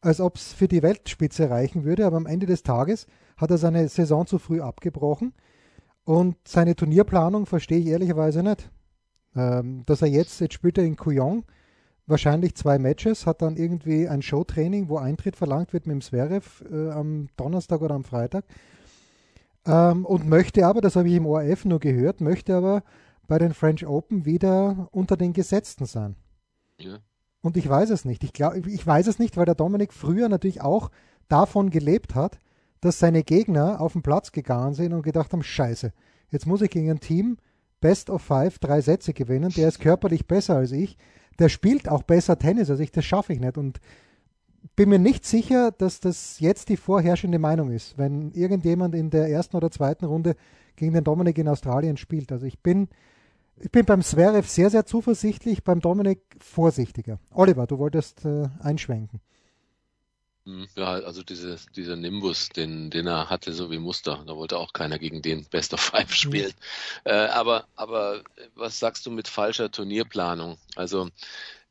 als 0.00 0.20
ob 0.20 0.36
es 0.36 0.52
für 0.52 0.68
die 0.68 0.82
Weltspitze 0.82 1.50
reichen 1.50 1.84
würde. 1.84 2.06
Aber 2.06 2.16
am 2.16 2.26
Ende 2.26 2.46
des 2.46 2.62
Tages 2.62 3.06
hat 3.36 3.50
er 3.50 3.58
seine 3.58 3.88
Saison 3.88 4.26
zu 4.26 4.38
früh 4.38 4.60
abgebrochen. 4.60 5.32
Und 6.04 6.36
seine 6.46 6.74
Turnierplanung 6.74 7.46
verstehe 7.46 7.78
ich 7.78 7.86
ehrlicherweise 7.86 8.42
nicht. 8.42 8.70
Ähm, 9.36 9.82
dass 9.86 10.02
er 10.02 10.08
jetzt, 10.08 10.40
jetzt 10.40 10.54
spielt 10.54 10.78
er 10.78 10.84
in 10.84 10.96
Couillon, 10.96 11.44
wahrscheinlich 12.06 12.54
zwei 12.54 12.78
Matches, 12.78 13.26
hat 13.26 13.42
dann 13.42 13.56
irgendwie 13.56 14.08
ein 14.08 14.22
Showtraining, 14.22 14.88
wo 14.88 14.96
Eintritt 14.96 15.36
verlangt 15.36 15.74
wird 15.74 15.86
mit 15.86 15.94
dem 15.94 16.00
Zverev 16.00 16.64
äh, 16.70 16.90
am 16.90 17.28
Donnerstag 17.36 17.82
oder 17.82 17.94
am 17.94 18.04
Freitag. 18.04 18.44
Ähm, 19.66 20.04
und 20.04 20.28
möchte 20.28 20.66
aber, 20.66 20.80
das 20.80 20.96
habe 20.96 21.08
ich 21.08 21.14
im 21.14 21.26
ORF 21.26 21.64
nur 21.64 21.80
gehört, 21.80 22.20
möchte 22.20 22.56
aber 22.56 22.82
bei 23.26 23.38
den 23.38 23.52
French 23.54 23.86
Open 23.86 24.24
wieder 24.24 24.88
unter 24.90 25.16
den 25.16 25.32
Gesetzten 25.32 25.86
sein. 25.86 26.16
Ja. 26.80 26.98
Und 27.40 27.56
ich 27.56 27.68
weiß 27.68 27.90
es 27.90 28.04
nicht. 28.04 28.24
Ich, 28.24 28.32
glaub, 28.32 28.54
ich 28.54 28.86
weiß 28.86 29.06
es 29.06 29.18
nicht, 29.18 29.36
weil 29.36 29.44
der 29.44 29.54
Dominik 29.54 29.92
früher 29.92 30.28
natürlich 30.28 30.60
auch 30.60 30.90
davon 31.28 31.70
gelebt 31.70 32.14
hat, 32.14 32.38
dass 32.80 32.98
seine 32.98 33.22
Gegner 33.22 33.80
auf 33.80 33.92
den 33.92 34.02
Platz 34.02 34.32
gegangen 34.32 34.74
sind 34.74 34.92
und 34.92 35.02
gedacht 35.02 35.32
haben, 35.32 35.42
scheiße, 35.42 35.92
jetzt 36.30 36.46
muss 36.46 36.62
ich 36.62 36.70
gegen 36.70 36.90
ein 36.90 37.00
Team 37.00 37.38
Best 37.80 38.10
of 38.10 38.22
Five 38.22 38.58
drei 38.58 38.80
Sätze 38.80 39.12
gewinnen, 39.12 39.52
der 39.56 39.68
ist 39.68 39.80
körperlich 39.80 40.26
besser 40.26 40.56
als 40.56 40.72
ich, 40.72 40.96
der 41.38 41.48
spielt 41.48 41.88
auch 41.88 42.02
besser 42.02 42.38
Tennis 42.38 42.70
als 42.70 42.80
ich, 42.80 42.90
das 42.90 43.04
schaffe 43.04 43.32
ich 43.32 43.40
nicht. 43.40 43.56
Und 43.56 43.78
bin 44.76 44.88
mir 44.88 44.98
nicht 44.98 45.24
sicher, 45.24 45.72
dass 45.72 46.00
das 46.00 46.40
jetzt 46.40 46.68
die 46.68 46.76
vorherrschende 46.76 47.38
Meinung 47.38 47.70
ist, 47.70 47.98
wenn 47.98 48.32
irgendjemand 48.32 48.94
in 48.94 49.10
der 49.10 49.28
ersten 49.28 49.56
oder 49.56 49.70
zweiten 49.70 50.04
Runde 50.04 50.36
gegen 50.76 50.94
den 50.94 51.04
Dominik 51.04 51.38
in 51.38 51.48
Australien 51.48 51.96
spielt. 51.96 52.30
Also 52.32 52.46
ich 52.46 52.60
bin, 52.60 52.88
ich 53.58 53.70
bin 53.70 53.84
beim 53.84 54.02
Zverev 54.02 54.48
sehr, 54.48 54.70
sehr 54.70 54.86
zuversichtlich, 54.86 55.64
beim 55.64 55.80
Dominik 55.80 56.20
vorsichtiger. 56.38 57.18
Oliver, 57.32 57.66
du 57.66 57.78
wolltest 57.78 58.24
äh, 58.24 58.48
einschwenken. 58.60 59.20
Hm, 60.48 60.66
ja, 60.76 60.92
also 60.92 61.22
diese, 61.22 61.56
dieser 61.76 61.96
Nimbus, 61.96 62.48
den, 62.48 62.88
den 62.88 63.06
er 63.06 63.28
hatte, 63.28 63.52
so 63.52 63.70
wie 63.70 63.78
Muster, 63.78 64.24
da 64.26 64.34
wollte 64.34 64.56
auch 64.56 64.72
keiner 64.72 64.98
gegen 64.98 65.20
den 65.20 65.44
Best 65.44 65.74
of 65.74 65.80
Five 65.80 66.14
spielen. 66.14 66.52
Mhm. 67.04 67.10
Äh, 67.10 67.26
aber, 67.26 67.66
aber 67.76 68.22
was 68.54 68.78
sagst 68.78 69.04
du 69.04 69.10
mit 69.10 69.28
falscher 69.28 69.70
Turnierplanung? 69.70 70.56
Also 70.74 71.10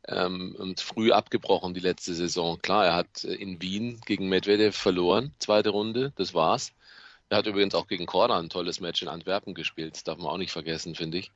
ähm, 0.08 0.56
und 0.58 0.80
früh 0.82 1.12
abgebrochen 1.12 1.74
die 1.74 1.80
letzte 1.80 2.14
Saison. 2.14 2.60
Klar, 2.62 2.86
er 2.86 2.96
hat 2.96 3.24
in 3.24 3.62
Wien 3.62 4.00
gegen 4.06 4.30
Medvedev 4.30 4.76
verloren, 4.76 5.34
zweite 5.40 5.70
Runde, 5.70 6.14
das 6.16 6.34
war's. 6.34 6.74
Er 7.30 7.40
hat 7.40 7.48
übrigens 7.48 7.76
auch 7.76 7.88
gegen 7.88 8.06
Korda 8.06 8.40
ein 8.40 8.50
tolles 8.50 8.80
Match 8.80 9.02
in 9.02 9.10
Antwerpen 9.10 9.54
gespielt, 9.54 9.96
das 9.96 10.04
darf 10.04 10.18
man 10.18 10.28
auch 10.28 10.38
nicht 10.38 10.52
vergessen, 10.52 10.96
finde 10.96 11.18
ich, 11.18 11.32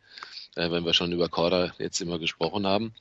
äh, 0.56 0.72
wenn 0.72 0.86
wir 0.86 0.94
schon 0.94 1.12
über 1.12 1.28
Korda 1.28 1.74
jetzt 1.80 2.00
immer 2.00 2.18
gesprochen 2.18 2.66
haben. 2.66 2.94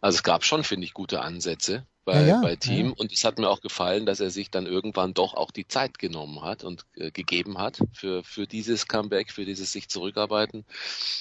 Also 0.00 0.16
es 0.16 0.22
gab 0.22 0.44
schon, 0.44 0.64
finde 0.64 0.86
ich, 0.86 0.94
gute 0.94 1.20
Ansätze 1.20 1.84
bei, 2.08 2.22
ja, 2.22 2.26
ja, 2.26 2.40
bei 2.40 2.56
Team. 2.56 2.86
Ja. 2.86 2.92
Und 2.96 3.12
es 3.12 3.22
hat 3.22 3.38
mir 3.38 3.50
auch 3.50 3.60
gefallen, 3.60 4.06
dass 4.06 4.20
er 4.20 4.30
sich 4.30 4.50
dann 4.50 4.64
irgendwann 4.64 5.12
doch 5.12 5.34
auch 5.34 5.50
die 5.50 5.68
Zeit 5.68 5.98
genommen 5.98 6.40
hat 6.40 6.64
und 6.64 6.86
äh, 6.96 7.10
gegeben 7.10 7.58
hat 7.58 7.80
für, 7.92 8.24
für 8.24 8.46
dieses 8.46 8.88
Comeback, 8.88 9.30
für 9.30 9.44
dieses 9.44 9.72
sich 9.72 9.90
zurückarbeiten. 9.90 10.64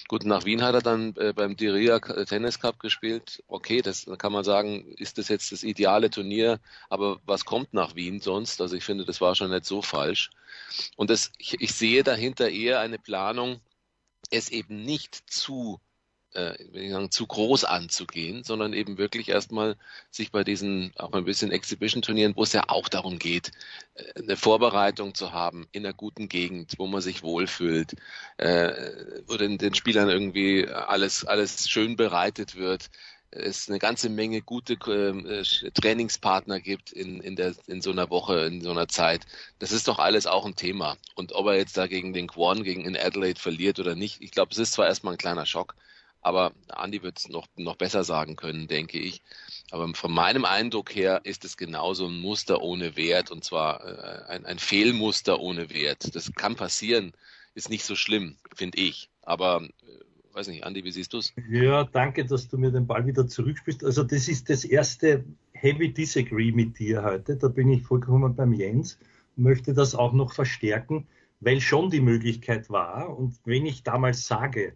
Gut, 0.07 0.23
nach 0.23 0.45
Wien 0.45 0.63
hat 0.63 0.75
er 0.75 0.81
dann 0.81 1.13
äh, 1.17 1.33
beim 1.33 1.57
Diria 1.57 1.99
Tennis 1.99 2.61
Cup 2.61 2.79
gespielt. 2.79 3.43
Okay, 3.49 3.81
das 3.81 4.05
kann 4.17 4.31
man 4.31 4.45
sagen, 4.45 4.93
ist 4.93 5.17
das 5.17 5.27
jetzt 5.27 5.51
das 5.51 5.63
ideale 5.63 6.09
Turnier, 6.09 6.61
aber 6.89 7.19
was 7.25 7.43
kommt 7.43 7.73
nach 7.73 7.95
Wien 7.95 8.21
sonst? 8.21 8.61
Also 8.61 8.77
ich 8.77 8.85
finde, 8.85 9.03
das 9.03 9.19
war 9.19 9.35
schon 9.35 9.51
nicht 9.51 9.65
so 9.65 9.81
falsch. 9.81 10.29
Und 10.95 11.09
das, 11.09 11.33
ich, 11.37 11.59
ich 11.59 11.73
sehe 11.73 12.03
dahinter 12.03 12.49
eher 12.49 12.79
eine 12.79 12.97
Planung, 12.97 13.59
es 14.29 14.47
eben 14.47 14.85
nicht 14.85 15.15
zu 15.29 15.81
äh, 16.33 17.09
zu 17.09 17.25
groß 17.27 17.63
anzugehen, 17.63 18.43
sondern 18.43 18.73
eben 18.73 18.97
wirklich 18.97 19.29
erstmal 19.29 19.75
sich 20.11 20.31
bei 20.31 20.43
diesen 20.43 20.93
auch 20.97 21.13
ein 21.13 21.25
bisschen 21.25 21.51
Exhibition-Turnieren, 21.51 22.35
wo 22.35 22.43
es 22.43 22.53
ja 22.53 22.65
auch 22.67 22.89
darum 22.89 23.19
geht, 23.19 23.51
äh, 23.95 24.21
eine 24.21 24.37
Vorbereitung 24.37 25.15
zu 25.15 25.31
haben 25.31 25.67
in 25.71 25.85
einer 25.85 25.93
guten 25.93 26.29
Gegend, 26.29 26.73
wo 26.77 26.87
man 26.87 27.01
sich 27.01 27.23
wohlfühlt, 27.23 27.95
äh, 28.37 28.71
wo 29.27 29.37
den, 29.37 29.57
den 29.57 29.73
Spielern 29.73 30.09
irgendwie 30.09 30.67
alles, 30.67 31.25
alles 31.25 31.69
schön 31.69 31.95
bereitet 31.95 32.55
wird, 32.55 32.89
es 33.31 33.69
eine 33.69 33.79
ganze 33.79 34.09
Menge 34.09 34.41
gute 34.41 34.73
äh, 34.73 35.71
Trainingspartner 35.71 36.59
gibt 36.59 36.91
in, 36.91 37.19
in, 37.21 37.35
der, 37.35 37.53
in 37.67 37.81
so 37.81 37.91
einer 37.91 38.09
Woche, 38.09 38.45
in 38.45 38.61
so 38.61 38.71
einer 38.71 38.87
Zeit. 38.87 39.25
Das 39.59 39.71
ist 39.71 39.87
doch 39.87 39.99
alles 39.99 40.27
auch 40.27 40.45
ein 40.45 40.55
Thema. 40.55 40.97
Und 41.15 41.33
ob 41.33 41.47
er 41.47 41.55
jetzt 41.55 41.77
da 41.77 41.87
gegen 41.87 42.13
den 42.13 42.27
Quan, 42.27 42.63
gegen 42.63 42.85
in 42.85 42.97
Adelaide 42.97 43.39
verliert 43.39 43.79
oder 43.79 43.95
nicht, 43.95 44.21
ich 44.21 44.31
glaube, 44.31 44.51
es 44.51 44.57
ist 44.57 44.73
zwar 44.73 44.87
erstmal 44.87 45.13
ein 45.13 45.17
kleiner 45.17 45.45
Schock, 45.45 45.75
aber 46.27 46.51
Andi 46.67 47.03
wird 47.03 47.19
es 47.19 47.29
noch, 47.29 47.47
noch 47.55 47.77
besser 47.77 48.03
sagen 48.03 48.35
können, 48.35 48.67
denke 48.67 48.99
ich. 48.99 49.21
Aber 49.71 49.87
von 49.93 50.13
meinem 50.13 50.43
Eindruck 50.43 50.93
her 50.93 51.21
ist 51.23 51.45
es 51.45 51.55
genauso 51.55 52.07
ein 52.07 52.19
Muster 52.19 52.61
ohne 52.61 52.97
Wert 52.97 53.31
und 53.31 53.45
zwar 53.45 53.85
äh, 53.85 54.29
ein, 54.29 54.45
ein 54.45 54.59
Fehlmuster 54.59 55.39
ohne 55.39 55.69
Wert. 55.69 56.13
Das 56.15 56.33
kann 56.33 56.57
passieren, 56.57 57.13
ist 57.55 57.69
nicht 57.69 57.85
so 57.85 57.95
schlimm, 57.95 58.35
finde 58.53 58.77
ich. 58.77 59.09
Aber 59.21 59.61
äh, 59.61 60.35
weiß 60.35 60.49
nicht, 60.49 60.65
Andi, 60.65 60.83
wie 60.83 60.91
siehst 60.91 61.13
du 61.13 61.19
es? 61.19 61.33
Ja, 61.49 61.85
danke, 61.85 62.25
dass 62.25 62.49
du 62.49 62.57
mir 62.57 62.71
den 62.71 62.87
Ball 62.87 63.07
wieder 63.07 63.25
zurückspielst. 63.25 63.85
Also 63.85 64.03
das 64.03 64.27
ist 64.27 64.49
das 64.49 64.65
erste 64.65 65.23
Heavy 65.53 65.93
Disagree 65.93 66.51
mit 66.51 66.77
dir 66.77 67.03
heute. 67.03 67.37
Da 67.37 67.47
bin 67.47 67.69
ich 67.71 67.83
vollkommen 67.83 68.35
beim 68.35 68.51
Jens. 68.51 68.99
Möchte 69.37 69.73
das 69.73 69.95
auch 69.95 70.11
noch 70.11 70.33
verstärken, 70.33 71.07
weil 71.39 71.61
schon 71.61 71.89
die 71.89 72.01
Möglichkeit 72.01 72.69
war. 72.69 73.17
Und 73.17 73.37
wenn 73.45 73.65
ich 73.65 73.83
damals 73.83 74.27
sage, 74.27 74.73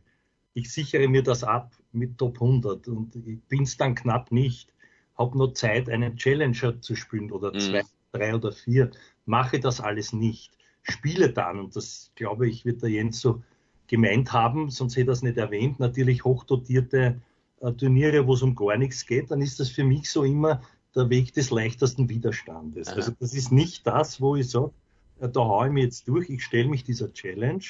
ich 0.54 0.72
sichere 0.72 1.08
mir 1.08 1.24
das 1.24 1.44
ab 1.44 1.74
mit 1.92 2.18
Top 2.18 2.42
100 2.42 2.88
und 2.88 3.16
ich 3.16 3.42
bin 3.44 3.64
es 3.64 3.78
dann 3.78 3.96
knapp 3.96 4.32
nicht, 4.32 4.74
habe 5.18 5.38
nur 5.38 5.54
Zeit, 5.54 5.90
einen 5.90 6.18
Challenger 6.18 6.82
zu 6.82 6.96
spielen 6.96 7.32
oder 7.32 7.54
mhm. 7.54 7.60
zwei, 7.60 7.82
drei 8.12 8.36
oder 8.36 8.52
vier, 8.52 8.92
mache 9.26 9.60
das 9.60 9.80
alles 9.80 10.14
nicht, 10.14 10.52
spiele 10.84 11.32
dann, 11.32 11.60
und 11.60 11.76
das 11.76 12.12
glaube 12.16 12.50
ich, 12.50 12.66
wird 12.66 12.82
der 12.82 12.90
Jens 12.90 13.20
so 13.20 13.42
gemeint 13.88 14.32
haben, 14.32 14.70
sonst 14.70 14.96
hätte 14.96 15.12
er 15.12 15.14
es 15.14 15.22
nicht 15.22 15.38
erwähnt, 15.38 15.80
natürlich 15.80 16.24
hochdotierte 16.24 17.22
äh, 17.62 17.72
Turniere, 17.74 18.26
wo 18.28 18.34
es 18.34 18.42
um 18.42 18.56
gar 18.56 18.78
nichts 18.78 19.06
geht, 19.06 19.32
dann 19.32 19.42
ist 19.42 19.60
das 19.60 19.70
für 19.70 19.84
mich 19.84 20.10
so 20.10 20.24
immer 20.24 20.62
der 20.96 21.10
Weg 21.10 21.34
des 21.34 21.52
leichtesten 21.52 22.10
Widerstandes. 22.10 22.90
Aha. 22.90 22.96
Also 22.98 23.12
das 23.20 23.34
ist 23.34 23.52
nicht 23.52 23.88
das, 23.88 24.20
wo 24.20 24.36
ich 24.36 24.50
sage, 24.50 24.72
äh, 25.20 25.30
da 25.30 25.42
haue 25.42 25.68
ich 25.68 25.74
mir 25.74 25.84
jetzt 25.84 26.08
durch, 26.08 26.30
ich 26.30 26.44
stelle 26.44 26.70
mich 26.70 26.84
dieser 26.84 27.14
Challenge 27.14 27.64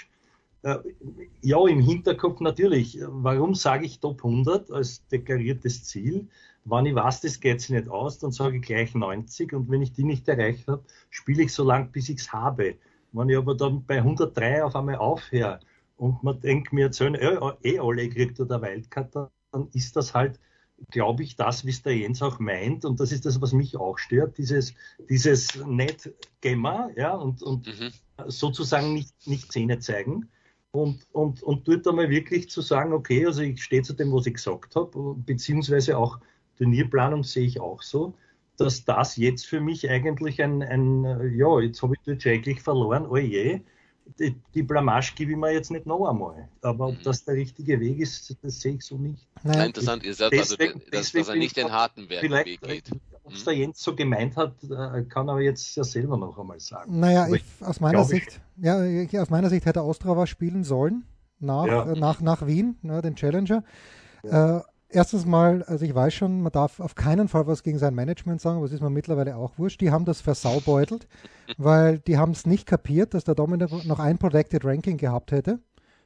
ja, 0.63 1.67
im 1.67 1.79
Hinterkopf 1.79 2.39
natürlich. 2.39 2.99
Warum 3.01 3.55
sage 3.55 3.85
ich 3.85 3.99
Top 3.99 4.23
100 4.23 4.71
als 4.71 5.05
deklariertes 5.07 5.85
Ziel? 5.85 6.27
Wenn 6.65 6.85
ich 6.85 6.93
weiß, 6.93 7.21
das 7.21 7.39
geht 7.39 7.61
sich 7.61 7.71
nicht 7.71 7.89
aus, 7.89 8.19
dann 8.19 8.31
sage 8.31 8.57
ich 8.57 8.61
gleich 8.61 8.93
90 8.93 9.53
und 9.53 9.71
wenn 9.71 9.81
ich 9.81 9.93
die 9.93 10.03
nicht 10.03 10.27
erreicht 10.27 10.67
habe, 10.67 10.83
spiele 11.09 11.43
ich 11.43 11.53
so 11.53 11.63
lange, 11.63 11.87
bis 11.87 12.09
ich 12.09 12.19
es 12.19 12.31
habe. 12.31 12.75
Wenn 13.11 13.29
ich 13.29 13.37
aber 13.37 13.55
dann 13.55 13.83
bei 13.85 13.97
103 13.97 14.63
auf 14.63 14.75
einmal 14.75 14.97
aufhöre 14.97 15.59
und 15.97 16.23
man 16.23 16.39
denkt, 16.39 16.71
mir 16.71 16.85
erzählen, 16.85 17.15
äh, 17.15 17.39
eh 17.63 17.79
alle 17.79 18.07
kriegt 18.09 18.39
oder 18.39 18.61
Wildcard, 18.61 19.15
dann 19.15 19.67
ist 19.73 19.95
das 19.95 20.13
halt, 20.13 20.39
glaube 20.91 21.23
ich, 21.23 21.35
das, 21.35 21.65
wie 21.65 21.71
es 21.71 21.81
der 21.81 21.97
Jens 21.97 22.21
auch 22.21 22.39
meint 22.39 22.85
und 22.85 22.99
das 22.99 23.11
ist 23.11 23.25
das, 23.25 23.41
was 23.41 23.53
mich 23.53 23.75
auch 23.77 23.97
stört, 23.97 24.37
dieses, 24.37 24.75
dieses 25.09 25.55
Net-Gemma, 25.65 26.89
ja, 26.95 27.15
und, 27.15 27.41
und 27.41 27.65
mhm. 27.65 27.91
sozusagen 28.27 28.93
nicht, 28.93 29.27
nicht 29.27 29.51
Zähne 29.51 29.79
zeigen 29.79 30.29
und, 30.71 31.05
und, 31.11 31.43
und 31.43 31.67
dort 31.67 31.87
einmal 31.87 32.09
wirklich 32.09 32.49
zu 32.49 32.61
sagen, 32.61 32.93
okay, 32.93 33.25
also 33.25 33.41
ich 33.41 33.61
stehe 33.63 33.81
zu 33.81 33.93
dem, 33.93 34.11
was 34.11 34.25
ich 34.25 34.35
gesagt 34.35 34.75
habe, 34.75 35.15
beziehungsweise 35.25 35.97
auch 35.97 36.19
Turnierplanung 36.57 37.23
sehe 37.23 37.45
ich 37.45 37.59
auch 37.59 37.81
so, 37.81 38.13
dass 38.57 38.85
das 38.85 39.17
jetzt 39.17 39.47
für 39.47 39.59
mich 39.59 39.89
eigentlich 39.89 40.41
ein, 40.41 40.61
ein 40.61 41.35
ja, 41.35 41.59
jetzt 41.59 41.81
habe 41.81 41.95
ich 41.95 42.01
dort 42.05 42.25
eigentlich 42.25 42.61
verloren, 42.61 43.05
oh 43.07 43.17
je, 43.17 43.61
die, 44.19 44.35
die 44.53 44.63
Blamage 44.63 45.13
gebe 45.15 45.31
ich 45.31 45.37
mir 45.37 45.51
jetzt 45.51 45.71
nicht 45.71 45.85
noch 45.85 46.07
einmal. 46.07 46.47
Aber 46.61 46.87
ob 46.87 46.97
mhm. 46.97 47.03
das 47.03 47.23
der 47.23 47.35
richtige 47.35 47.79
Weg 47.79 47.99
ist, 47.99 48.35
das 48.41 48.59
sehe 48.59 48.75
ich 48.75 48.83
so 48.83 48.97
nicht. 48.97 49.27
Naja, 49.43 49.65
interessant 49.65 50.03
ist 50.03 50.21
also, 50.21 50.35
deswegen, 50.35 50.81
dass, 50.91 51.11
dass 51.11 51.27
er 51.29 51.35
nicht 51.35 51.57
den 51.57 51.71
harten 51.71 52.09
Weg 52.09 52.61
geht. 52.61 52.91
Ob 53.23 53.33
es 53.33 53.43
der 53.43 53.53
Jens 53.53 53.81
so 53.81 53.95
gemeint 53.95 54.35
hat, 54.35 54.55
äh, 54.63 55.03
kann 55.03 55.27
er 55.27 55.39
jetzt 55.39 55.75
ja 55.75 55.83
selber 55.83 56.17
noch 56.17 56.37
einmal 56.37 56.59
sagen. 56.59 56.99
Naja, 56.99 57.27
ich, 57.33 57.43
aus 57.61 57.79
meiner 57.79 58.03
Sicht, 58.03 58.41
ich, 58.57 58.63
ja, 58.63 58.83
ich, 58.83 59.17
aus 59.19 59.29
meiner 59.29 59.49
Sicht 59.49 59.65
hätte 59.65 59.83
Ostrava 59.83 60.25
spielen 60.27 60.63
sollen 60.63 61.05
nach, 61.39 61.65
ja. 61.65 61.91
äh, 61.91 61.99
nach, 61.99 62.21
nach 62.21 62.45
Wien, 62.47 62.77
ne, 62.81 63.01
den 63.01 63.15
Challenger. 63.15 63.63
Ja. 64.23 64.57
Äh, 64.57 64.61
erstens 64.91 65.25
mal, 65.25 65.63
also 65.63 65.85
ich 65.85 65.93
weiß 65.93 66.13
schon, 66.13 66.41
man 66.41 66.51
darf 66.51 66.79
auf 66.79 66.95
keinen 66.95 67.27
Fall 67.27 67.47
was 67.47 67.63
gegen 67.63 67.77
sein 67.77 67.95
Management 67.95 68.41
sagen, 68.41 68.57
aber 68.57 68.65
es 68.65 68.71
ist 68.71 68.81
mir 68.81 68.89
mittlerweile 68.89 69.35
auch 69.35 69.57
wurscht. 69.57 69.81
Die 69.81 69.91
haben 69.91 70.05
das 70.05 70.21
versaubeutelt, 70.21 71.07
weil 71.57 71.99
die 71.99 72.17
haben 72.17 72.31
es 72.31 72.45
nicht 72.45 72.65
kapiert, 72.65 73.13
dass 73.13 73.23
der 73.23 73.35
Dominik 73.35 73.85
noch 73.85 73.99
ein 73.99 74.17
Protected 74.17 74.65
Ranking 74.65 74.97
gehabt 74.97 75.31
hätte. 75.31 75.59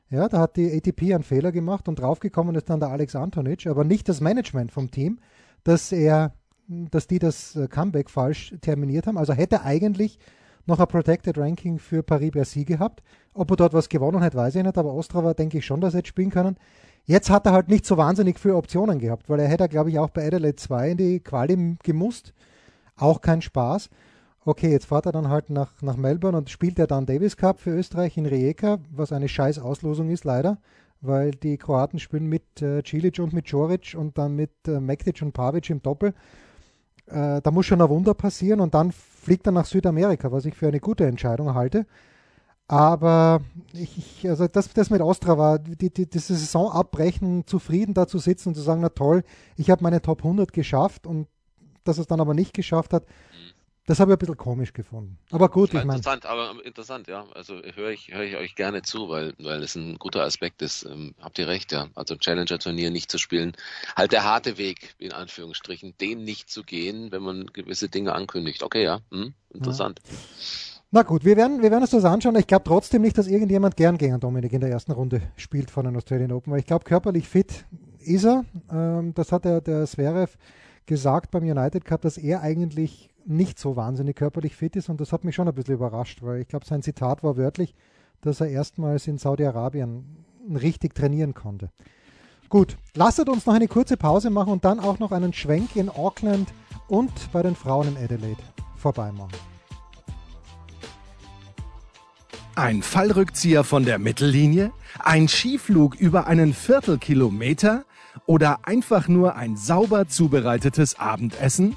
Ja, 0.10 0.30
da 0.30 0.40
hat 0.40 0.56
die 0.56 0.72
ATP 0.72 1.14
einen 1.14 1.24
Fehler 1.24 1.52
gemacht 1.52 1.88
und 1.88 2.00
draufgekommen 2.00 2.56
ist 2.56 2.70
dann 2.70 2.80
der 2.80 2.90
Alex 2.90 3.16
Antonic, 3.16 3.66
aber 3.66 3.84
nicht 3.84 4.08
das 4.08 4.22
Management 4.22 4.72
vom 4.72 4.92
Team, 4.92 5.20
dass 5.64 5.92
er, 5.92 6.34
dass 6.68 7.08
die 7.08 7.20
das 7.20 7.56
äh, 7.56 7.68
Comeback 7.68 8.10
falsch 8.10 8.54
terminiert 8.62 9.08
haben. 9.08 9.18
Also 9.18 9.34
hätte 9.34 9.64
eigentlich 9.64 10.20
noch 10.66 10.80
ein 10.80 10.88
Protected 10.88 11.38
Ranking 11.38 11.80
für 11.80 12.04
Paris-Bercy 12.04 12.66
gehabt. 12.66 13.04
Ob 13.34 13.52
er 13.52 13.58
dort 13.58 13.74
was 13.74 13.90
gewonnen 13.90 14.22
hat, 14.22 14.36
weiß 14.36 14.56
ich 14.56 14.64
nicht, 14.64 14.78
aber 14.78 14.94
Ostrava 14.94 15.34
denke 15.34 15.60
ich 15.60 15.66
schon, 15.66 15.82
dass 15.82 15.94
er 15.94 16.00
jetzt 16.00 16.08
spielen 16.08 16.32
können. 16.32 16.58
Jetzt 17.06 17.30
hat 17.30 17.46
er 17.46 17.52
halt 17.52 17.70
nicht 17.70 17.86
so 17.86 17.98
wahnsinnig 17.98 18.40
viele 18.40 18.56
Optionen 18.56 19.00
gehabt, 19.00 19.30
weil 19.30 19.40
er 19.40 19.48
hätte, 19.48 19.70
glaube 19.70 19.92
ich, 19.92 20.00
auch 20.00 20.10
bei 20.10 20.26
Adelaide 20.26 20.56
2 20.56 20.92
in 20.92 20.98
die 20.98 21.20
Quali 21.20 21.78
gemusst. 21.84 22.34
Auch 22.96 23.22
kein 23.22 23.42
Spaß. 23.42 23.90
Okay, 24.44 24.72
jetzt 24.72 24.86
fährt 24.86 25.06
er 25.06 25.12
dann 25.12 25.30
halt 25.30 25.50
nach, 25.50 25.82
nach 25.82 25.98
Melbourne 25.98 26.38
und 26.38 26.50
spielt 26.50 26.80
er 26.80 26.88
dann 26.88 27.06
Davis 27.06 27.36
Cup 27.38 27.60
für 27.60 27.72
Österreich 27.72 28.18
in 28.18 28.26
Rijeka, 28.26 28.80
was 28.92 29.12
eine 29.12 29.28
scheiß 29.28 29.60
Auslosung 29.60 30.10
ist, 30.10 30.24
leider, 30.24 30.60
weil 31.02 31.32
die 31.32 31.58
Kroaten 31.58 32.00
spielen 32.00 32.28
mit 32.28 32.62
äh, 32.62 32.84
Cilic 32.84 33.20
und 33.20 33.34
mit 33.34 33.48
Joric 33.48 33.96
und 33.98 34.18
dann 34.18 34.36
mit 34.36 34.52
äh, 34.68 34.80
Mektic 34.80 35.22
und 35.22 35.34
Pavic 35.34 35.70
im 35.70 35.82
Doppel. 35.82 36.14
Äh, 37.08 37.42
da 37.42 37.52
muss 37.52 37.66
schon 37.66 37.82
ein 37.82 37.90
Wunder 37.90 38.14
passieren 38.14 38.60
und 38.60 38.74
dann 38.74 38.92
fliegt 39.26 39.48
er 39.48 39.52
nach 39.52 39.66
Südamerika, 39.66 40.32
was 40.32 40.46
ich 40.46 40.56
für 40.56 40.68
eine 40.68 40.80
gute 40.80 41.06
Entscheidung 41.06 41.56
halte. 41.56 41.86
Aber 42.68 43.42
ich, 43.74 44.28
also 44.28 44.48
das, 44.48 44.72
das 44.74 44.90
mit 44.90 45.02
Ostra 45.02 45.38
war, 45.38 45.60
die, 45.60 45.92
die, 45.92 46.10
diese 46.10 46.36
Saison 46.36 46.72
abbrechen, 46.72 47.46
zufrieden 47.46 47.94
da 47.94 48.08
zu 48.08 48.20
sitzen 48.20 48.50
und 48.50 48.56
zu 48.56 48.62
sagen, 48.62 48.82
na 48.82 48.90
toll, 48.90 49.24
ich 49.58 49.70
habe 49.70 49.84
meine 49.84 50.02
Top 50.02 50.20
100 50.20 50.54
geschafft 50.54 51.06
und 51.06 51.28
dass 51.84 51.98
es 51.98 52.08
dann 52.08 52.20
aber 52.20 52.34
nicht 52.34 52.54
geschafft 52.54 52.94
hat, 52.94 53.06
das 53.86 54.00
habe 54.00 54.12
ich 54.12 54.16
ein 54.16 54.20
bisschen 54.20 54.38
komisch 54.38 54.74
gefunden. 54.74 55.18
Aber 55.32 55.50
gut, 55.50 55.70
ich 55.70 55.76
meine. 55.76 55.98
Interessant, 55.98 56.26
aber 56.26 56.56
interessant, 56.66 57.08
ja. 57.08 57.26
Also 57.36 57.62
höre 57.76 57.92
ich, 57.92 58.12
höre 58.12 58.24
ich 58.24 58.36
euch 58.36 58.56
gerne 58.56 58.82
zu, 58.82 59.10
weil, 59.10 59.34
weil 59.38 59.62
es 59.62 59.76
ein 59.76 60.00
guter 60.00 60.24
Aspekt 60.24 60.62
ist. 60.64 60.86
Ähm, 60.86 61.14
habt 61.22 61.38
ihr 61.38 61.48
recht, 61.48 61.72
ja. 61.72 61.88
Also 61.94 62.16
Challenger-Turnier 62.16 62.90
nicht 62.90 63.12
zu 63.12 63.20
spielen. 63.20 63.54
Halt 63.96 64.12
der 64.12 64.24
harte 64.24 64.58
Weg, 64.58 64.96
in 64.98 65.12
Anführungsstrichen, 65.12 65.96
den 66.02 66.24
nicht 66.24 66.50
zu 66.50 66.64
gehen, 66.64 67.12
wenn 67.12 67.22
man 67.22 67.46
gewisse 67.48 67.88
Dinge 67.88 68.14
ankündigt. 68.14 68.64
Okay, 68.64 68.84
ja. 68.84 69.02
Hm, 69.12 69.34
interessant. 69.54 70.00
Ja. 70.04 70.16
Na 70.92 71.04
gut, 71.04 71.26
wir 71.26 71.36
werden, 71.36 71.62
wir 71.62 71.72
werden 71.72 71.84
uns 71.84 71.92
das 71.92 72.06
anschauen. 72.06 72.36
Ich 72.38 72.48
glaube 72.48 72.64
trotzdem 72.66 73.02
nicht, 73.02 73.18
dass 73.18 73.28
irgendjemand 73.28 73.76
gern 73.76 73.98
gegen 73.98 74.20
Dominik 74.20 74.54
in 74.54 74.62
der 74.62 74.70
ersten 74.70 74.94
Runde 74.94 75.22
spielt 75.36 75.70
von 75.70 75.86
den 75.86 75.96
Australian 75.96 76.32
Open, 76.32 76.54
weil 76.54 76.60
ich 76.60 76.66
glaube, 76.66 76.86
körperlich 76.86 77.28
fit 77.28 77.66
ist 78.00 78.24
er. 78.24 78.46
Ähm, 78.72 79.14
das 79.14 79.32
hat 79.32 79.46
der, 79.46 79.62
der 79.62 79.86
Zverev 79.86 80.38
gesagt 80.86 81.32
beim 81.32 81.44
United 81.44 81.86
Cup, 81.86 82.02
dass 82.02 82.18
er 82.18 82.42
eigentlich 82.42 83.10
nicht 83.26 83.60
so 83.60 83.76
wahnsinnig 83.76 84.16
körperlich 84.16 84.56
fit 84.56 84.76
ist 84.76 84.90
und 84.90 85.02
das 85.02 85.12
hat 85.12 85.24
mich 85.24 85.36
schon 85.36 85.48
ein 85.48 85.56
bisschen 85.56 85.76
überrascht, 85.76 86.22
weil 86.22 86.42
ich 86.42 86.48
glaube, 86.48 86.66
sein 86.66 86.82
Zitat 86.82 87.24
war 87.24 87.38
wörtlich, 87.38 87.76
dass 88.22 88.42
er 88.42 88.48
erstmals 88.48 89.08
in 89.08 89.18
Saudi-Arabien 89.18 90.26
richtig 90.54 90.94
trainieren 90.94 91.34
konnte. 91.34 91.72
Gut, 92.50 92.78
lasst 92.94 93.28
uns 93.28 93.46
noch 93.46 93.54
eine 93.54 93.68
kurze 93.68 93.98
Pause 93.98 94.30
machen 94.30 94.54
und 94.54 94.66
dann 94.66 94.80
auch 94.80 95.00
noch 95.00 95.12
einen 95.12 95.34
Schwenk 95.34 95.76
in 95.76 95.90
Auckland 95.90 96.54
und 96.88 97.32
bei 97.32 97.42
den 97.42 97.56
Frauen 97.56 97.88
in 97.88 97.98
Adelaide 97.98 98.42
vorbeimachen. 98.76 99.34
Ein 102.56 102.84
Fallrückzieher 102.84 103.64
von 103.64 103.84
der 103.84 104.00
Mittellinie? 104.00 104.72
Ein 105.00 105.28
Skiflug 105.28 105.96
über 105.96 106.28
einen 106.28 106.54
Viertelkilometer? 106.54 107.84
Oder 108.28 108.60
einfach 108.64 109.10
nur 109.10 109.36
ein 109.36 109.58
sauber 109.58 110.08
zubereitetes 110.08 110.98
Abendessen? 110.98 111.76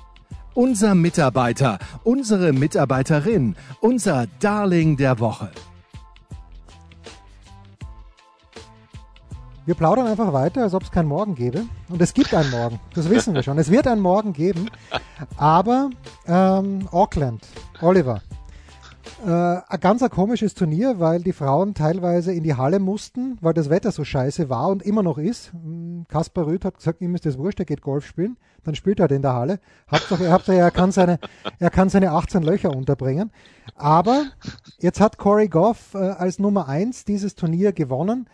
Unser 0.59 0.97
Mitarbeiter, 0.97 1.79
unsere 2.03 2.53
Mitarbeiterin, 2.53 3.55
unser 3.81 4.27
Darling 4.41 4.97
der 4.97 5.21
Woche. 5.21 5.53
Wir 9.67 9.77
plaudern 9.77 10.09
einfach 10.09 10.33
weiter, 10.33 10.65
als 10.65 10.75
ob 10.75 10.83
es 10.83 10.91
keinen 10.91 11.07
Morgen 11.07 11.37
gäbe. 11.37 11.63
Und 11.89 12.03
es 12.03 12.13
gibt 12.13 12.35
einen 12.35 12.51
Morgen, 12.51 12.81
das 12.93 13.09
wissen 13.09 13.35
wir 13.35 13.45
schon. 13.45 13.57
Es 13.59 13.71
wird 13.71 13.87
einen 13.87 14.01
Morgen 14.01 14.33
geben. 14.33 14.69
Aber 15.37 15.91
ähm, 16.27 16.89
Auckland, 16.91 17.47
Oliver, 17.81 18.21
äh, 19.27 19.31
ein 19.31 19.81
ganz 19.81 20.03
ein 20.03 20.11
komisches 20.11 20.55
Turnier, 20.55 21.01
weil 21.01 21.23
die 21.23 21.33
Frauen 21.33 21.75
teilweise 21.75 22.33
in 22.33 22.43
die 22.43 22.55
Halle 22.55 22.79
mussten, 22.79 23.39
weil 23.41 23.55
das 23.55 23.71
Wetter 23.71 23.93
so 23.93 24.05
scheiße 24.05 24.49
war 24.49 24.69
und 24.69 24.83
immer 24.83 25.03
noch 25.03 25.19
ist. 25.19 25.53
Hm, 25.53 26.07
Kaspar 26.09 26.47
Rüth 26.47 26.65
hat 26.65 26.77
gesagt, 26.77 27.01
ihm 27.01 27.15
ist 27.15 27.27
das 27.27 27.39
wurscht, 27.39 27.59
er 27.59 27.65
geht 27.65 27.83
Golf 27.83 28.07
spielen. 28.07 28.37
Dann 28.65 28.75
spielt 28.75 29.01
er 29.01 29.05
halt 29.05 29.13
in 29.13 29.23
der 29.23 29.35
Halle. 29.35 29.61
Hauptsache, 29.91 30.31
Hauptsache 30.31 30.57
er, 30.57 30.71
kann 30.71 30.93
seine, 30.93 31.19
er 31.59 31.71
kann 31.71 31.89
seine 31.89 32.13
18 32.13 32.43
Löcher 32.43 32.75
unterbringen. 32.75 33.31
Aber 33.75 34.27
jetzt 34.79 35.01
hat 35.01 35.19
Corey 35.19 35.49
Goff 35.49 35.95
äh, 35.95 35.99
als 35.99 36.39
Nummer 36.39 36.69
1 36.69 37.05
dieses 37.05 37.35
Turnier 37.35 37.73
gewonnen. 37.73 38.29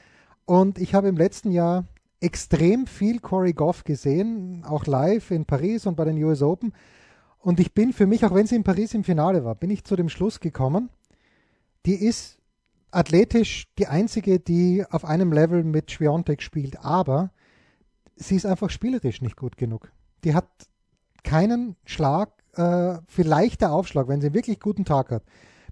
Und 0.47 0.79
ich 0.79 0.95
habe 0.95 1.09
im 1.09 1.17
letzten 1.17 1.51
Jahr 1.51 1.85
extrem 2.21 2.87
viel 2.87 3.21
Corey 3.21 3.53
Goff 3.53 3.85
gesehen, 3.85 4.65
auch 4.67 4.87
live 4.87 5.31
in 5.31 5.45
Paris 5.45 5.87
und 5.87 5.97
bei 5.97 6.05
den 6.05 6.23
US 6.25 6.43
Open. 6.43 6.73
Und 7.45 7.61
ich 7.61 7.75
bin 7.75 7.93
für 7.93 8.07
mich, 8.07 8.25
auch 8.25 8.35
wenn 8.35 8.47
sie 8.47 8.57
in 8.57 8.65
Paris 8.65 8.95
im 8.95 9.05
Finale 9.05 9.45
war, 9.45 9.55
bin 9.55 9.69
ich 9.69 9.85
zu 9.85 9.97
dem 9.97 10.09
Schluss 10.09 10.41
gekommen, 10.41 10.89
die 11.85 11.95
ist 11.95 12.39
athletisch 12.91 13.67
die 13.79 13.87
einzige, 13.87 14.41
die 14.41 14.83
auf 14.91 15.05
einem 15.05 15.31
Level 15.31 15.63
mit 15.63 15.91
Schwiontek 15.91 16.41
spielt, 16.41 16.83
aber 16.83 17.33
sie 18.17 18.37
ist 18.37 18.47
einfach 18.47 18.71
spielerisch 18.71 19.21
nicht 19.21 19.37
gut 19.37 19.59
genug. 19.59 19.93
Die 20.25 20.35
hat 20.35 20.49
keinen 21.23 21.77
Schlag, 21.85 22.31
äh, 22.55 22.95
vielleicht 23.09 23.61
der 23.61 23.73
Aufschlag, 23.73 24.09
wenn 24.09 24.23
sie 24.23 24.29
einen 24.29 24.35
wirklich 24.35 24.59
guten 24.59 24.87
Tag 24.87 25.11
hat, 25.11 25.25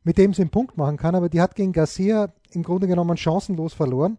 mit 0.04 0.18
dem 0.18 0.34
sie 0.34 0.42
einen 0.42 0.50
Punkt 0.50 0.76
machen 0.76 0.98
kann, 0.98 1.14
aber 1.14 1.30
die 1.30 1.40
hat 1.40 1.54
gegen 1.54 1.72
Garcia 1.72 2.34
im 2.50 2.64
Grunde 2.64 2.86
genommen 2.86 3.16
chancenlos 3.16 3.72
verloren 3.72 4.18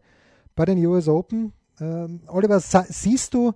bei 0.55 0.65
den 0.65 0.83
US 0.87 1.07
Open. 1.07 1.53
Äh, 1.79 2.07
Oliver, 2.29 2.59
siehst 2.59 3.35
du, 3.35 3.53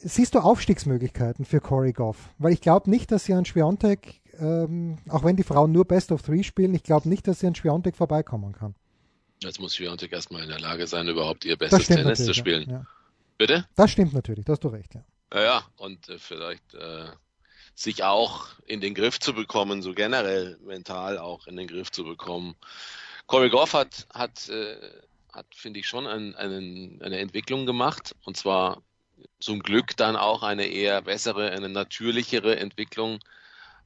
siehst 0.00 0.34
du 0.34 0.40
Aufstiegsmöglichkeiten 0.40 1.44
für 1.44 1.60
Corey 1.60 1.92
Goff? 1.92 2.30
Weil 2.38 2.52
ich 2.52 2.60
glaube 2.60 2.90
nicht, 2.90 3.10
dass 3.10 3.24
sie 3.24 3.34
an 3.34 3.44
Schwiontek, 3.44 4.20
ähm, 4.38 4.98
auch 5.08 5.24
wenn 5.24 5.36
die 5.36 5.42
Frauen 5.42 5.72
nur 5.72 5.84
Best 5.84 6.12
of 6.12 6.22
Three 6.22 6.42
spielen, 6.42 6.74
ich 6.74 6.82
glaube 6.82 7.08
nicht, 7.08 7.26
dass 7.26 7.40
sie 7.40 7.46
an 7.46 7.54
Schwiontek 7.54 7.96
vorbeikommen 7.96 8.52
kann. 8.52 8.74
Jetzt 9.42 9.60
muss 9.60 9.76
Schwiontek 9.76 10.12
erstmal 10.12 10.42
in 10.42 10.48
der 10.48 10.60
Lage 10.60 10.86
sein, 10.86 11.08
überhaupt 11.08 11.44
ihr 11.44 11.56
bestes 11.56 11.86
Tennis 11.86 12.24
zu 12.24 12.34
spielen. 12.34 12.68
Ja. 12.68 12.86
Bitte? 13.36 13.66
Das 13.76 13.90
stimmt 13.90 14.12
natürlich, 14.12 14.44
da 14.44 14.52
hast 14.52 14.64
du 14.64 14.68
recht, 14.68 14.94
ja. 14.94 15.04
Ja, 15.32 15.42
ja 15.42 15.62
und 15.76 16.08
äh, 16.08 16.18
vielleicht 16.18 16.74
äh, 16.74 17.06
sich 17.74 18.02
auch 18.02 18.48
in 18.66 18.80
den 18.80 18.94
Griff 18.94 19.20
zu 19.20 19.32
bekommen, 19.32 19.82
so 19.82 19.94
generell 19.94 20.58
mental 20.64 21.18
auch 21.18 21.46
in 21.46 21.56
den 21.56 21.68
Griff 21.68 21.92
zu 21.92 22.02
bekommen. 22.02 22.56
Corey 23.26 23.50
Goff 23.50 23.74
hat, 23.74 24.08
hat, 24.12 24.48
äh, 24.48 24.76
hat 25.32 25.46
finde 25.54 25.80
ich, 25.80 25.86
schon 25.86 26.06
ein, 26.06 26.34
einen, 26.34 27.00
eine 27.02 27.18
Entwicklung 27.18 27.66
gemacht 27.66 28.16
und 28.24 28.36
zwar 28.36 28.82
zum 29.40 29.60
Glück 29.60 29.96
dann 29.96 30.16
auch 30.16 30.42
eine 30.42 30.66
eher 30.66 31.02
bessere, 31.02 31.50
eine 31.50 31.68
natürlichere 31.68 32.56
Entwicklung, 32.56 33.18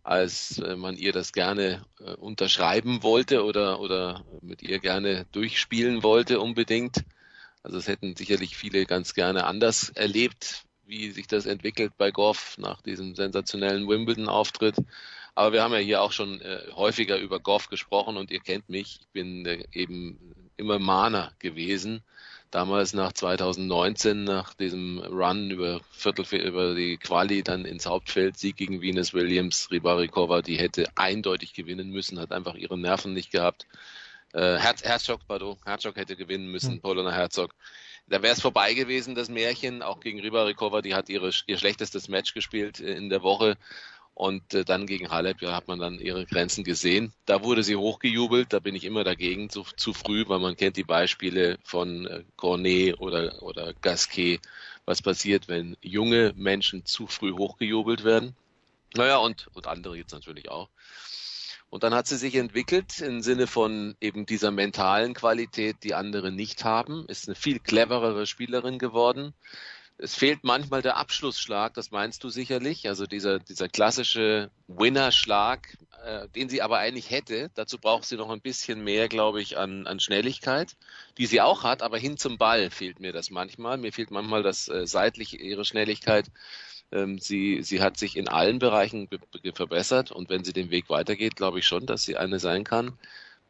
als 0.02 0.58
äh, 0.58 0.76
man 0.76 0.96
ihr 0.96 1.12
das 1.12 1.32
gerne 1.32 1.84
äh, 2.00 2.14
unterschreiben 2.14 3.02
wollte 3.02 3.44
oder, 3.44 3.80
oder 3.80 4.24
mit 4.40 4.62
ihr 4.62 4.78
gerne 4.78 5.26
durchspielen 5.32 6.02
wollte 6.02 6.40
unbedingt. 6.40 7.04
Also 7.62 7.78
es 7.78 7.86
hätten 7.86 8.16
sicherlich 8.16 8.56
viele 8.56 8.86
ganz 8.86 9.14
gerne 9.14 9.46
anders 9.46 9.90
erlebt, 9.90 10.64
wie 10.84 11.10
sich 11.10 11.28
das 11.28 11.46
entwickelt 11.46 11.92
bei 11.96 12.10
Goff 12.10 12.58
nach 12.58 12.82
diesem 12.82 13.14
sensationellen 13.14 13.88
Wimbledon-Auftritt. 13.88 14.76
Aber 15.34 15.52
wir 15.52 15.62
haben 15.62 15.72
ja 15.72 15.78
hier 15.78 16.02
auch 16.02 16.12
schon 16.12 16.40
äh, 16.40 16.60
häufiger 16.74 17.18
über 17.18 17.38
Goff 17.38 17.68
gesprochen 17.68 18.16
und 18.16 18.30
ihr 18.30 18.40
kennt 18.40 18.68
mich. 18.68 18.98
Ich 19.00 19.08
bin 19.08 19.46
äh, 19.46 19.64
eben 19.72 20.18
immer 20.56 20.78
Mahner 20.78 21.32
gewesen 21.38 22.02
damals 22.53 22.92
nach 22.92 23.12
2019, 23.12 24.24
nach 24.24 24.55
diesem 24.55 24.98
Run 24.98 25.50
über 25.50 25.80
Viertel, 25.90 26.24
über 26.36 26.74
die 26.74 26.98
Quali 26.98 27.42
dann 27.42 27.64
ins 27.64 27.86
Hauptfeld, 27.86 28.38
Sieg 28.38 28.57
gegen 28.57 28.80
Venus 28.80 29.14
Williams, 29.14 29.70
Ribarikova, 29.70 30.42
die 30.42 30.59
hätte 30.59 30.86
eindeutig 30.94 31.55
gewinnen 31.55 31.90
müssen, 31.90 32.20
hat 32.20 32.30
einfach 32.30 32.55
ihre 32.55 32.78
Nerven 32.78 33.14
nicht 33.14 33.32
gehabt. 33.32 33.66
Äh, 34.32 34.59
Herz, 34.59 34.84
Herzog, 34.84 35.26
pardon, 35.26 35.57
Herzog 35.64 35.96
hätte 35.96 36.14
gewinnen 36.14 36.46
müssen, 36.46 36.74
mhm. 36.74 36.80
Polona 36.80 37.12
Herzog. 37.12 37.55
Da 38.07 38.22
wäre 38.22 38.34
es 38.34 38.42
vorbei 38.42 38.74
gewesen, 38.74 39.14
das 39.14 39.30
Märchen, 39.30 39.82
auch 39.82 40.00
gegen 40.00 40.20
Ribarikova, 40.20 40.82
die 40.82 40.94
hat 40.94 41.09
ihre, 41.09 41.30
ihr 41.46 41.59
schlechtestes 41.59 42.09
Match 42.09 42.34
gespielt 42.34 42.80
in 42.80 43.09
der 43.09 43.22
Woche 43.22 43.57
Und 44.14 44.54
äh, 44.54 44.64
dann 44.64 44.86
gegen 44.86 45.10
Halep 45.10 45.40
ja, 45.40 45.54
hat 45.54 45.68
man 45.68 45.78
dann 45.78 45.98
ihre 45.98 46.26
Grenzen 46.26 46.64
gesehen. 46.64 47.12
Da 47.24 47.42
wurde 47.42 47.62
sie 47.62 47.76
hochgejubelt, 47.76 48.52
da 48.52 48.58
bin 48.58 48.74
ich 48.74 48.84
immer 48.84 49.04
dagegen, 49.04 49.48
zu, 49.48 49.64
zu 49.76 49.94
früh, 49.94 50.24
weil 50.28 50.38
man 50.38 50.56
kennt 50.56 50.76
die 50.76 50.84
Beispiele 50.84 51.58
von 51.64 52.06
äh, 52.06 52.22
Cornet 52.36 53.00
oder, 53.00 53.42
oder 53.42 53.72
Gasquet, 53.80 54.40
was 54.84 55.00
passiert, 55.00 55.48
wenn 55.48 55.76
junge 55.80 56.34
Menschen 56.36 56.84
zu 56.84 57.06
früh 57.06 57.32
hochgejubelt 57.32 58.04
werden. 58.04 58.36
Naja, 58.94 59.16
und, 59.16 59.48
und 59.54 59.66
andere 59.66 59.96
jetzt 59.96 60.12
natürlich 60.12 60.50
auch. 60.50 60.68
Und 61.70 61.84
dann 61.84 61.94
hat 61.94 62.06
sie 62.06 62.18
sich 62.18 62.34
entwickelt 62.34 63.00
im 63.00 63.22
Sinne 63.22 63.46
von 63.46 63.96
eben 63.98 64.26
dieser 64.26 64.50
mentalen 64.50 65.14
Qualität, 65.14 65.76
die 65.84 65.94
andere 65.94 66.30
nicht 66.30 66.64
haben, 66.64 67.06
ist 67.06 67.28
eine 67.28 67.34
viel 67.34 67.60
cleverere 67.60 68.26
Spielerin 68.26 68.78
geworden. 68.78 69.32
Es 70.03 70.16
fehlt 70.16 70.42
manchmal 70.42 70.82
der 70.82 70.96
Abschlussschlag, 70.96 71.74
das 71.74 71.92
meinst 71.92 72.24
du 72.24 72.28
sicherlich, 72.28 72.88
also 72.88 73.07
dieser, 73.07 73.38
dieser 73.38 73.68
klassische 73.68 74.50
Winnerschlag, 74.66 75.78
äh, 76.05 76.28
den 76.30 76.48
sie 76.48 76.61
aber 76.61 76.78
eigentlich 76.78 77.11
hätte. 77.11 77.53
Dazu 77.55 77.78
braucht 77.78 78.05
sie 78.05 78.16
noch 78.16 78.30
ein 78.30 78.40
bisschen 78.40 78.82
mehr, 78.82 79.09
glaube 79.09 79.40
ich, 79.40 79.59
an, 79.59 79.86
an 79.86 80.00
Schnelligkeit, 80.00 80.76
die 81.18 81.26
sie 81.26 81.40
auch 81.40 81.62
hat, 81.62 81.82
aber 81.82 81.98
hin 81.98 82.16
zum 82.16 82.36
Ball 82.36 82.70
fehlt 82.70 82.98
mir 82.98 83.12
das 83.12 83.30
manchmal. 83.30 83.78
Mir 83.78 83.92
fehlt 83.92 84.11
manchmal 84.11 84.42
das 84.42 84.66
äh, 84.68 84.88
seitlich 84.88 85.40
ihre 85.40 85.64
Schnelligkeit. 85.64 86.26
Ähm, 86.90 87.18
sie, 87.18 87.62
sie 87.62 87.80
hat 87.80 87.96
sich 87.96 88.16
in 88.16 88.28
allen 88.28 88.59
Bereichen 88.59 89.09
verbessert 89.55 90.11
und 90.11 90.28
wenn 90.30 90.42
sie 90.42 90.53
den 90.53 90.70
Weg 90.70 90.90
weitergeht, 90.90 91.36
glaube 91.36 91.61
ich 91.61 91.66
schon, 91.66 91.86
dass 91.86 92.03
sie 92.03 92.16
eine 92.16 92.40
sein 92.40 92.64
kann, 92.64 92.98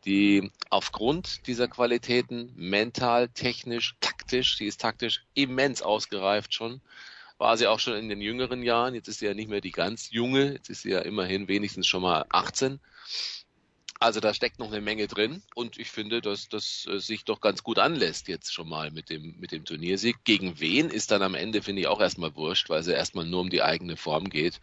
die 0.05 0.51
aufgrund 0.71 1.47
dieser 1.47 1.69
Qualitäten 1.69 2.53
mental, 2.57 3.29
technisch, 3.29 3.95
taktisch, 4.01 4.57
sie 4.57 4.67
ist 4.67 4.81
taktisch 4.81 5.25
immens 5.35 5.83
ausgereift 5.83 6.55
schon, 6.55 6.81
war 7.39 7.57
sie 7.57 7.67
auch 7.67 7.81
schon 7.81 7.97
in 7.97 8.09
den 8.09 8.21
jüngeren 8.21 8.63
Jahren. 8.63 8.95
Jetzt 8.95 9.09
ist 9.09 9.19
sie 9.19 9.27
ja 9.27 9.35
nicht 9.35 9.49
mehr 9.49 9.61
die 9.61 9.73
ganz 9.73 10.11
junge, 10.11 10.53
jetzt 10.53 10.71
ist 10.71 10.83
sie 10.83 10.91
ja 10.91 11.01
immerhin 11.01 11.49
wenigstens 11.49 11.87
schon 11.87 12.03
mal 12.03 12.25
18. 12.29 12.81
Also 13.99 14.19
da 14.19 14.35
steckt 14.35 14.59
noch 14.59 14.73
eine 14.73 14.81
Menge 14.81 15.07
drin 15.07 15.45
und 15.55 15.79
ich 15.79 15.89
finde, 15.91 16.21
dass 16.21 16.49
das 16.49 16.89
äh, 16.91 16.99
sich 16.99 17.25
doch 17.25 17.41
ganz 17.41 17.63
gut 17.63 17.79
anlässt 17.79 18.27
jetzt 18.27 18.53
schon 18.53 18.69
mal 18.69 18.91
mit 18.91 19.11
dem, 19.11 19.39
mit 19.39 19.53
dem 19.53 19.65
Turniersieg. 19.65 20.25
Gegen 20.25 20.59
wen 20.59 20.91
ist 20.91 21.13
dann 21.13 21.23
am 21.23 21.37
Ende, 21.37 21.63
finde 21.63 21.83
ich, 21.83 21.87
auch 21.87 22.01
erstmal 22.01 22.35
wurscht, 22.35 22.69
weil 22.69 22.81
es 22.81 22.89
ja 22.89 22.95
erstmal 22.95 23.27
nur 23.27 23.41
um 23.41 23.51
die 23.51 23.63
eigene 23.63 23.97
Form 23.97 24.29
geht. 24.29 24.61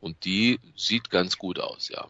Und 0.00 0.24
die 0.24 0.58
sieht 0.74 1.10
ganz 1.10 1.36
gut 1.36 1.58
aus, 1.58 1.88
ja. 1.90 2.08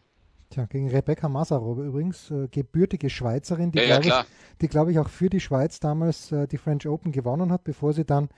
Tja, 0.49 0.65
gegen 0.65 0.89
Rebecca 0.89 1.29
Masarov 1.29 1.77
übrigens, 1.77 2.31
äh, 2.31 2.47
gebürtige 2.49 3.09
Schweizerin, 3.09 3.71
die, 3.71 3.79
ja, 3.79 3.99
glaube 3.99 4.25
ich, 4.59 4.69
glaub 4.69 4.89
ich, 4.89 4.97
auch 4.97 5.09
für 5.09 5.29
die 5.29 5.39
Schweiz 5.39 5.79
damals 5.79 6.31
äh, 6.31 6.47
die 6.47 6.57
French 6.57 6.87
Open 6.87 7.11
gewonnen 7.11 7.51
hat, 7.51 7.63
bevor 7.63 7.93
sie 7.93 8.03
dann 8.03 8.29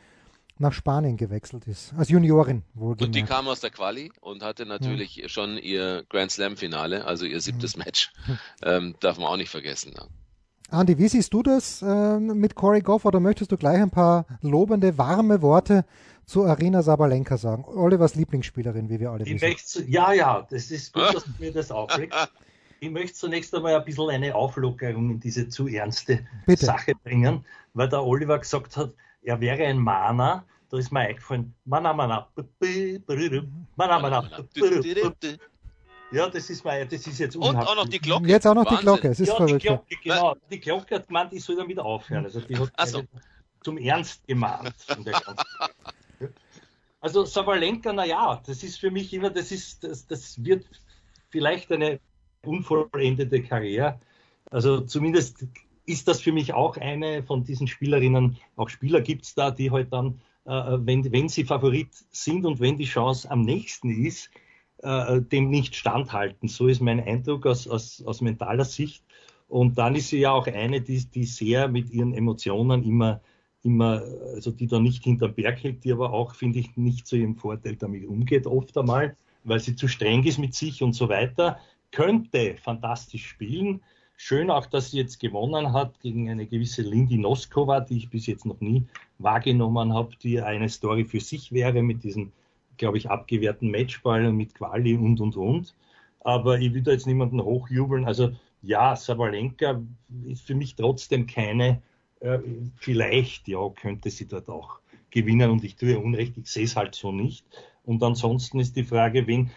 nach 0.57 0.74
Spanien 0.74 1.18
gewechselt 1.18 1.68
ist. 1.68 1.93
Als 1.97 2.09
Juniorin 2.09 2.64
wohlgemerkt. 2.74 3.01
Und 3.01 3.16
die 3.16 3.24
kam 3.24 3.47
aus 3.47 3.62
der 3.62 3.72
Quali 3.72 4.12
und 4.20 4.43
hatte 4.43 4.66
natürlich 4.66 5.16
ja. 5.16 5.30
schon 5.30 5.57
ihr 5.57 6.03
Grand 6.09 6.32
Slam 6.32 6.57
Finale, 6.57 7.05
also 7.05 7.26
ihr 7.26 7.41
siebtes 7.41 7.76
mhm. 7.76 7.84
Match. 7.84 8.12
Ähm, 8.64 8.95
darf 8.99 9.18
man 9.18 9.28
auch 9.28 9.38
nicht 9.38 9.49
vergessen. 9.49 9.95
Andi, 10.72 10.97
wie 10.97 11.07
siehst 11.09 11.34
du 11.34 11.43
das 11.43 11.82
äh, 11.82 12.19
mit 12.19 12.55
Corey 12.55 12.82
Goff 12.82 13.03
oder 13.03 13.19
möchtest 13.19 13.51
du 13.51 13.57
gleich 13.57 13.82
ein 13.82 13.89
paar 13.89 14.26
lobende, 14.41 14.97
warme 14.97 15.41
Worte 15.41 15.84
zu 16.26 16.45
Arena 16.45 16.82
Sabalenka 16.82 17.38
sagen? 17.38 17.65
Olivers 17.65 18.15
Lieblingsspielerin, 18.15 18.89
wie 18.89 19.01
wir 19.01 19.11
alle 19.11 19.26
ich 19.26 19.34
wissen. 19.34 19.49
Möchte, 19.49 19.84
ja, 19.91 20.13
ja, 20.13 20.47
das 20.49 20.72
ist 20.72 20.93
gut, 20.93 21.13
dass 21.13 21.26
du 21.26 21.32
mir 21.39 21.51
das 21.51 21.72
auflegst. 21.72 22.17
Ich 22.80 22.89
möchte 22.89 23.13
zunächst 23.13 23.53
einmal 23.53 23.76
ein 23.76 23.84
bisschen 23.84 24.09
eine 24.09 24.34
Auflockerung 24.34 25.11
in 25.11 25.19
diese 25.19 25.49
zu 25.49 25.67
ernste 25.67 26.26
Bitte. 26.45 26.65
Sache 26.65 26.93
bringen, 27.03 27.45
weil 27.74 27.89
der 27.89 28.03
Oliver 28.03 28.39
gesagt 28.39 28.78
hat, 28.78 28.93
er 29.22 29.41
wäre 29.41 29.65
ein 29.65 29.78
Mana. 29.78 30.45
Da 30.69 30.78
ist 30.78 30.89
mir 30.89 31.01
eingefallen, 31.01 31.53
Mana, 31.65 31.91
Mana, 31.91 32.30
Mana, 33.76 33.99
Mana. 33.99 34.30
Ja, 36.12 36.30
das 36.30 36.49
ist, 36.49 36.66
mein, 36.66 36.88
das 36.89 37.07
ist 37.07 37.20
jetzt 37.20 37.36
Und 37.36 37.55
auch 37.55 37.76
noch 37.76 37.88
die 37.88 37.99
Glocke. 37.99 38.28
Jetzt 38.28 38.45
auch 38.45 38.53
noch 38.53 38.66
Wahnsinn. 38.66 38.78
die 38.78 38.84
Glocke, 38.84 39.07
es 39.09 39.20
ist 39.20 39.30
ja, 39.30 39.36
verrückt. 39.36 39.64
Die 39.64 39.68
Glocke, 39.68 39.95
genau. 40.03 40.36
Die 40.49 40.59
Glocke 40.59 40.95
hat 40.95 41.07
gemeint, 41.07 41.34
ich 41.34 41.43
soll 41.43 41.55
damit 41.55 41.80
aufhören. 41.80 42.26
Also 42.26 42.41
die 42.41 42.57
hat 42.57 42.72
Ach 42.76 42.88
so. 42.88 43.03
zum 43.64 43.78
Ernst 43.78 44.26
gemahnt. 44.28 44.76
von 44.88 45.03
der 45.03 45.14
ganzen 45.14 45.45
also 47.01 47.26
Sabalenka, 47.26 47.91
naja, 47.91 48.41
das 48.45 48.64
ist 48.64 48.80
für 48.80 48.91
mich 48.91 49.12
immer, 49.14 49.32
das 49.32 49.51
ist, 49.51 49.84
das, 49.84 50.05
das 50.05 50.43
wird 50.43 50.66
vielleicht 51.30 51.72
eine 51.72 51.99
unvollendete 52.45 53.41
Karriere. 53.41 53.99
Also 54.51 54.82
zumindest 54.82 55.45
ist 55.86 56.07
das 56.07 56.22
für 56.22 56.32
mich 56.32 56.53
auch 56.53 56.78
eine 56.78 57.24
von 57.24 57.43
diesen 57.43 57.68
Spielerinnen, 57.68 58.38
auch 58.55 58.70
Spieler 58.70 59.01
gibt 59.01 59.26
es 59.26 59.34
da, 59.34 59.49
die 59.49 59.72
halt 59.72 59.91
dann, 59.91 60.22
äh, 60.45 60.78
wenn, 60.80 61.12
wenn 61.12 61.28
sie 61.28 61.43
Favorit 61.43 61.89
sind 62.12 62.45
und 62.45 62.59
wenn 62.59 62.78
die 62.78 62.86
Chance 62.86 63.30
am 63.32 63.41
nächsten 63.41 64.05
ist, 64.05 64.30
äh, 64.84 65.22
dem 65.22 65.50
nicht 65.50 65.76
standhalten. 65.76 66.48
So 66.48 66.68
ist 66.68 66.82
mein 66.82 67.00
Eindruck 67.00 67.46
aus, 67.46 67.68
aus, 67.68 68.04
aus 68.06 68.22
mentaler 68.22 68.66
Sicht. 68.66 69.04
Und 69.48 69.78
dann 69.78 69.96
ist 69.96 70.10
sie 70.10 70.20
ja 70.20 70.32
auch 70.32 70.48
eine, 70.48 70.82
die, 70.82 71.06
die 71.06 71.26
sehr 71.26 71.68
mit 71.68 71.90
ihren 71.92 72.14
Emotionen 72.14 72.84
immer, 72.84 73.22
immer, 73.64 74.02
also 74.34 74.52
die 74.52 74.68
da 74.68 74.80
nicht 74.80 75.04
hinterm 75.04 75.34
Berg 75.34 75.64
hält, 75.64 75.84
die 75.84 75.92
aber 75.92 76.14
auch, 76.14 76.36
finde 76.36 76.60
ich, 76.60 76.78
nicht 76.78 77.06
zu 77.06 77.18
ihrem 77.18 77.36
Vorteil 77.36 77.76
damit 77.76 78.08
umgeht, 78.08 78.48
oft 78.48 78.78
einmal, 78.78 79.18
weil 79.44 79.60
sie 79.60 79.76
zu 79.76 79.88
streng 79.88 80.24
ist 80.24 80.40
mit 80.40 80.56
sich 80.56 80.82
und 80.82 80.94
so 80.94 81.10
weiter. 81.10 81.60
Könnte 81.92 82.56
fantastisch 82.64 83.28
spielen. 83.28 83.82
Schön 84.16 84.50
auch, 84.50 84.68
dass 84.68 84.92
sie 84.92 84.98
jetzt 84.98 85.20
gewonnen 85.20 85.74
hat 85.74 86.00
gegen 86.00 86.30
eine 86.30 86.46
gewisse 86.46 86.84
Lindy 86.84 87.18
Noskova, 87.18 87.82
die 87.82 87.98
ich 87.98 88.10
bis 88.10 88.28
jetzt 88.28 88.46
noch 88.46 88.62
nie 88.62 88.86
wahrgenommen 89.18 89.94
habe, 89.94 90.16
die 90.22 90.40
eine 90.40 90.70
Story 90.70 91.04
für 91.04 91.20
sich 91.20 91.52
wäre 91.52 91.82
mit 91.82 92.04
diesem 92.04 92.32
glaube 92.82 92.98
ich, 92.98 93.12
abgewehrten 93.12 93.70
Matchball 93.70 94.32
mit 94.32 94.56
Quali 94.56 94.96
und, 94.96 95.22
und, 95.22 95.38
und. 95.38 95.76
Aber 96.22 96.60
ich 96.60 96.74
will 96.74 96.82
da 96.82 96.92
jetzt 96.92 97.06
niemanden 97.06 97.40
hochjubeln. 97.40 98.06
Also 98.06 98.32
ja, 98.64 98.96
Sabalenka 98.96 99.82
ist 100.26 100.42
für 100.42 100.56
mich 100.56 100.76
trotzdem 100.76 101.28
keine, 101.28 101.84
äh, 102.22 102.40
vielleicht, 102.78 103.48
ja, 103.48 103.70
könnte 103.70 104.10
sie 104.10 104.28
dort 104.28 104.50
auch 104.50 104.80
gewinnen 105.12 105.52
und 105.52 105.64
ich 105.64 105.76
tue 105.76 106.00
Unrecht, 106.00 106.38
ich 106.38 106.48
sehe 106.48 106.64
es 106.64 106.76
halt 106.76 106.96
so 106.96 107.12
nicht. 107.12 107.46
Und 107.86 108.02
ansonsten 108.02 108.60
ist 108.60 108.76
die 108.76 108.84
Frage, 108.84 109.28
wen 109.28 109.52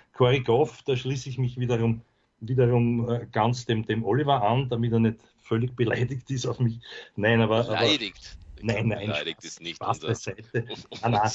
Goff, 0.45 0.83
da 0.83 0.95
schließe 0.95 1.31
ich 1.31 1.39
mich 1.39 1.59
wiederum, 1.59 2.03
wiederum 2.41 3.09
äh, 3.09 3.27
ganz 3.33 3.65
dem, 3.65 3.87
dem 3.87 4.05
Oliver 4.05 4.43
an, 4.43 4.69
damit 4.69 4.93
er 4.93 5.01
nicht 5.01 5.19
völlig 5.41 5.75
beleidigt 5.75 6.31
ist 6.31 6.45
auf 6.45 6.59
mich. 6.59 6.79
Nein, 7.17 7.41
aber. 7.41 7.65
Beleidigt. 7.65 8.37
Nein, 8.63 8.89
nein. 8.89 9.07
Beleidigt 9.07 9.45
ist 9.45 9.61
nicht 9.61 9.77
Spaß 9.77 9.99
unser, 9.99 10.09
beiseite. 10.09 10.65
unser 10.91 11.09
Nein, 11.09 11.31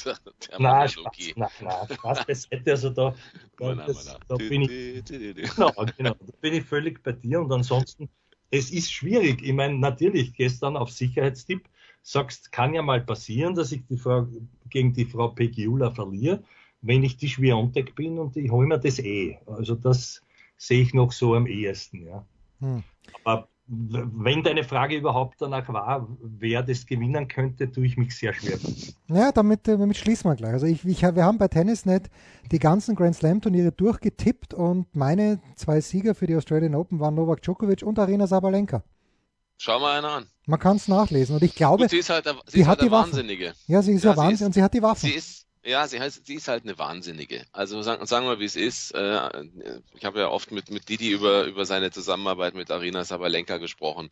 nein, 0.60 0.90
Spaß, 0.90 1.34
nein, 1.36 1.50
nein, 1.62 1.88
Spaß 1.94 2.26
beiseite. 2.26 2.72
Also 2.72 2.90
da, 2.90 3.16
da, 3.58 3.76
das, 3.76 4.18
da 4.28 4.36
bin 4.36 4.64
ich, 4.64 5.06
genau, 5.06 5.72
genau, 5.98 6.14
da 6.14 6.34
bin 6.42 6.54
ich 6.54 6.64
völlig 6.64 7.04
bei 7.04 7.12
dir. 7.12 7.42
Und 7.42 7.52
ansonsten, 7.52 8.10
es 8.52 8.72
ist 8.72 8.92
schwierig. 8.92 9.42
Ich 9.44 9.54
meine, 9.54 9.78
natürlich, 9.78 10.34
gestern 10.34 10.78
auf 10.78 10.92
Sicherheitstipp 10.92 11.68
sagst, 12.02 12.52
kann 12.52 12.74
ja 12.74 12.82
mal 12.82 13.02
passieren, 13.02 13.56
dass 13.56 13.72
ich 13.72 13.86
die 13.86 13.98
Frau, 13.98 14.28
gegen 14.70 14.94
die 14.94 15.06
Frau 15.06 15.30
Pegiula 15.30 15.92
verliere, 15.92 16.44
wenn 16.82 17.04
ich 17.04 17.18
die 17.18 17.30
Schwiontek 17.30 17.96
bin 17.96 18.18
und 18.18 18.38
ich 18.38 18.50
hole 18.50 18.68
mir 18.68 18.80
das 18.80 19.00
eh. 19.00 19.38
Also 19.46 19.76
das 19.76 20.22
sehe 20.58 20.82
ich 20.82 20.94
noch 20.94 21.12
so 21.12 21.36
am 21.36 21.48
ehesten, 21.48 22.06
ja. 22.06 22.26
Hm. 22.60 22.84
Aber 23.24 23.48
wenn 23.72 24.42
deine 24.42 24.64
Frage 24.64 24.96
überhaupt 24.98 25.40
danach 25.42 25.68
war, 25.70 26.08
wer 26.22 26.64
das 26.64 26.86
gewinnen 26.88 27.28
könnte, 27.28 27.72
tue 27.72 27.86
ich 27.86 27.98
mich 27.98 28.18
sehr 28.18 28.34
schwer. 28.34 28.58
Ja, 29.08 29.32
damit, 29.32 29.68
äh, 29.68 29.78
damit 29.78 29.96
schließen 29.96 30.30
wir 30.30 30.36
gleich. 30.36 30.54
Also 30.54 30.66
ich, 30.66 30.84
ich, 30.86 31.02
wir 31.04 31.24
haben 31.24 31.38
bei 31.38 31.48
Tennisnet 31.48 32.10
die 32.52 32.58
ganzen 32.58 32.96
Grand 32.96 33.16
Slam 33.16 33.42
Turniere 33.42 33.72
durchgetippt 33.72 34.56
und 34.56 34.88
meine 34.96 35.40
zwei 35.56 35.82
Sieger 35.82 36.16
für 36.16 36.26
die 36.26 36.36
Australian 36.36 36.74
Open 36.74 37.00
waren 37.00 37.14
Novak 37.14 37.44
Djokovic 37.44 37.84
und 37.84 38.00
Arena 38.00 38.26
Sabalenka. 38.26 38.82
Schau 39.58 39.80
mal 39.80 40.00
einer 40.00 40.10
an. 40.10 40.26
Man 40.48 40.60
kann 40.60 40.78
es 40.78 40.88
nachlesen 40.88 41.36
und 41.36 41.44
ich 41.44 41.54
glaube, 41.54 41.84
Gut, 41.84 41.92
sie 41.92 41.98
ist 41.98 42.10
halt, 42.10 42.26
der- 42.26 42.36
sie 42.48 42.54
die 42.54 42.60
ist 42.62 42.68
hat 42.68 42.80
halt 42.80 42.82
die 42.82 42.86
der 42.86 42.92
Waffen. 42.92 43.12
Wahnsinnige. 43.12 43.54
ja, 43.68 43.82
sie 43.84 43.92
ist 43.94 44.04
Ja, 44.04 44.12
ja, 44.12 44.18
Wahnsinn 44.18 44.34
ist- 44.36 44.42
und 44.44 44.54
sie 44.54 44.64
hat 44.64 44.74
die 44.74 44.82
Waffen. 44.82 45.08
Sie 45.10 45.16
ist, 45.16 45.46
ja, 45.70 45.88
sie 45.88 46.00
heißt, 46.00 46.26
sie 46.26 46.36
ist 46.36 46.48
halt 46.48 46.64
eine 46.64 46.78
Wahnsinnige. 46.78 47.46
Also 47.52 47.82
sagen, 47.82 48.06
sagen 48.06 48.26
wir, 48.26 48.40
wie 48.40 48.46
es 48.46 48.56
ist. 48.56 48.92
Äh, 48.92 49.46
ich 49.94 50.04
habe 50.04 50.20
ja 50.20 50.30
oft 50.30 50.52
mit, 50.52 50.72
mit 50.72 50.90
Didi 50.90 51.12
über, 51.12 51.46
über 51.46 51.66
seine 51.66 51.92
Zusammenarbeit 51.92 52.56
mit 52.56 52.72
Arina 52.72 53.04
Sabalenka 53.04 53.58
gesprochen, 53.58 54.10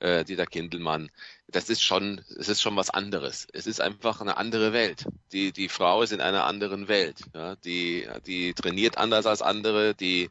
äh, 0.00 0.24
Dieter 0.24 0.46
Kindelmann. 0.46 1.10
Das 1.48 1.68
ist 1.68 1.82
schon, 1.82 2.22
es 2.38 2.48
ist 2.48 2.62
schon 2.62 2.76
was 2.76 2.90
anderes. 2.90 3.46
Es 3.52 3.66
ist 3.66 3.80
einfach 3.80 4.20
eine 4.20 4.38
andere 4.38 4.72
Welt. 4.72 5.06
Die, 5.32 5.52
die 5.52 5.68
Frau 5.68 6.02
ist 6.02 6.12
in 6.12 6.20
einer 6.20 6.44
anderen 6.44 6.88
Welt. 6.88 7.20
Ja? 7.34 7.56
Die, 7.56 8.08
die 8.26 8.54
trainiert 8.54 8.96
anders 8.96 9.26
als 9.26 9.42
andere, 9.42 9.94
die, 9.94 10.30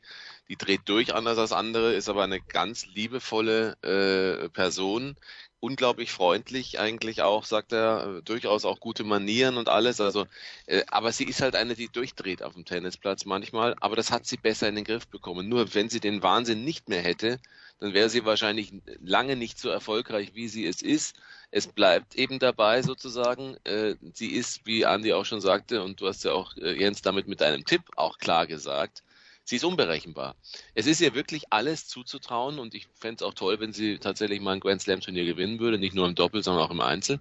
die 0.50 0.58
dreht 0.58 0.82
durch 0.86 1.14
anders 1.14 1.38
als 1.38 1.52
andere, 1.52 1.94
ist 1.94 2.10
aber 2.10 2.24
eine 2.24 2.42
ganz 2.42 2.88
liebevolle 2.88 3.78
äh, 3.84 4.50
Person, 4.50 5.16
unglaublich 5.64 6.12
freundlich 6.12 6.78
eigentlich 6.78 7.22
auch, 7.22 7.46
sagt 7.46 7.72
er, 7.72 8.18
äh, 8.18 8.22
durchaus 8.22 8.66
auch 8.66 8.82
gute 8.82 9.06
Manieren 9.06 9.56
und 9.56 9.70
alles. 9.70 10.02
Also, 10.02 10.28
äh, 10.66 10.84
aber 10.88 11.14
sie 11.14 11.24
ist 11.24 11.42
halt 11.42 11.56
eine, 11.56 11.74
die 11.74 11.88
durchdreht 11.88 12.44
auf 12.44 12.54
dem 12.54 12.66
Tennisplatz 12.66 13.24
manchmal. 13.24 13.74
Aber 13.80 13.96
das 13.96 14.12
hat 14.12 14.26
sie 14.26 14.36
besser 14.36 14.68
in 14.68 14.76
den 14.76 14.84
Griff 14.84 15.08
bekommen. 15.08 15.48
Nur 15.48 15.74
wenn 15.74 15.90
sie 15.90 16.02
den 16.02 16.22
Wahnsinn 16.22 16.66
nicht 16.66 16.90
mehr 16.90 17.02
hätte, 17.02 17.40
dann 17.80 17.94
wäre 17.94 18.10
sie 18.10 18.26
wahrscheinlich 18.26 18.74
lange 19.02 19.38
nicht 19.38 19.58
so 19.58 19.70
erfolgreich, 19.70 20.32
wie 20.36 20.50
sie 20.50 20.66
es 20.66 20.82
ist. 20.82 21.16
Es 21.50 21.68
bleibt 21.68 22.16
eben 22.16 22.40
dabei 22.40 22.82
sozusagen. 22.82 23.56
Äh, 23.64 23.96
sie 24.14 24.32
ist, 24.34 24.66
wie 24.66 24.86
Andi 24.86 25.14
auch 25.14 25.26
schon 25.26 25.40
sagte, 25.40 25.82
und 25.82 26.02
du 26.02 26.08
hast 26.08 26.26
ja 26.26 26.34
auch, 26.34 26.58
äh, 26.58 26.78
Jens, 26.78 27.02
damit 27.02 27.30
mit 27.30 27.40
deinem 27.40 27.64
Tipp 27.64 27.84
auch 27.96 28.18
klar 28.18 28.48
gesagt, 28.48 29.02
sie 29.44 29.58
ist 29.58 29.66
unberechenbar. 29.66 30.36
Es 30.74 30.88
ist 30.88 31.02
ihr 31.02 31.14
wirklich 31.14 31.52
alles 31.52 31.88
zuzutrauen 31.88 32.60
und 32.60 32.74
ich 32.76 32.88
fände 32.94 33.16
es 33.16 33.22
auch 33.24 33.34
toll, 33.34 33.60
wenn 33.60 33.74
sie 33.74 34.00
tatsächlich 34.00 34.42
mal 34.42 34.54
ein 34.54 34.60
Grand 34.60 34.82
Slam 34.82 35.02
Turnier 35.02 35.26
gewinnen 35.26 35.60
würde, 35.60 35.78
nicht 35.78 35.96
nur 35.96 36.08
im 36.08 36.16
Doppel, 36.16 36.44
sondern 36.44 36.66
auch 36.66 36.72
im 36.72 36.82
Einzel. 36.82 37.20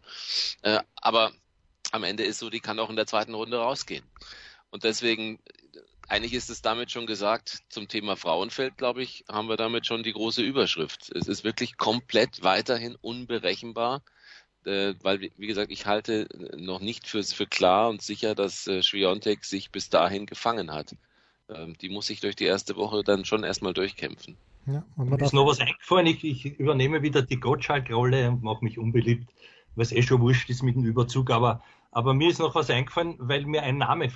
Äh, 0.63 0.81
aber 0.97 1.33
am 1.91 2.05
Ende 2.05 2.25
ist 2.25 2.39
so, 2.39 2.51
die 2.51 2.61
kann 2.61 2.79
auch 2.79 2.91
in 2.91 2.97
der 2.97 3.07
zweiten 3.07 3.35
Runde 3.35 3.59
rausgehen. 3.59 4.05
Und 4.71 4.85
deswegen, 4.85 5.39
eigentlich 6.09 6.33
ist 6.35 6.51
es 6.51 6.63
damit 6.63 6.91
schon 6.91 7.07
gesagt, 7.07 7.59
zum 7.69 7.89
Thema 7.89 8.17
Frauenfeld, 8.17 8.79
glaube 8.79 9.03
ich, 9.03 9.25
haben 9.29 9.49
wir 9.49 9.57
damit 9.57 9.87
schon 9.87 10.03
die 10.03 10.13
große 10.13 10.43
Überschrift. 10.43 11.11
Es 11.15 11.29
ist 11.29 11.45
wirklich 11.45 11.77
komplett 11.77 12.43
weiterhin 12.43 12.97
unberechenbar. 13.01 14.03
Äh, 14.65 14.95
weil, 15.03 15.21
wie 15.21 15.47
gesagt, 15.49 15.73
ich 15.73 15.87
halte 15.87 16.29
noch 16.57 16.81
nicht 16.81 17.09
für, 17.09 17.23
für 17.25 17.47
klar 17.47 17.89
und 17.89 18.01
sicher, 18.01 18.37
dass 18.37 18.69
äh, 18.69 18.83
Schwiontek 18.83 19.45
sich 19.45 19.73
bis 19.73 19.91
dahin 19.91 20.25
gefangen 20.25 20.73
hat. 20.73 20.95
Ähm, 21.49 21.75
die 21.81 21.89
muss 21.89 22.07
sich 22.07 22.21
durch 22.21 22.37
die 22.37 22.45
erste 22.45 22.77
Woche 22.77 23.03
dann 23.03 23.25
schon 23.25 23.45
erstmal 23.45 23.75
durchkämpfen. 23.75 24.37
Ja, 24.67 24.85
und 24.97 25.11
mir 25.11 25.21
ist 25.21 25.33
noch 25.33 25.47
was 25.47 25.61
eingefallen, 25.61 26.07
ich, 26.07 26.23
ich 26.23 26.45
übernehme 26.59 27.03
wieder 27.03 27.23
die 27.23 27.41
Gottschalk-Rolle 27.41 28.29
und 28.31 28.43
mache 28.43 28.65
mich 28.65 28.79
unbeliebt, 28.79 29.29
weil 29.75 29.83
es 29.85 29.93
eh 29.93 30.03
schon 30.03 30.21
wurscht 30.21 30.49
ist 30.51 30.63
mit 30.63 30.77
dem 30.77 30.85
Überzug, 30.85 31.31
aber, 31.31 31.63
aber 31.91 32.15
mir 32.15 32.31
ist 32.31 32.39
noch 32.39 32.55
was 32.55 32.71
eingefallen, 32.71 33.17
weil 33.19 33.45
mir 33.45 33.63
ein 33.63 33.79
Name 33.79 34.11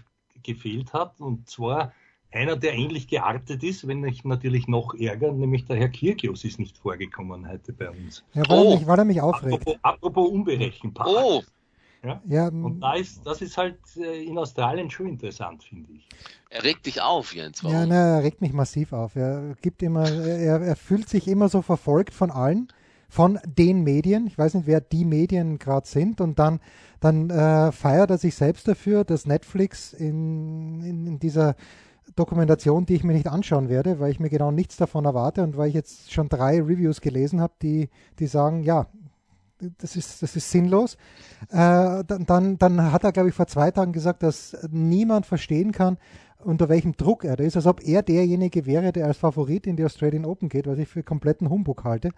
gefehlt 0.45 0.93
hat, 0.93 1.21
und 1.21 1.49
zwar 1.51 1.93
einer, 2.31 2.57
der 2.57 2.75
ähnlich 2.75 3.09
geartet 3.09 3.63
ist, 3.63 3.89
wenn 3.89 4.05
ich 4.05 4.25
natürlich 4.25 4.69
noch 4.69 4.95
ärger, 4.95 5.33
nämlich 5.33 5.65
der 5.65 5.77
Herr 5.77 5.89
Kirkios 5.89 6.45
ist 6.45 6.59
nicht 6.59 6.79
vorgekommen 6.79 7.49
heute 7.49 7.73
bei 7.73 7.91
uns. 7.91 8.25
Ja, 8.35 8.43
weil, 8.49 8.59
oh. 8.59 8.71
er, 8.71 8.79
mich, 8.79 8.87
weil 8.87 8.99
er 8.99 9.05
mich 9.05 9.21
aufregt. 9.21 9.55
Apropos, 9.55 9.79
apropos 9.83 10.29
unberechenbar. 10.31 11.07
Oh. 11.09 11.43
Ja? 12.05 12.21
ja 12.27 12.49
und 12.49 12.81
da 12.81 12.95
ist, 12.95 13.27
das 13.27 13.43
ist 13.43 13.57
halt 13.57 13.79
äh, 13.97 14.25
in 14.25 14.39
Australien 14.39 14.91
schon 14.91 15.07
interessant, 15.07 15.65
finde 15.65 15.93
ich. 15.93 16.07
Er 16.51 16.65
regt 16.65 16.87
dich 16.87 17.01
auf, 17.01 17.35
Jens. 17.35 17.63
Warum? 17.65 17.77
Ja, 17.77 17.87
na, 17.87 18.17
er 18.17 18.23
regt 18.23 18.41
mich 18.41 18.53
massiv 18.53 18.93
auf. 18.93 19.17
Er 19.17 19.57
gibt 19.61 19.83
immer, 19.83 20.09
er, 20.09 20.61
er 20.61 20.77
fühlt 20.77 21.09
sich 21.09 21.29
immer 21.29 21.49
so 21.49 21.63
verfolgt 21.63 22.15
von 22.15 22.31
allen, 22.31 22.69
von 23.09 23.39
den 23.45 23.83
Medien. 23.83 24.27
Ich 24.27 24.39
weiß 24.39 24.55
nicht, 24.55 24.67
wer 24.67 24.81
die 24.81 25.05
Medien 25.05 25.59
gerade 25.59 25.87
sind. 25.87 26.21
Und 26.21 26.39
dann, 26.39 26.61
dann 27.01 27.31
äh, 27.31 27.73
feiert 27.73 28.11
er 28.11 28.19
sich 28.19 28.35
selbst 28.37 28.69
dafür, 28.69 29.05
dass 29.05 29.27
Netflix 29.27 29.93
in, 29.93 30.83
in, 30.83 31.07
in 31.07 31.19
dieser 31.19 31.57
Dokumentation, 32.15 32.87
die 32.87 32.95
ich 32.95 33.05
mir 33.05 33.13
nicht 33.13 33.27
anschauen 33.27 33.69
werde, 33.69 33.99
weil 33.99 34.11
ich 34.11 34.21
mir 34.21 34.31
genau 34.31 34.51
nichts 34.51 34.77
davon 34.77 35.05
erwarte 35.05 35.43
und 35.43 35.57
weil 35.57 35.69
ich 35.69 35.75
jetzt 35.75 36.13
schon 36.13 36.29
drei 36.29 36.63
Reviews 36.63 37.01
gelesen 37.01 37.41
habe, 37.41 37.55
die, 37.61 37.91
die 38.19 38.27
sagen, 38.27 38.63
ja, 38.63 38.87
das 39.79 39.97
ist, 39.97 40.23
das 40.23 40.37
ist 40.37 40.51
sinnlos. 40.51 40.97
Äh, 41.51 42.05
dann, 42.05 42.59
dann 42.59 42.93
hat 42.93 43.05
er, 43.05 43.13
glaube 43.13 43.29
ich, 43.29 43.35
vor 43.35 43.47
zwei 43.47 43.71
Tagen 43.71 43.93
gesagt, 43.93 44.23
dass 44.23 44.57
niemand 44.71 45.27
verstehen 45.27 45.73
kann, 45.73 45.99
unter 46.39 46.69
welchem 46.69 46.97
Druck 46.97 47.25
er 47.25 47.37
da 47.37 47.45
ist, 47.45 47.57
als 47.57 47.67
ob 47.67 47.83
er 47.83 48.03
derjenige 48.03 48.67
wäre, 48.67 48.93
der 48.93 49.07
als 49.07 49.19
Favorit 49.19 49.67
in 49.67 49.77
die 49.77 49.85
Australian 49.85 50.25
Open 50.25 50.49
geht, 50.49 50.67
was 50.67 50.79
ich 50.79 50.89
für 50.89 51.03
kompletten 51.03 51.51
Humbug 51.51 51.85
halte. 51.85 52.11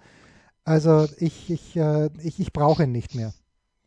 Also 0.64 1.06
ich, 1.18 1.50
ich, 1.50 1.76
äh, 1.76 2.10
ich, 2.22 2.40
ich 2.40 2.52
brauche 2.52 2.84
ihn 2.84 2.92
nicht 2.92 3.14
mehr. 3.14 3.32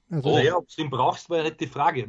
Also, 0.10 0.30
oh. 0.30 0.36
Naja, 0.36 0.58
ob 0.58 0.68
du 0.68 0.82
ihn 0.82 0.90
brauchst, 0.90 1.30
war 1.30 1.42
halt 1.42 1.60
die 1.60 1.68
Frage. 1.68 2.08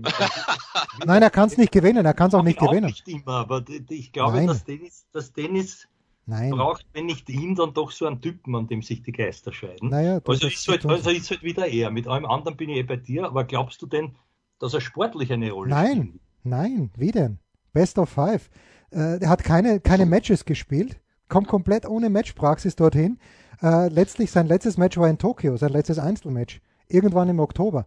Nein, 1.06 1.22
er 1.22 1.30
kann 1.30 1.48
es 1.48 1.56
nicht 1.56 1.70
gewinnen, 1.70 2.04
er 2.04 2.14
kann 2.14 2.28
es 2.28 2.34
auch 2.34 2.42
nicht 2.42 2.58
gewinnen. 2.58 2.86
Auch 2.86 2.88
nicht 2.88 3.08
immer, 3.08 3.34
aber 3.34 3.62
ich 3.90 4.12
glaube, 4.12 4.44
dass 4.44 4.64
Dennis, 4.64 5.06
dass 5.12 5.32
Dennis 5.32 5.86
Nein. 6.26 6.50
braucht, 6.50 6.86
wenn 6.92 7.06
nicht 7.06 7.28
ihn, 7.28 7.54
dann 7.54 7.74
doch 7.74 7.90
so 7.90 8.06
einen 8.06 8.20
Typen, 8.20 8.54
an 8.54 8.68
dem 8.68 8.82
sich 8.82 9.02
die 9.02 9.12
Geister 9.12 9.52
scheiden. 9.52 9.88
Naja, 9.88 10.20
also, 10.24 10.46
ist 10.46 10.68
halt, 10.68 10.86
also 10.86 11.10
ist 11.10 11.30
halt 11.30 11.42
wieder 11.42 11.66
er. 11.66 11.90
Mit 11.90 12.06
allem 12.06 12.26
anderen 12.26 12.56
bin 12.56 12.70
ich 12.70 12.78
eh 12.78 12.82
bei 12.84 12.96
dir, 12.96 13.26
aber 13.26 13.44
glaubst 13.44 13.82
du 13.82 13.86
denn, 13.86 14.14
dass 14.60 14.72
er 14.72 14.80
sportlich 14.80 15.32
eine 15.32 15.50
Rolle 15.50 15.70
Nein, 15.70 15.92
spielt? 15.92 16.20
nein, 16.44 16.90
wie 16.96 17.10
denn? 17.10 17.38
Best 17.72 17.98
of 17.98 18.08
Five. 18.08 18.50
Äh, 18.90 19.18
er 19.20 19.28
hat 19.28 19.42
keine, 19.42 19.80
keine 19.80 20.06
Matches 20.06 20.44
gespielt, 20.44 21.00
kommt 21.28 21.48
komplett 21.48 21.86
ohne 21.86 22.08
Matchpraxis 22.08 22.76
dorthin. 22.76 23.18
Äh, 23.60 23.88
letztlich 23.88 24.30
sein 24.30 24.46
letztes 24.46 24.76
Match 24.76 24.96
war 24.98 25.08
in 25.08 25.18
Tokio, 25.18 25.56
sein 25.56 25.70
letztes 25.70 25.98
Einzelmatch, 25.98 26.60
irgendwann 26.86 27.28
im 27.30 27.40
Oktober. 27.40 27.86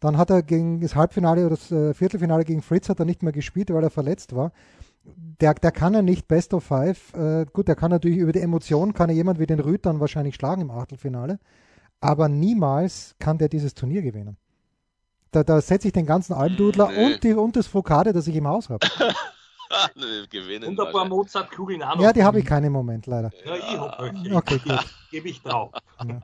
Dann 0.00 0.16
hat 0.16 0.30
er 0.30 0.42
gegen 0.42 0.80
das 0.80 0.96
Halbfinale 0.96 1.42
oder 1.46 1.56
das 1.56 1.70
äh, 1.70 1.92
Viertelfinale 1.92 2.44
gegen 2.44 2.62
Fritz 2.62 2.88
hat 2.88 2.98
er 2.98 3.04
nicht 3.04 3.22
mehr 3.22 3.32
gespielt, 3.32 3.72
weil 3.72 3.82
er 3.82 3.90
verletzt 3.90 4.34
war 4.34 4.52
der, 5.04 5.54
der 5.54 5.72
kann 5.72 5.94
er 5.94 6.02
nicht 6.02 6.28
Best 6.28 6.54
of 6.54 6.64
Five. 6.64 7.12
Äh, 7.14 7.46
gut, 7.52 7.68
der 7.68 7.76
kann 7.76 7.90
natürlich 7.90 8.18
über 8.18 8.32
die 8.32 8.40
Emotionen, 8.40 8.94
kann 8.94 9.10
er 9.10 9.14
jemand 9.14 9.38
wie 9.38 9.46
den 9.46 9.60
Rüd 9.60 9.84
dann 9.84 10.00
wahrscheinlich 10.00 10.34
schlagen 10.34 10.62
im 10.62 10.70
Achtelfinale. 10.70 11.38
Aber 12.00 12.28
niemals 12.28 13.14
kann 13.18 13.38
der 13.38 13.48
dieses 13.48 13.74
Turnier 13.74 14.02
gewinnen. 14.02 14.36
Da, 15.30 15.42
da 15.42 15.60
setze 15.60 15.88
ich 15.88 15.92
den 15.92 16.06
ganzen 16.06 16.32
Almdudler 16.32 16.90
nee. 16.90 17.06
und, 17.06 17.24
die, 17.24 17.32
und 17.34 17.56
das 17.56 17.66
Fokade, 17.66 18.12
das 18.12 18.26
ich 18.28 18.36
im 18.36 18.46
Haus 18.46 18.68
habe. 18.68 18.86
gewinnen. 20.30 20.68
Und 20.68 20.80
ein 20.80 20.92
paar 20.92 21.06
Mozartkugeln 21.06 21.82
auch 21.82 21.96
noch. 21.96 22.02
Ja, 22.02 22.12
die 22.12 22.22
habe 22.22 22.38
ich 22.38 22.46
keinen 22.46 22.66
im 22.66 22.72
Moment 22.72 23.06
leider. 23.06 23.32
Ja, 23.44 23.56
ich 23.56 23.78
hoffe, 23.78 24.12
okay. 24.14 24.32
okay 24.32 24.58
gut. 24.64 24.84
Gebe 25.10 25.28
ich 25.28 25.42
drauf. 25.42 25.72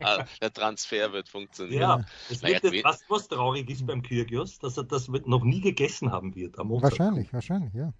Ja. 0.00 0.24
Der 0.40 0.52
Transfer 0.52 1.12
wird 1.12 1.28
funktionieren. 1.28 1.80
Ja, 1.80 2.00
es 2.28 2.42
wird 2.42 2.62
naja, 2.62 2.84
was, 2.84 3.02
was 3.08 3.28
traurig 3.28 3.68
ist 3.68 3.86
beim 3.86 4.02
Kyrgios, 4.02 4.58
dass 4.58 4.76
er 4.76 4.84
das 4.84 5.08
noch 5.08 5.42
nie 5.42 5.60
gegessen 5.60 6.12
haben 6.12 6.34
wird. 6.34 6.56
Wahrscheinlich, 6.58 7.32
wahrscheinlich, 7.32 7.74
ja. 7.74 7.92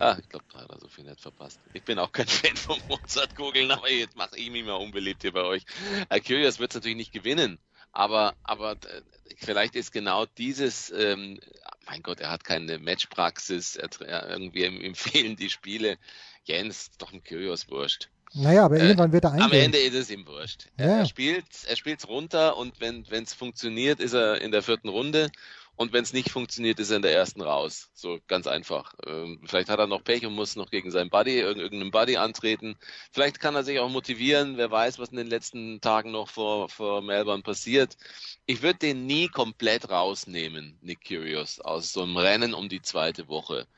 Ah, 0.00 0.16
ich 0.20 0.28
glaube, 0.28 0.44
da 0.52 0.60
hat 0.60 0.70
er 0.70 0.78
so 0.78 0.88
viel 0.88 1.04
nicht 1.04 1.20
verpasst. 1.20 1.58
Ich 1.74 1.82
bin 1.82 1.98
auch 1.98 2.12
kein 2.12 2.26
Fan 2.28 2.56
von 2.56 2.80
Mozartkugeln, 2.88 3.70
aber 3.70 3.90
jetzt 3.90 4.16
mache 4.16 4.38
ich 4.38 4.50
mich 4.50 4.64
mal 4.64 4.74
unbeliebt 4.74 5.22
hier 5.22 5.32
bei 5.32 5.42
euch. 5.42 5.64
Kyrgios 6.08 6.60
wird 6.60 6.70
es 6.70 6.76
natürlich 6.76 6.96
nicht 6.96 7.12
gewinnen, 7.12 7.58
aber, 7.92 8.34
aber 8.44 8.72
äh, 8.72 9.02
vielleicht 9.36 9.74
ist 9.74 9.90
genau 9.92 10.26
dieses, 10.38 10.90
ähm, 10.90 11.40
mein 11.86 12.02
Gott, 12.02 12.20
er 12.20 12.30
hat 12.30 12.44
keine 12.44 12.78
Matchpraxis, 12.78 13.76
er, 13.76 14.30
irgendwie 14.30 14.64
ihm 14.64 14.94
fehlen 14.94 15.34
die 15.36 15.50
Spiele. 15.50 15.98
Jens, 16.44 16.90
doch 16.98 17.12
ein 17.12 17.22
Kyrgios 17.22 17.68
wurscht. 17.68 18.08
Naja, 18.34 18.64
aber 18.64 18.76
äh, 18.76 18.82
irgendwann 18.82 19.12
wird 19.12 19.24
er 19.24 19.32
eingehen. 19.32 19.46
Am 19.46 19.52
Ende 19.52 19.78
ist 19.78 19.94
es 19.94 20.10
ihm 20.10 20.26
wurscht. 20.26 20.66
Ja. 20.78 20.98
Er, 20.98 21.06
spielt 21.06 21.46
er 21.66 21.76
spielt's 21.76 22.06
runter 22.06 22.56
und 22.56 22.80
wenn 22.80 23.04
es 23.10 23.34
funktioniert, 23.34 24.00
ist 24.00 24.12
er 24.12 24.40
in 24.40 24.52
der 24.52 24.62
vierten 24.62 24.88
Runde 24.88 25.30
und 25.78 25.92
wenn 25.92 26.02
es 26.02 26.12
nicht 26.12 26.30
funktioniert, 26.30 26.80
ist 26.80 26.90
er 26.90 26.96
in 26.96 27.02
der 27.02 27.14
ersten 27.14 27.40
raus. 27.40 27.88
So 27.94 28.18
ganz 28.26 28.48
einfach. 28.48 28.94
Ähm, 29.06 29.40
vielleicht 29.46 29.68
hat 29.68 29.78
er 29.78 29.86
noch 29.86 30.02
Pech 30.02 30.26
und 30.26 30.34
muss 30.34 30.56
noch 30.56 30.70
gegen 30.70 30.90
seinen 30.90 31.08
Buddy, 31.08 31.38
irgendeinen 31.38 31.92
Buddy 31.92 32.16
antreten. 32.16 32.76
Vielleicht 33.12 33.38
kann 33.38 33.54
er 33.54 33.62
sich 33.62 33.78
auch 33.78 33.88
motivieren. 33.88 34.56
Wer 34.56 34.72
weiß, 34.72 34.98
was 34.98 35.10
in 35.10 35.18
den 35.18 35.28
letzten 35.28 35.80
Tagen 35.80 36.10
noch 36.10 36.28
vor, 36.28 36.68
vor 36.68 37.00
Melbourne 37.00 37.44
passiert. 37.44 37.96
Ich 38.44 38.60
würde 38.60 38.80
den 38.80 39.06
nie 39.06 39.28
komplett 39.28 39.88
rausnehmen, 39.88 40.76
Nick 40.82 41.06
Curious, 41.06 41.60
aus 41.60 41.92
so 41.92 42.02
einem 42.02 42.16
Rennen 42.16 42.54
um 42.54 42.68
die 42.68 42.82
zweite 42.82 43.28
Woche 43.28 43.68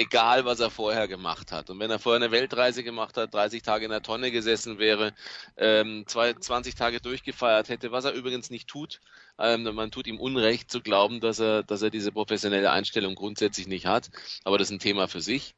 egal 0.00 0.44
was 0.44 0.60
er 0.60 0.70
vorher 0.70 1.06
gemacht 1.08 1.52
hat. 1.52 1.70
Und 1.70 1.78
wenn 1.78 1.90
er 1.90 1.98
vorher 1.98 2.22
eine 2.22 2.32
Weltreise 2.32 2.82
gemacht 2.82 3.16
hat, 3.16 3.34
30 3.34 3.62
Tage 3.62 3.84
in 3.84 3.90
der 3.90 4.02
Tonne 4.02 4.30
gesessen 4.30 4.78
wäre, 4.78 5.12
ähm, 5.56 6.04
20 6.06 6.74
Tage 6.74 7.00
durchgefeiert 7.00 7.68
hätte, 7.68 7.92
was 7.92 8.04
er 8.04 8.12
übrigens 8.12 8.50
nicht 8.50 8.68
tut, 8.68 9.00
ähm, 9.38 9.62
man 9.74 9.90
tut 9.90 10.06
ihm 10.06 10.18
Unrecht 10.18 10.70
zu 10.70 10.80
glauben, 10.80 11.20
dass 11.20 11.38
er, 11.38 11.62
dass 11.62 11.82
er 11.82 11.90
diese 11.90 12.12
professionelle 12.12 12.70
Einstellung 12.70 13.14
grundsätzlich 13.14 13.66
nicht 13.68 13.86
hat. 13.86 14.10
Aber 14.44 14.58
das 14.58 14.68
ist 14.68 14.72
ein 14.72 14.78
Thema 14.80 15.08
für 15.08 15.20
sich. 15.20 15.54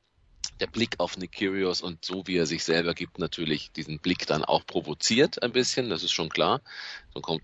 Der 0.61 0.67
Blick 0.67 0.99
auf 0.99 1.17
Nick 1.17 1.33
Kyrgios 1.33 1.81
und 1.81 2.05
so 2.05 2.27
wie 2.27 2.37
er 2.37 2.47
sich 2.47 2.65
selber 2.65 2.95
gibt, 2.95 3.19
natürlich 3.19 3.71
diesen 3.73 4.01
Blick 4.01 4.27
dann 4.27 4.45
auch 4.45 4.67
provoziert 4.67 5.41
ein 5.43 5.53
bisschen, 5.53 5.89
das 5.89 6.03
ist 6.03 6.13
schon 6.13 6.29
klar. 6.29 6.61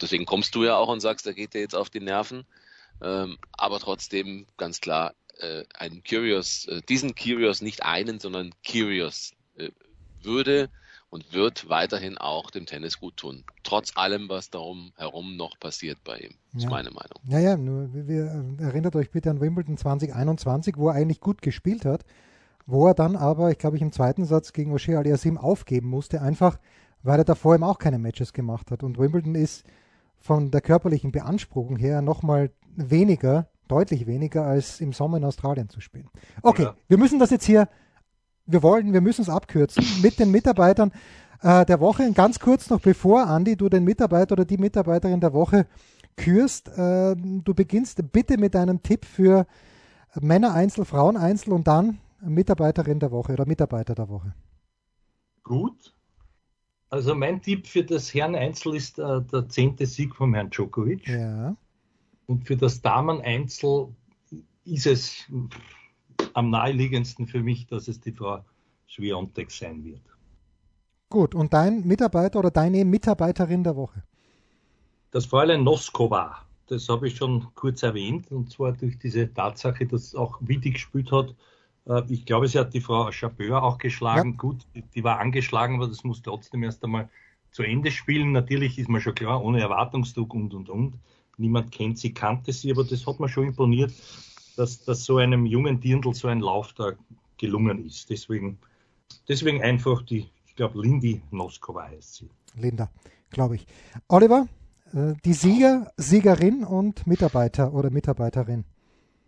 Deswegen 0.00 0.26
kommst 0.26 0.54
du 0.54 0.64
ja 0.64 0.76
auch 0.76 0.88
und 0.88 1.00
sagst, 1.00 1.24
da 1.26 1.32
geht 1.32 1.54
er 1.54 1.60
jetzt 1.60 1.76
auf 1.76 1.90
die 1.90 2.00
Nerven. 2.00 2.44
Ähm, 3.00 3.38
aber 3.52 3.78
trotzdem 3.78 4.46
ganz 4.56 4.80
klar, 4.80 5.14
äh, 5.40 5.64
einen 5.74 6.02
Curious, 6.02 6.66
äh, 6.66 6.80
diesen 6.88 7.14
Curious 7.14 7.60
nicht 7.60 7.84
einen, 7.84 8.20
sondern 8.20 8.52
Curious 8.66 9.32
äh, 9.56 9.70
würde 10.22 10.70
und 11.10 11.32
wird 11.32 11.68
weiterhin 11.68 12.18
auch 12.18 12.50
dem 12.50 12.66
Tennis 12.66 13.00
gut 13.00 13.16
tun. 13.16 13.44
Trotz 13.62 13.96
allem, 13.96 14.28
was 14.28 14.50
darum 14.50 14.92
herum 14.96 15.36
noch 15.36 15.58
passiert 15.58 15.98
bei 16.04 16.18
ihm, 16.18 16.34
ja. 16.52 16.58
ist 16.58 16.70
meine 16.70 16.90
Meinung. 16.90 17.20
Ja, 17.28 17.38
ja, 17.38 17.56
nur, 17.56 17.88
wir, 17.92 18.56
äh, 18.58 18.62
erinnert 18.62 18.94
euch 18.96 19.10
bitte 19.10 19.30
an 19.30 19.40
Wimbledon 19.40 19.76
2021, 19.76 20.76
wo 20.76 20.88
er 20.88 20.94
eigentlich 20.94 21.20
gut 21.20 21.40
gespielt 21.40 21.84
hat, 21.84 22.04
wo 22.66 22.86
er 22.86 22.94
dann 22.94 23.16
aber, 23.16 23.50
ich 23.50 23.58
glaube, 23.58 23.76
ich 23.76 23.82
im 23.82 23.92
zweiten 23.92 24.24
Satz 24.24 24.52
gegen 24.52 24.74
O'Shea 24.74 24.98
Aliasim 24.98 25.38
aufgeben 25.38 25.88
musste, 25.88 26.20
einfach 26.20 26.58
weil 27.02 27.18
er 27.18 27.24
davor 27.24 27.54
eben 27.54 27.64
auch 27.64 27.78
keine 27.78 27.98
Matches 27.98 28.32
gemacht 28.32 28.70
hat. 28.70 28.82
Und 28.82 28.98
Wimbledon 28.98 29.34
ist 29.34 29.64
von 30.20 30.50
der 30.50 30.60
körperlichen 30.60 31.12
Beanspruchung 31.12 31.76
her 31.76 32.02
nochmal 32.02 32.50
weniger 32.76 33.48
deutlich 33.68 34.06
weniger 34.06 34.44
als 34.44 34.80
im 34.80 34.92
Sommer 34.92 35.18
in 35.18 35.24
Australien 35.24 35.68
zu 35.68 35.80
spielen. 35.80 36.08
Okay, 36.42 36.64
ja. 36.64 36.74
wir 36.88 36.98
müssen 36.98 37.18
das 37.18 37.30
jetzt 37.30 37.44
hier, 37.44 37.68
wir 38.46 38.62
wollen, 38.62 38.92
wir 38.92 39.00
müssen 39.00 39.22
es 39.22 39.28
abkürzen 39.28 39.84
mit 40.02 40.18
den 40.18 40.30
Mitarbeitern 40.30 40.92
äh, 41.42 41.64
der 41.64 41.80
Woche. 41.80 42.10
ganz 42.12 42.38
kurz 42.40 42.70
noch, 42.70 42.80
bevor 42.80 43.26
Andi, 43.26 43.56
du 43.56 43.68
den 43.68 43.84
Mitarbeiter 43.84 44.32
oder 44.32 44.44
die 44.44 44.58
Mitarbeiterin 44.58 45.20
der 45.20 45.32
Woche 45.32 45.66
kürst, 46.16 46.68
äh, 46.68 47.14
du 47.16 47.54
beginnst 47.54 48.00
bitte 48.12 48.38
mit 48.38 48.56
einem 48.56 48.82
Tipp 48.82 49.04
für 49.04 49.46
Männer 50.20 50.54
Einzel, 50.54 50.84
Frauen 50.84 51.16
Einzel 51.16 51.52
und 51.52 51.68
dann 51.68 51.98
Mitarbeiterin 52.20 52.98
der 52.98 53.12
Woche 53.12 53.32
oder 53.32 53.46
Mitarbeiter 53.46 53.94
der 53.94 54.08
Woche. 54.08 54.34
Gut. 55.44 55.94
Also 56.90 57.14
mein 57.14 57.42
Tipp 57.42 57.66
für 57.66 57.84
das 57.84 58.12
Herren-Einzel 58.14 58.74
ist 58.74 58.98
äh, 58.98 59.20
der 59.22 59.48
zehnte 59.48 59.86
Sieg 59.86 60.16
vom 60.16 60.34
Herrn 60.34 60.50
Djokovic. 60.50 61.06
Ja. 61.06 61.54
Und 62.28 62.46
für 62.46 62.56
das 62.56 62.82
Damen-Einzel 62.82 63.88
ist 64.64 64.86
es 64.86 65.26
am 66.34 66.50
naheliegendsten 66.50 67.26
für 67.26 67.42
mich, 67.42 67.66
dass 67.66 67.88
es 67.88 68.00
die 68.00 68.12
Frau 68.12 68.44
Schwiontek 68.86 69.50
sein 69.50 69.82
wird. 69.82 70.02
Gut, 71.08 71.34
und 71.34 71.54
dein 71.54 71.86
Mitarbeiter 71.86 72.38
oder 72.38 72.50
deine 72.50 72.84
Mitarbeiterin 72.84 73.64
der 73.64 73.74
Woche? 73.76 74.02
Das 75.10 75.24
Fräulein 75.24 75.64
Noskova, 75.64 76.42
das 76.66 76.86
habe 76.90 77.08
ich 77.08 77.16
schon 77.16 77.46
kurz 77.54 77.82
erwähnt, 77.82 78.30
und 78.30 78.52
zwar 78.52 78.72
durch 78.72 78.98
diese 78.98 79.32
Tatsache, 79.32 79.86
dass 79.86 80.14
auch 80.14 80.38
Wittig 80.42 80.74
gespielt 80.74 81.10
hat. 81.10 81.34
Äh, 81.86 82.02
ich 82.12 82.26
glaube, 82.26 82.46
sie 82.46 82.58
hat 82.58 82.74
die 82.74 82.82
Frau 82.82 83.10
Chabeur 83.10 83.62
auch 83.62 83.78
geschlagen. 83.78 84.32
Ja. 84.32 84.36
Gut, 84.36 84.66
die 84.94 85.02
war 85.02 85.18
angeschlagen, 85.18 85.76
aber 85.76 85.86
das 85.88 86.04
muss 86.04 86.20
trotzdem 86.20 86.62
erst 86.62 86.84
einmal 86.84 87.08
zu 87.52 87.62
Ende 87.62 87.90
spielen. 87.90 88.32
Natürlich 88.32 88.78
ist 88.78 88.90
man 88.90 89.00
schon 89.00 89.14
klar, 89.14 89.42
ohne 89.42 89.60
Erwartungsdruck 89.60 90.34
und 90.34 90.52
und 90.52 90.68
und. 90.68 90.98
Niemand 91.38 91.72
kennt 91.72 91.98
sie, 91.98 92.12
kannte 92.12 92.52
sie, 92.52 92.70
aber 92.70 92.84
das 92.84 93.06
hat 93.06 93.20
mir 93.20 93.28
schon 93.28 93.46
imponiert, 93.46 93.92
dass, 94.56 94.84
dass 94.84 95.04
so 95.04 95.18
einem 95.18 95.46
jungen 95.46 95.80
Dirndl 95.80 96.14
so 96.14 96.28
ein 96.28 96.40
Lauf 96.40 96.72
da 96.72 96.92
gelungen 97.36 97.86
ist. 97.86 98.10
Deswegen, 98.10 98.58
deswegen 99.28 99.62
einfach 99.62 100.02
die, 100.02 100.28
ich 100.46 100.56
glaube, 100.56 100.80
Lindy 100.82 101.22
Noskova 101.30 101.84
heißt 101.84 102.16
sie. 102.16 102.30
Linda, 102.56 102.90
glaube 103.30 103.54
ich. 103.54 103.66
Oliver, 104.08 104.48
äh, 104.92 105.14
die 105.24 105.32
Sieger, 105.32 105.92
Siegerin 105.96 106.64
und 106.64 107.06
Mitarbeiter 107.06 107.72
oder 107.72 107.90
Mitarbeiterin? 107.90 108.64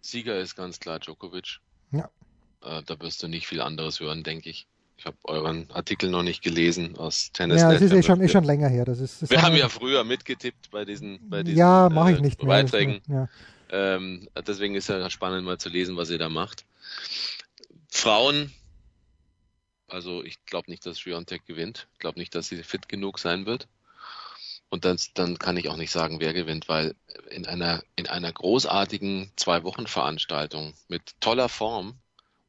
Sieger 0.01 0.39
ist 0.41 0.57
ganz 0.57 0.81
klar 0.81 0.99
Djokovic. 0.99 1.61
Ja. 1.93 2.11
Äh, 2.63 2.83
da 2.83 2.99
wirst 3.01 3.23
du 3.23 3.29
nicht 3.29 3.47
viel 3.47 3.61
anderes 3.61 4.01
hören, 4.01 4.23
denke 4.23 4.51
ich. 4.51 4.67
Ich 5.01 5.07
habe 5.07 5.17
euren 5.25 5.67
Artikel 5.71 6.11
noch 6.11 6.23
nicht 6.23 6.43
gelesen 6.43 6.99
aus 6.99 7.33
Tennis. 7.33 7.63
Ja, 7.63 7.73
das 7.73 7.81
ist 7.81 7.93
eh 7.95 8.03
schon, 8.03 8.21
ist 8.21 8.33
schon 8.33 8.45
länger 8.45 8.69
her. 8.69 8.85
Das 8.85 9.01
ist, 9.01 9.23
das 9.23 9.31
wir 9.31 9.41
haben 9.41 9.57
ja 9.57 9.71
früher 9.71 10.05
mitgetippt 10.05 10.71
bei 10.71 10.85
diesen, 10.85 11.31
bei 11.31 11.43
diesen 11.43 11.59
ja, 11.59 11.89
mache 11.89 12.13
ich 12.13 12.19
äh, 12.19 12.21
nicht 12.21 12.43
mehr, 12.43 12.49
Beiträgen. 12.49 13.01
Ja. 13.09 13.27
Ähm, 13.71 14.29
deswegen 14.47 14.75
ist 14.75 14.91
ja 14.91 15.09
spannend 15.09 15.47
mal 15.47 15.57
zu 15.57 15.71
lesen, 15.71 15.97
was 15.97 16.11
ihr 16.11 16.19
da 16.19 16.29
macht. 16.29 16.67
Frauen, 17.89 18.53
also 19.89 20.23
ich 20.23 20.45
glaube 20.45 20.71
nicht, 20.71 20.85
dass 20.85 21.01
Schwiontek 21.01 21.47
gewinnt. 21.47 21.89
Ich 21.95 22.01
glaube 22.01 22.19
nicht, 22.19 22.35
dass 22.35 22.49
sie 22.49 22.63
fit 22.63 22.87
genug 22.91 23.19
sein 23.19 23.47
wird. 23.47 23.69
Und 24.69 24.85
dann, 24.85 24.99
dann 25.15 25.39
kann 25.39 25.57
ich 25.57 25.71
auch 25.71 25.79
nicht 25.79 25.93
sagen, 25.93 26.21
wer 26.21 26.35
gewinnt, 26.35 26.69
weil 26.69 26.95
in 27.31 27.47
einer, 27.47 27.83
in 27.97 28.07
einer 28.07 28.31
großartigen 28.31 29.33
Zwei-Wochen-Veranstaltung 29.37 30.75
mit 30.89 31.19
toller 31.21 31.49
Form 31.49 31.95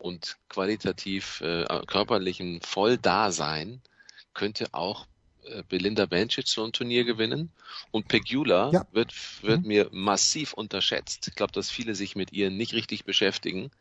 und 0.01 0.37
qualitativ 0.49 1.41
äh, 1.41 1.65
körperlichen 1.87 2.61
Volldasein 2.61 3.81
könnte 4.33 4.67
auch 4.71 5.07
äh, 5.43 5.63
Belinda 5.67 6.05
Bencic 6.05 6.47
so 6.47 6.63
ein 6.63 6.71
Turnier 6.71 7.03
gewinnen. 7.03 7.51
Und 7.91 8.07
Pegula 8.07 8.71
ja. 8.71 8.85
wird, 8.91 9.13
wird 9.43 9.61
mhm. 9.61 9.67
mir 9.67 9.89
massiv 9.91 10.53
unterschätzt. 10.53 11.27
Ich 11.27 11.35
glaube, 11.35 11.53
dass 11.53 11.69
viele 11.69 11.95
sich 11.95 12.15
mit 12.15 12.31
ihr 12.31 12.49
nicht 12.49 12.73
richtig 12.73 13.05
beschäftigen. 13.05 13.71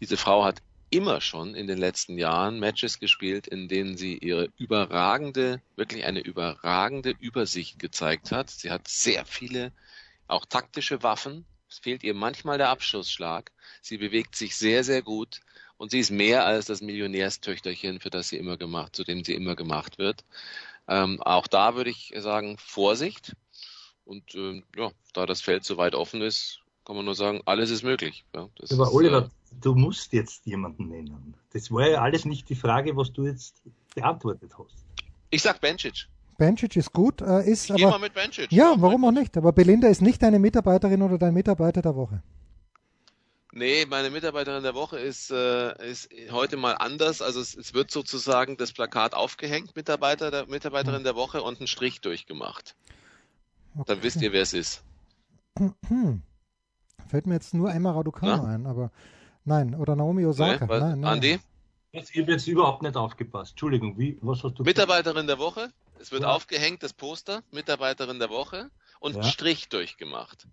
Diese 0.00 0.16
Frau 0.16 0.44
hat 0.44 0.62
immer 0.90 1.20
schon 1.20 1.54
in 1.54 1.66
den 1.66 1.78
letzten 1.78 2.18
Jahren 2.18 2.58
Matches 2.58 2.98
gespielt, 2.98 3.46
in 3.46 3.68
denen 3.68 3.96
sie 3.96 4.16
ihre 4.16 4.48
überragende, 4.56 5.60
wirklich 5.76 6.04
eine 6.04 6.20
überragende 6.20 7.14
Übersicht 7.20 7.78
gezeigt 7.78 8.32
hat. 8.32 8.50
Sie 8.50 8.70
hat 8.70 8.88
sehr 8.88 9.26
viele, 9.26 9.72
auch 10.26 10.46
taktische 10.46 11.02
Waffen. 11.02 11.44
Es 11.68 11.78
fehlt 11.78 12.02
ihr 12.02 12.14
manchmal 12.14 12.56
der 12.56 12.70
Abschlussschlag. 12.70 13.52
Sie 13.82 13.98
bewegt 13.98 14.34
sich 14.34 14.56
sehr, 14.56 14.82
sehr 14.82 15.02
gut. 15.02 15.40
Und 15.78 15.92
sie 15.92 16.00
ist 16.00 16.10
mehr 16.10 16.44
als 16.44 16.66
das 16.66 16.82
Millionärstöchterchen, 16.82 18.00
für 18.00 18.10
das 18.10 18.28
sie 18.28 18.36
immer 18.36 18.56
gemacht, 18.56 18.94
zu 18.94 19.04
dem 19.04 19.24
sie 19.24 19.34
immer 19.34 19.56
gemacht 19.56 19.96
wird. 19.98 20.24
Ähm, 20.88 21.22
auch 21.22 21.46
da 21.46 21.76
würde 21.76 21.90
ich 21.90 22.12
sagen, 22.18 22.56
Vorsicht. 22.58 23.36
Und 24.04 24.34
äh, 24.34 24.62
ja, 24.76 24.90
da 25.14 25.24
das 25.24 25.40
Feld 25.40 25.64
so 25.64 25.76
weit 25.76 25.94
offen 25.94 26.20
ist, 26.20 26.60
kann 26.84 26.96
man 26.96 27.04
nur 27.04 27.14
sagen, 27.14 27.42
alles 27.44 27.70
ist 27.70 27.84
möglich. 27.84 28.24
Ja, 28.34 28.48
Aber 28.70 28.86
ist, 28.86 28.94
Oliver, 28.94 29.26
äh, 29.26 29.54
du 29.60 29.74
musst 29.74 30.12
jetzt 30.12 30.46
jemanden 30.46 30.88
nennen. 30.88 31.34
Das 31.52 31.70
war 31.70 31.88
ja 31.88 32.00
alles 32.00 32.24
nicht 32.24 32.48
die 32.48 32.56
Frage, 32.56 32.96
was 32.96 33.12
du 33.12 33.26
jetzt 33.26 33.62
beantwortet 33.94 34.50
hast. 34.58 34.84
Ich 35.30 35.42
sag 35.42 35.60
Bencic. 35.60 36.08
Bencic 36.38 36.76
ist 36.76 36.92
gut, 36.92 37.20
äh, 37.20 37.48
ist 37.48 37.70
ich 37.70 37.84
aber. 37.84 37.98
Mal 37.98 38.00
mit 38.00 38.14
Bencic. 38.14 38.50
Ja, 38.50 38.74
warum 38.78 39.04
auch 39.04 39.12
nicht? 39.12 39.36
Aber 39.36 39.52
Belinda 39.52 39.88
ist 39.88 40.00
nicht 40.00 40.22
deine 40.22 40.38
Mitarbeiterin 40.38 41.02
oder 41.02 41.18
dein 41.18 41.34
Mitarbeiter 41.34 41.82
der 41.82 41.94
Woche. 41.94 42.22
Nee, 43.52 43.86
meine 43.86 44.10
Mitarbeiterin 44.10 44.62
der 44.62 44.74
Woche 44.74 44.98
ist, 44.98 45.30
äh, 45.30 45.90
ist 45.90 46.10
heute 46.30 46.56
mal 46.56 46.72
anders. 46.72 47.22
Also 47.22 47.40
es, 47.40 47.56
es, 47.56 47.72
wird 47.72 47.90
sozusagen 47.90 48.58
das 48.58 48.72
Plakat 48.72 49.14
aufgehängt, 49.14 49.74
Mitarbeiter 49.74 50.30
der, 50.30 50.46
Mitarbeiterin 50.46 51.02
der 51.02 51.16
Woche 51.16 51.42
und 51.42 51.58
einen 51.58 51.66
Strich 51.66 52.00
durchgemacht. 52.02 52.76
Okay. 53.74 53.84
Dann 53.86 54.02
wisst 54.02 54.20
ihr, 54.20 54.32
wer 54.32 54.42
es 54.42 54.52
ist. 54.52 54.82
Hm. 55.58 56.22
Fällt 57.08 57.26
mir 57.26 57.34
jetzt 57.34 57.54
nur 57.54 57.72
Emma 57.72 57.92
Raducanu 57.92 58.44
ein, 58.44 58.66
aber 58.66 58.90
nein, 59.44 59.74
oder 59.74 59.96
Naomi 59.96 60.26
Osaka. 60.26 60.66
Nee, 60.66 60.78
nein, 60.80 61.00
nein. 61.00 61.12
Andi? 61.12 61.38
Jetzt, 61.92 62.14
ich 62.14 62.20
habe 62.20 62.32
jetzt 62.32 62.46
überhaupt 62.46 62.82
nicht 62.82 62.96
aufgepasst. 62.96 63.52
Entschuldigung, 63.52 63.98
wie, 63.98 64.18
was 64.20 64.44
hast 64.44 64.58
du 64.58 64.62
Mitarbeiterin 64.62 65.26
gesagt? 65.26 65.28
der 65.30 65.38
Woche. 65.38 65.72
Es 65.98 66.12
wird 66.12 66.22
ja. 66.22 66.28
aufgehängt, 66.28 66.82
das 66.82 66.92
Poster, 66.92 67.42
Mitarbeiterin 67.50 68.18
der 68.18 68.28
Woche 68.28 68.70
und 69.00 69.14
ja. 69.14 69.22
einen 69.22 69.30
Strich 69.30 69.70
durchgemacht. 69.70 70.46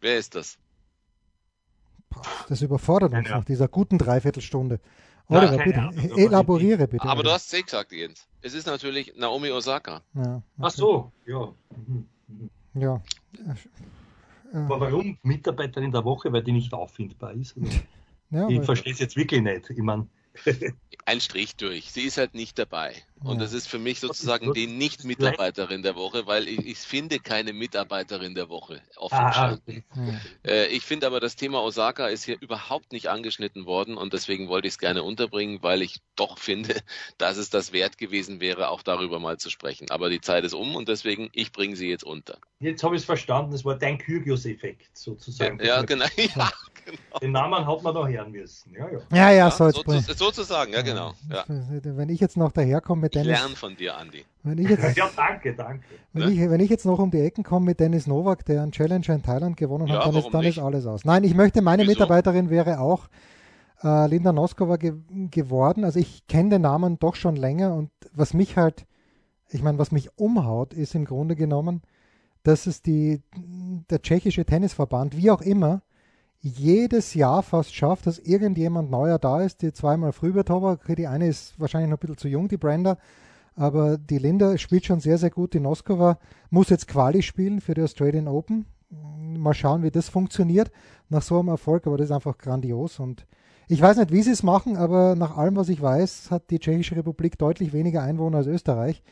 Wer 0.00 0.18
ist 0.18 0.34
das? 0.34 0.58
Das 2.48 2.62
überfordert 2.62 3.12
uns 3.12 3.28
ja, 3.28 3.38
nach 3.38 3.44
dieser 3.44 3.68
guten 3.68 3.98
Dreiviertelstunde. 3.98 4.80
Oliver, 5.28 5.66
ja, 5.66 5.90
bitte, 5.90 6.16
elaboriere 6.20 6.86
bitte. 6.86 7.08
Aber 7.08 7.22
du 7.22 7.30
hast 7.30 7.52
es 7.52 7.64
gesagt, 7.64 7.92
Jens. 7.92 8.26
Es 8.42 8.52
ist 8.52 8.66
natürlich 8.66 9.14
Naomi 9.16 9.50
Osaka. 9.50 10.02
Ja, 10.14 10.22
okay. 10.22 10.42
Ach 10.60 10.70
so, 10.70 11.12
ja. 11.26 11.52
Mhm. 11.86 12.06
mhm. 12.28 12.50
Ja. 12.74 13.00
Aber 14.52 14.80
warum 14.80 15.18
Mitarbeiterin 15.22 15.92
der 15.92 16.04
Woche? 16.04 16.32
Weil 16.32 16.42
die 16.42 16.52
nicht 16.52 16.72
auffindbar 16.72 17.32
ist? 17.32 17.54
Ja, 18.30 18.48
ich 18.48 18.62
verstehe 18.64 18.92
es 18.92 18.98
jetzt 18.98 19.16
wirklich 19.16 19.42
nicht. 19.42 19.70
Ich 19.70 19.78
meine, 19.78 20.08
ein 21.06 21.20
Strich 21.20 21.54
durch. 21.54 21.92
Sie 21.92 22.00
ist 22.00 22.18
halt 22.18 22.34
nicht 22.34 22.58
dabei. 22.58 22.94
Und 23.24 23.40
das 23.40 23.52
ist 23.52 23.68
für 23.68 23.78
mich 23.78 24.00
sozusagen 24.00 24.52
die 24.52 24.66
Nicht-Mitarbeiterin 24.66 25.82
der 25.82 25.96
Woche, 25.96 26.26
weil 26.26 26.46
ich, 26.46 26.58
ich, 26.66 26.78
finde 26.78 27.18
keine 27.18 27.52
Mitarbeiterin 27.52 28.34
der 28.34 28.48
Woche 28.48 28.82
offen 28.96 29.16
ah, 29.18 29.52
okay. 29.54 29.82
äh, 30.46 30.66
ich 30.66 30.82
finde 30.82 31.06
aber, 31.06 31.20
das 31.20 31.36
Thema 31.36 31.62
Osaka 31.62 32.08
ist 32.08 32.24
hier 32.24 32.36
überhaupt 32.40 32.92
nicht 32.92 33.08
angeschnitten 33.08 33.66
worden 33.66 33.96
und 33.96 34.12
deswegen 34.12 34.48
wollte 34.48 34.68
ich 34.68 34.74
es 34.74 34.78
gerne 34.78 35.02
unterbringen, 35.02 35.62
weil 35.62 35.82
ich 35.82 36.00
doch 36.16 36.38
finde, 36.38 36.74
dass 37.18 37.36
es 37.36 37.50
das 37.50 37.72
wert 37.72 37.98
gewesen 37.98 38.40
wäre, 38.40 38.68
auch 38.68 38.82
darüber 38.82 39.18
mal 39.18 39.38
zu 39.38 39.50
sprechen. 39.50 39.90
Aber 39.90 40.10
die 40.10 40.20
Zeit 40.20 40.44
ist 40.44 40.54
um 40.54 40.76
und 40.76 40.88
deswegen, 40.88 41.30
ich 41.32 41.52
bringe 41.52 41.76
sie 41.76 41.88
jetzt 41.88 42.04
unter. 42.04 42.38
Jetzt 42.60 42.82
habe 42.82 42.94
ich 42.94 43.02
es 43.02 43.06
verstanden, 43.06 43.52
es 43.52 43.64
war 43.64 43.76
dein 43.78 43.98
Kyrgios-Effekt 43.98 44.96
sozusagen. 44.96 45.58
Ja, 45.60 45.64
ja 45.76 45.82
genau. 45.82 46.06
Ja, 46.16 46.50
genau. 46.84 47.18
Den 47.20 47.32
Namen 47.32 47.66
hat 47.66 47.82
man 47.82 47.94
doch 47.94 48.08
hören 48.08 48.32
müssen. 48.32 48.74
Ja, 48.74 48.90
ja. 48.90 48.98
Ja, 49.10 49.30
ja, 49.32 49.50
so, 49.50 49.70
so, 49.70 49.82
sozusagen, 50.14 50.72
ja, 50.72 50.82
genau. 50.82 51.14
Ja. 51.30 51.44
Wenn 51.48 52.08
ich 52.08 52.20
jetzt 52.20 52.36
noch 52.36 52.52
daherkomme 52.52 53.02
mit 53.02 53.13
Dennis. 53.14 53.32
Ich 53.32 53.38
lerne 53.38 53.56
von 53.56 53.76
dir, 53.76 53.96
Andi. 53.96 54.24
Wenn 54.42 54.58
ich 54.58 54.68
jetzt, 54.68 54.96
ja, 54.96 55.10
danke, 55.16 55.54
danke. 55.54 55.84
Wenn, 56.12 56.32
ich, 56.32 56.38
wenn 56.38 56.60
ich 56.60 56.70
jetzt 56.70 56.84
noch 56.84 56.98
um 56.98 57.10
die 57.10 57.20
Ecken 57.20 57.44
komme 57.44 57.66
mit 57.66 57.80
Dennis 57.80 58.06
Novak, 58.06 58.44
der 58.44 58.62
einen 58.62 58.72
Challenger 58.72 59.14
in 59.14 59.22
Thailand 59.22 59.56
gewonnen 59.56 59.90
hat, 59.90 60.06
dann, 60.06 60.14
ist, 60.16 60.28
dann 60.32 60.44
ist, 60.44 60.58
alles 60.58 60.86
aus. 60.86 61.04
Nein, 61.04 61.24
ich 61.24 61.34
möchte, 61.34 61.62
meine 61.62 61.82
Wieso? 61.82 61.92
Mitarbeiterin 61.92 62.50
wäre 62.50 62.80
auch 62.80 63.08
äh, 63.82 64.06
Linda 64.08 64.32
Noskova 64.32 64.76
ge 64.76 64.94
geworden. 65.30 65.84
Also 65.84 65.98
ich 65.98 66.26
kenne 66.26 66.50
den 66.50 66.62
Namen 66.62 66.98
doch 66.98 67.14
schon 67.14 67.36
länger 67.36 67.74
und 67.74 67.90
was 68.12 68.34
mich 68.34 68.56
halt, 68.56 68.86
ich 69.50 69.62
meine, 69.62 69.78
was 69.78 69.92
mich 69.92 70.10
umhaut, 70.16 70.74
ist 70.74 70.94
im 70.94 71.04
Grunde 71.04 71.36
genommen, 71.36 71.82
dass 72.42 72.66
es 72.66 72.82
die, 72.82 73.22
der 73.90 74.02
tschechische 74.02 74.44
Tennisverband, 74.44 75.16
wie 75.16 75.30
auch 75.30 75.40
immer, 75.40 75.82
jedes 76.44 77.14
Jahr 77.14 77.42
fast 77.42 77.74
schafft, 77.74 78.06
dass 78.06 78.18
irgendjemand 78.18 78.90
neuer 78.90 79.18
da 79.18 79.40
ist, 79.40 79.62
die 79.62 79.72
zweimal 79.72 80.12
früh 80.12 80.34
wird 80.34 80.50
aber. 80.50 80.76
Die 80.76 81.06
eine 81.06 81.26
ist 81.26 81.58
wahrscheinlich 81.58 81.88
noch 81.88 81.96
ein 81.96 82.00
bisschen 82.00 82.18
zu 82.18 82.28
jung, 82.28 82.48
die 82.48 82.58
Brenda, 82.58 82.98
aber 83.56 83.96
die 83.96 84.18
Linda 84.18 84.58
spielt 84.58 84.84
schon 84.84 85.00
sehr, 85.00 85.16
sehr 85.16 85.30
gut. 85.30 85.54
Die 85.54 85.60
Noskova 85.60 86.18
muss 86.50 86.68
jetzt 86.68 86.86
Quali 86.86 87.22
spielen 87.22 87.62
für 87.62 87.72
die 87.72 87.80
Australian 87.80 88.28
Open. 88.28 88.66
Mal 88.90 89.54
schauen, 89.54 89.82
wie 89.82 89.90
das 89.90 90.10
funktioniert 90.10 90.70
nach 91.08 91.22
so 91.22 91.38
einem 91.38 91.48
Erfolg, 91.48 91.86
aber 91.86 91.96
das 91.96 92.10
ist 92.10 92.14
einfach 92.14 92.36
grandios 92.36 93.00
und 93.00 93.26
ich 93.66 93.80
weiß 93.80 93.96
nicht, 93.96 94.12
wie 94.12 94.22
sie 94.22 94.32
es 94.32 94.42
machen, 94.42 94.76
aber 94.76 95.16
nach 95.16 95.38
allem, 95.38 95.56
was 95.56 95.70
ich 95.70 95.80
weiß, 95.80 96.30
hat 96.30 96.50
die 96.50 96.58
Tschechische 96.58 96.96
Republik 96.96 97.38
deutlich 97.38 97.72
weniger 97.72 98.02
Einwohner 98.02 98.38
als 98.38 98.46
Österreich. 98.46 99.02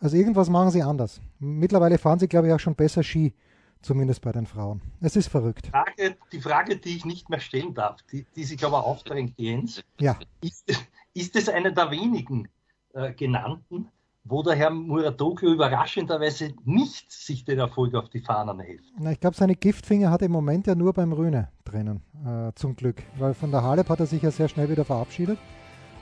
Also 0.00 0.16
irgendwas 0.16 0.48
machen 0.48 0.70
sie 0.70 0.82
anders. 0.82 1.20
Mittlerweile 1.38 1.98
fahren 1.98 2.18
sie, 2.18 2.28
glaube 2.28 2.46
ich, 2.46 2.54
auch 2.54 2.60
schon 2.60 2.74
besser 2.74 3.02
Ski 3.02 3.34
Zumindest 3.82 4.22
bei 4.22 4.30
den 4.30 4.46
Frauen. 4.46 4.80
Es 5.00 5.16
ist 5.16 5.28
verrückt. 5.28 5.66
Frage, 5.66 6.16
die 6.30 6.40
Frage, 6.40 6.76
die 6.76 6.96
ich 6.96 7.04
nicht 7.04 7.28
mehr 7.28 7.40
stellen 7.40 7.74
darf, 7.74 8.00
die, 8.12 8.24
die 8.36 8.44
sich 8.44 8.64
aber 8.64 8.84
aufdrängt, 8.86 9.34
Jens. 9.36 9.82
Ja. 10.00 10.16
Ist, 10.40 10.72
ist 11.14 11.36
es 11.36 11.48
eine 11.48 11.72
der 11.72 11.90
wenigen 11.90 12.48
äh, 12.94 13.12
genannten, 13.12 13.88
wo 14.24 14.44
der 14.44 14.54
Herr 14.54 14.70
Muratoglu 14.70 15.52
überraschenderweise 15.52 16.54
nicht 16.64 17.10
sich 17.10 17.44
den 17.44 17.58
Erfolg 17.58 17.94
auf 17.96 18.08
die 18.08 18.20
Fahnen 18.20 18.60
hält? 18.60 18.82
Na, 18.98 19.10
ich 19.10 19.18
glaube, 19.18 19.36
seine 19.36 19.56
Giftfinger 19.56 20.10
hat 20.10 20.22
er 20.22 20.26
im 20.26 20.32
Moment 20.32 20.68
ja 20.68 20.76
nur 20.76 20.92
beim 20.92 21.12
Röhne 21.12 21.48
drinnen, 21.64 22.02
äh, 22.24 22.52
zum 22.54 22.76
Glück. 22.76 23.02
Weil 23.18 23.34
von 23.34 23.50
der 23.50 23.64
Halep 23.64 23.88
hat 23.88 23.98
er 23.98 24.06
sich 24.06 24.22
ja 24.22 24.30
sehr 24.30 24.48
schnell 24.48 24.70
wieder 24.70 24.84
verabschiedet. 24.84 25.38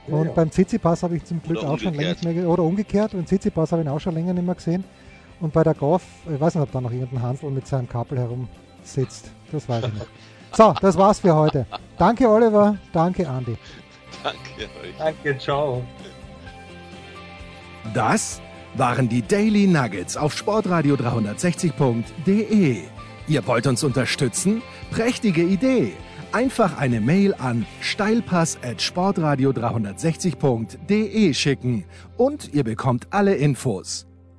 Und 0.07 0.27
ja. 0.27 0.31
beim 0.33 0.51
Tsitsipas 0.51 1.01
habe 1.01 1.15
ich 1.15 1.25
zum 1.25 1.41
Glück 1.41 1.59
Oder 1.59 1.69
auch 1.71 1.79
schon 1.79 1.93
länger 1.95 2.11
nicht 2.11 2.23
mehr 2.23 2.33
gesehen. 2.33 2.49
Oder 2.49 2.63
umgekehrt. 2.63 3.15
Und 3.15 3.25
Tsitsipas 3.27 3.71
habe 3.71 3.81
ich 3.81 3.87
ihn 3.87 3.91
auch 3.91 3.99
schon 3.99 4.13
länger 4.13 4.33
nicht 4.33 4.45
mehr 4.45 4.55
gesehen. 4.55 4.83
Und 5.41 5.51
bei 5.53 5.63
der 5.63 5.73
Golf, 5.73 6.03
ich 6.31 6.39
weiß 6.39 6.55
nicht, 6.55 6.63
ob 6.63 6.71
da 6.71 6.79
noch 6.79 6.91
irgendein 6.91 7.21
Hansel 7.21 7.49
mit 7.49 7.67
seinem 7.67 7.89
Kabel 7.89 8.19
herumsitzt. 8.19 9.31
Das 9.51 9.67
weiß 9.67 9.85
ich 9.85 9.93
nicht. 9.93 10.07
So, 10.53 10.73
das 10.79 10.95
war's 10.97 11.19
für 11.19 11.33
heute. 11.35 11.65
Danke, 11.97 12.29
Oliver. 12.29 12.77
Danke, 12.93 13.27
Andi. 13.27 13.57
Danke 14.23 14.37
euch. 14.81 14.95
Danke, 14.97 15.37
ciao. 15.39 15.83
Das 17.93 18.39
waren 18.75 19.09
die 19.09 19.21
Daily 19.21 19.65
Nuggets 19.65 20.15
auf 20.15 20.37
Sportradio 20.37 20.95
360.de. 20.95 22.77
Ihr 23.27 23.47
wollt 23.47 23.65
uns 23.65 23.83
unterstützen? 23.83 24.61
Prächtige 24.91 25.41
Idee! 25.41 25.93
Einfach 26.33 26.77
eine 26.77 27.01
Mail 27.01 27.33
an 27.33 27.65
steilpass 27.81 28.57
at 28.63 28.81
sportradio 28.81 29.49
360.de 29.49 31.33
schicken 31.33 31.83
und 32.15 32.53
ihr 32.53 32.63
bekommt 32.63 33.07
alle 33.09 33.35
Infos. 33.35 34.10